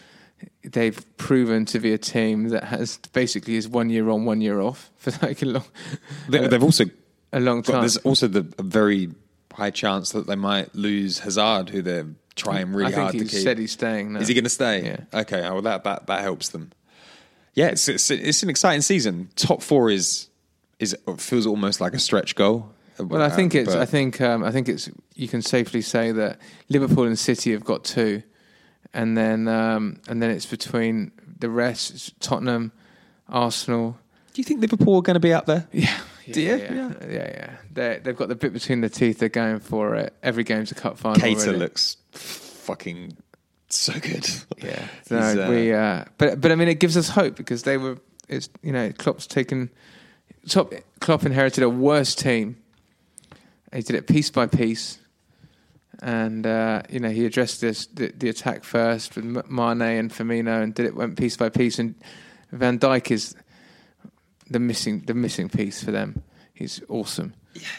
they've 0.63 1.05
proven 1.17 1.65
to 1.67 1.81
be 1.81 1.93
a 1.93 1.99
team 1.99 2.51
that 2.51 2.65
has 2.65 2.99
basically 3.13 3.57
is 3.57 3.69
one 3.69 3.91
year 3.91 4.09
on, 4.09 4.25
one 4.25 4.41
year 4.41 4.61
off 4.61 4.91
for 4.97 5.11
like 5.27 5.43
a 5.43 5.47
long 5.47 5.65
They, 6.29 6.47
they've 6.47 6.63
also 6.63 6.85
a 7.33 7.41
long 7.41 7.63
got, 7.63 7.73
time. 7.73 7.81
there's 7.83 7.97
also 7.99 8.29
the 8.29 8.43
very 8.63 9.11
high 9.53 9.71
chance 9.71 10.13
that 10.13 10.29
they 10.29 10.37
might 10.37 10.75
lose 10.75 11.19
Hazard, 11.19 11.71
who 11.71 11.83
they're 11.83 12.07
trying 12.37 12.73
really 12.73 12.93
I 12.93 12.95
think 12.95 13.03
hard 13.03 13.15
he 13.15 13.21
to 13.21 13.27
keep. 13.27 13.43
said 13.43 13.59
he's 13.59 13.73
staying 13.73 14.13
now. 14.13 14.21
Is 14.21 14.29
he 14.29 14.35
going 14.35 14.45
to 14.45 14.51
stay? 14.51 14.85
Yeah. 14.85 15.21
Okay. 15.21 15.41
Well, 15.41 15.63
that 15.63 15.83
that 15.85 16.07
that 16.07 16.21
helps 16.21 16.51
them. 16.51 16.71
Yeah, 17.55 17.67
it's 17.69 17.89
it's, 17.89 18.11
it's 18.11 18.45
an 18.45 18.51
exciting 18.51 18.83
season. 18.83 19.31
Top 19.35 19.63
four 19.63 19.91
is 19.91 20.28
is 20.79 20.95
it 21.07 21.21
feels 21.21 21.47
almost 21.47 21.81
like 21.81 21.95
a 21.95 21.99
stretch 21.99 22.35
goal. 22.35 22.71
Well, 22.99 23.23
I 23.23 23.29
think 23.29 23.55
Um, 23.55 23.61
it's. 23.61 23.73
but- 23.75 23.81
I 23.81 23.87
think. 23.87 24.21
Um, 24.21 24.43
I 24.43 24.51
think 24.51 24.69
it's. 24.69 24.91
You 25.15 25.29
can 25.29 25.43
safely 25.43 25.83
say 25.83 26.13
that 26.13 26.39
Liverpool 26.69 27.05
and 27.05 27.19
City 27.19 27.53
have 27.53 27.65
got 27.65 27.85
two, 27.85 28.23
and 28.93 29.17
then 29.17 29.47
um, 29.49 30.01
and 30.09 30.21
then 30.23 30.31
it's 30.31 30.47
between 30.47 31.13
the 31.39 31.49
rest. 31.49 31.91
It's 31.93 32.13
Tottenham, 32.21 32.73
Arsenal. 33.29 33.99
Do 34.33 34.41
you 34.41 34.45
think 34.45 34.61
Liverpool 34.61 34.97
are 34.97 35.03
going 35.03 35.15
to 35.15 35.21
be 35.21 35.33
up 35.33 35.47
there? 35.47 35.69
Yeah, 35.73 35.97
Do 36.33 36.41
you? 36.41 36.57
Yeah, 36.57 36.73
yeah, 36.75 36.93
yeah. 37.03 37.09
yeah. 37.09 37.51
They 37.73 38.01
they've 38.03 38.17
got 38.17 38.29
the 38.29 38.35
bit 38.35 38.53
between 38.53 38.81
the 38.81 38.89
teeth. 38.89 39.19
They're 39.19 39.29
going 39.29 39.61
for 39.61 39.95
it. 39.95 40.15
Every 40.23 40.43
game's 40.45 40.73
a 40.73 40.75
cup 40.75 40.99
final. 40.99 41.21
Keita 41.21 41.47
really. 41.47 41.59
looks 41.59 41.97
fucking 42.13 43.17
so 43.69 43.93
good. 44.01 44.29
Yeah, 44.63 44.89
no, 45.11 45.19
uh, 45.45 45.51
we. 45.51 45.73
Uh, 45.73 46.05
but 46.19 46.41
but 46.41 46.51
I 46.51 46.57
mean, 46.57 46.69
it 46.69 46.81
gives 46.81 46.97
us 46.97 47.09
hope 47.11 47.37
because 47.37 47.63
they 47.63 47.77
were. 47.77 47.99
It's 48.29 48.49
you 48.63 48.73
know, 48.73 48.91
Klopp's 48.93 49.27
taken. 49.29 49.71
Top 50.49 50.73
Klopp 51.01 51.25
inherited 51.25 51.63
a 51.63 51.69
worse 51.69 52.15
team. 52.15 52.57
He 53.73 53.83
did 53.83 53.97
it 53.97 54.07
piece 54.07 54.31
by 54.31 54.47
piece, 54.47 54.99
and 56.03 56.47
uh, 56.47 56.83
you 56.89 57.01
know 57.01 57.11
he 57.11 57.27
addressed 57.27 57.61
this 57.61 57.87
the, 57.87 58.09
the 58.17 58.29
attack 58.29 58.65
first 58.65 59.17
with 59.17 59.25
Mane 59.25 59.83
and 59.83 60.11
Firmino, 60.11 60.63
and 60.63 60.75
did 60.75 60.87
it 60.87 60.97
went 60.97 61.19
piece 61.19 61.37
by 61.37 61.49
piece. 61.49 61.79
And 61.79 61.95
Van 62.53 62.79
Dijk 62.79 63.11
is 63.11 63.35
the 64.49 64.59
missing 64.59 65.03
the 65.07 65.15
missing 65.15 65.49
piece 65.49 65.85
for 65.85 65.91
them. 65.91 66.23
he's 66.55 66.81
awesome. 66.89 67.35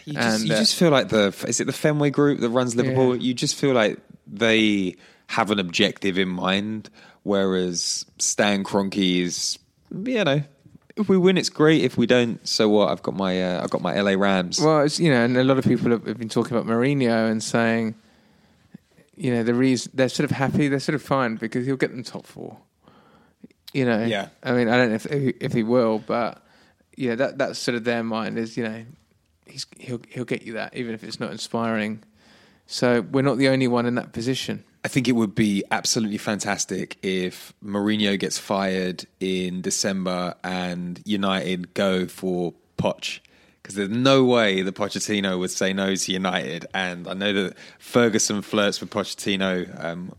You 0.05 0.13
just, 0.13 0.41
And, 0.41 0.47
you 0.47 0.53
uh, 0.53 0.57
just 0.59 0.75
feel 0.75 0.91
like 0.91 1.09
the 1.09 1.33
is 1.47 1.59
it 1.59 1.65
the 1.65 1.73
Fenway 1.73 2.09
Group 2.09 2.39
that 2.39 2.49
runs 2.49 2.75
Liverpool? 2.75 3.15
Yeah. 3.15 3.21
You 3.21 3.33
just 3.33 3.55
feel 3.55 3.73
like 3.73 3.97
they 4.27 4.95
have 5.27 5.51
an 5.51 5.59
objective 5.59 6.17
in 6.17 6.29
mind, 6.29 6.89
whereas 7.23 8.05
Stan 8.17 8.63
Kroenke 8.63 9.21
is, 9.21 9.59
you 9.91 10.23
know, 10.23 10.43
if 10.99 11.09
we 11.09 11.17
win, 11.17 11.37
it's 11.37 11.49
great. 11.49 11.83
If 11.83 11.97
we 11.97 12.05
don't, 12.05 12.45
so 12.47 12.69
what? 12.69 12.89
I've 12.89 13.01
got 13.01 13.15
my 13.15 13.41
uh, 13.41 13.63
I've 13.63 13.69
got 13.69 13.81
my 13.81 13.99
LA 13.99 14.11
Rams. 14.11 14.59
Well, 14.59 14.81
it's, 14.81 14.99
you 14.99 15.09
know, 15.11 15.23
and 15.23 15.37
a 15.37 15.43
lot 15.43 15.57
of 15.57 15.63
people 15.65 15.91
have, 15.91 16.05
have 16.05 16.17
been 16.17 16.29
talking 16.29 16.55
about 16.55 16.67
Mourinho 16.67 17.29
and 17.31 17.41
saying, 17.41 17.95
you 19.15 19.33
know, 19.33 19.43
the 19.43 19.53
reason 19.53 19.91
they're 19.95 20.09
sort 20.09 20.29
of 20.29 20.35
happy, 20.35 20.67
they're 20.67 20.79
sort 20.79 20.95
of 20.95 21.01
fine 21.01 21.35
because 21.35 21.65
he'll 21.65 21.77
get 21.77 21.91
them 21.91 22.03
top 22.03 22.25
four. 22.25 22.57
You 23.73 23.85
know, 23.85 24.03
Yeah. 24.03 24.29
I 24.43 24.53
mean, 24.53 24.67
I 24.67 24.77
don't 24.77 24.89
know 24.89 24.95
if 24.95 25.05
if 25.07 25.53
he 25.53 25.63
will, 25.63 25.99
but 25.99 26.43
yeah, 26.97 27.15
that 27.15 27.37
that's 27.37 27.59
sort 27.59 27.75
of 27.75 27.83
their 27.83 28.03
mind 28.03 28.37
is, 28.37 28.57
you 28.57 28.63
know, 28.63 28.83
he's 29.45 29.65
he'll 29.77 30.01
he'll 30.09 30.25
get 30.25 30.41
you 30.43 30.53
that 30.53 30.75
even 30.75 30.93
if 30.93 31.03
it's 31.03 31.19
not 31.19 31.31
inspiring. 31.31 32.03
So 32.67 33.01
we're 33.01 33.23
not 33.23 33.37
the 33.37 33.49
only 33.49 33.67
one 33.67 33.85
in 33.85 33.95
that 33.95 34.11
position. 34.13 34.63
I 34.83 34.87
think 34.87 35.07
it 35.07 35.13
would 35.13 35.35
be 35.35 35.63
absolutely 35.71 36.17
fantastic 36.17 36.97
if 37.01 37.53
Mourinho 37.63 38.17
gets 38.17 38.37
fired 38.37 39.05
in 39.19 39.61
December 39.61 40.35
and 40.43 41.01
United 41.05 41.73
go 41.73 42.07
for 42.07 42.53
Poch. 42.77 43.19
Because 43.61 43.75
there's 43.75 43.89
no 43.89 44.23
way 44.23 44.61
that 44.61 44.75
Pochettino 44.75 45.37
would 45.37 45.51
say 45.51 45.73
no 45.73 45.93
to 45.93 46.11
United. 46.11 46.65
And 46.73 47.07
I 47.07 47.13
know 47.13 47.33
that 47.33 47.57
Ferguson 47.77 48.41
flirts 48.41 48.79
with 48.79 48.89
Pochettino 48.89 49.83
um, 49.83 50.13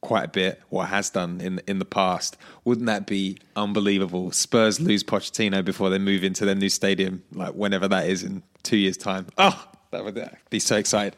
quite 0.00 0.24
a 0.24 0.28
bit, 0.28 0.60
or 0.70 0.84
has 0.84 1.08
done 1.08 1.40
in 1.40 1.60
in 1.66 1.78
the 1.78 1.84
past. 1.84 2.36
Wouldn't 2.64 2.86
that 2.86 3.06
be 3.06 3.38
unbelievable? 3.56 4.32
Spurs 4.32 4.80
lose 4.80 5.02
Pochettino 5.02 5.64
before 5.64 5.88
they 5.88 5.98
move 5.98 6.24
into 6.24 6.44
their 6.44 6.54
new 6.54 6.68
stadium, 6.68 7.22
like 7.32 7.54
whenever 7.54 7.88
that 7.88 8.08
is 8.08 8.22
in 8.22 8.42
two 8.64 8.76
years' 8.76 8.98
time. 8.98 9.28
Oh, 9.38 9.66
that 9.92 10.04
would 10.04 10.30
be 10.50 10.58
so 10.58 10.76
excited. 10.76 11.16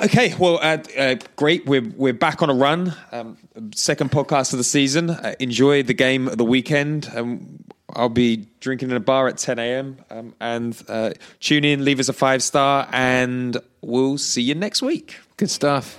Okay, 0.00 0.34
well, 0.38 0.58
uh, 0.62 0.78
uh, 0.98 1.16
great. 1.36 1.66
We're 1.66 1.82
we're 1.96 2.12
back 2.12 2.42
on 2.42 2.50
a 2.50 2.54
run. 2.54 2.94
Um, 3.12 3.36
second 3.74 4.10
podcast 4.10 4.52
of 4.52 4.58
the 4.58 4.64
season. 4.64 5.10
Uh, 5.10 5.34
enjoy 5.38 5.82
the 5.82 5.94
game 5.94 6.28
of 6.28 6.38
the 6.38 6.44
weekend. 6.44 7.08
Um, 7.14 7.64
I'll 7.94 8.08
be 8.08 8.48
drinking 8.60 8.90
in 8.90 8.96
a 8.96 9.00
bar 9.00 9.28
at 9.28 9.36
10 9.36 9.58
a.m. 9.58 9.98
Um, 10.10 10.34
and 10.40 10.82
uh, 10.88 11.10
tune 11.40 11.64
in, 11.64 11.84
leave 11.84 12.00
us 12.00 12.08
a 12.08 12.14
five 12.14 12.42
star, 12.42 12.88
and 12.90 13.56
we'll 13.82 14.18
see 14.18 14.42
you 14.42 14.54
next 14.54 14.80
week. 14.82 15.18
Good 15.36 15.50
stuff. 15.50 15.98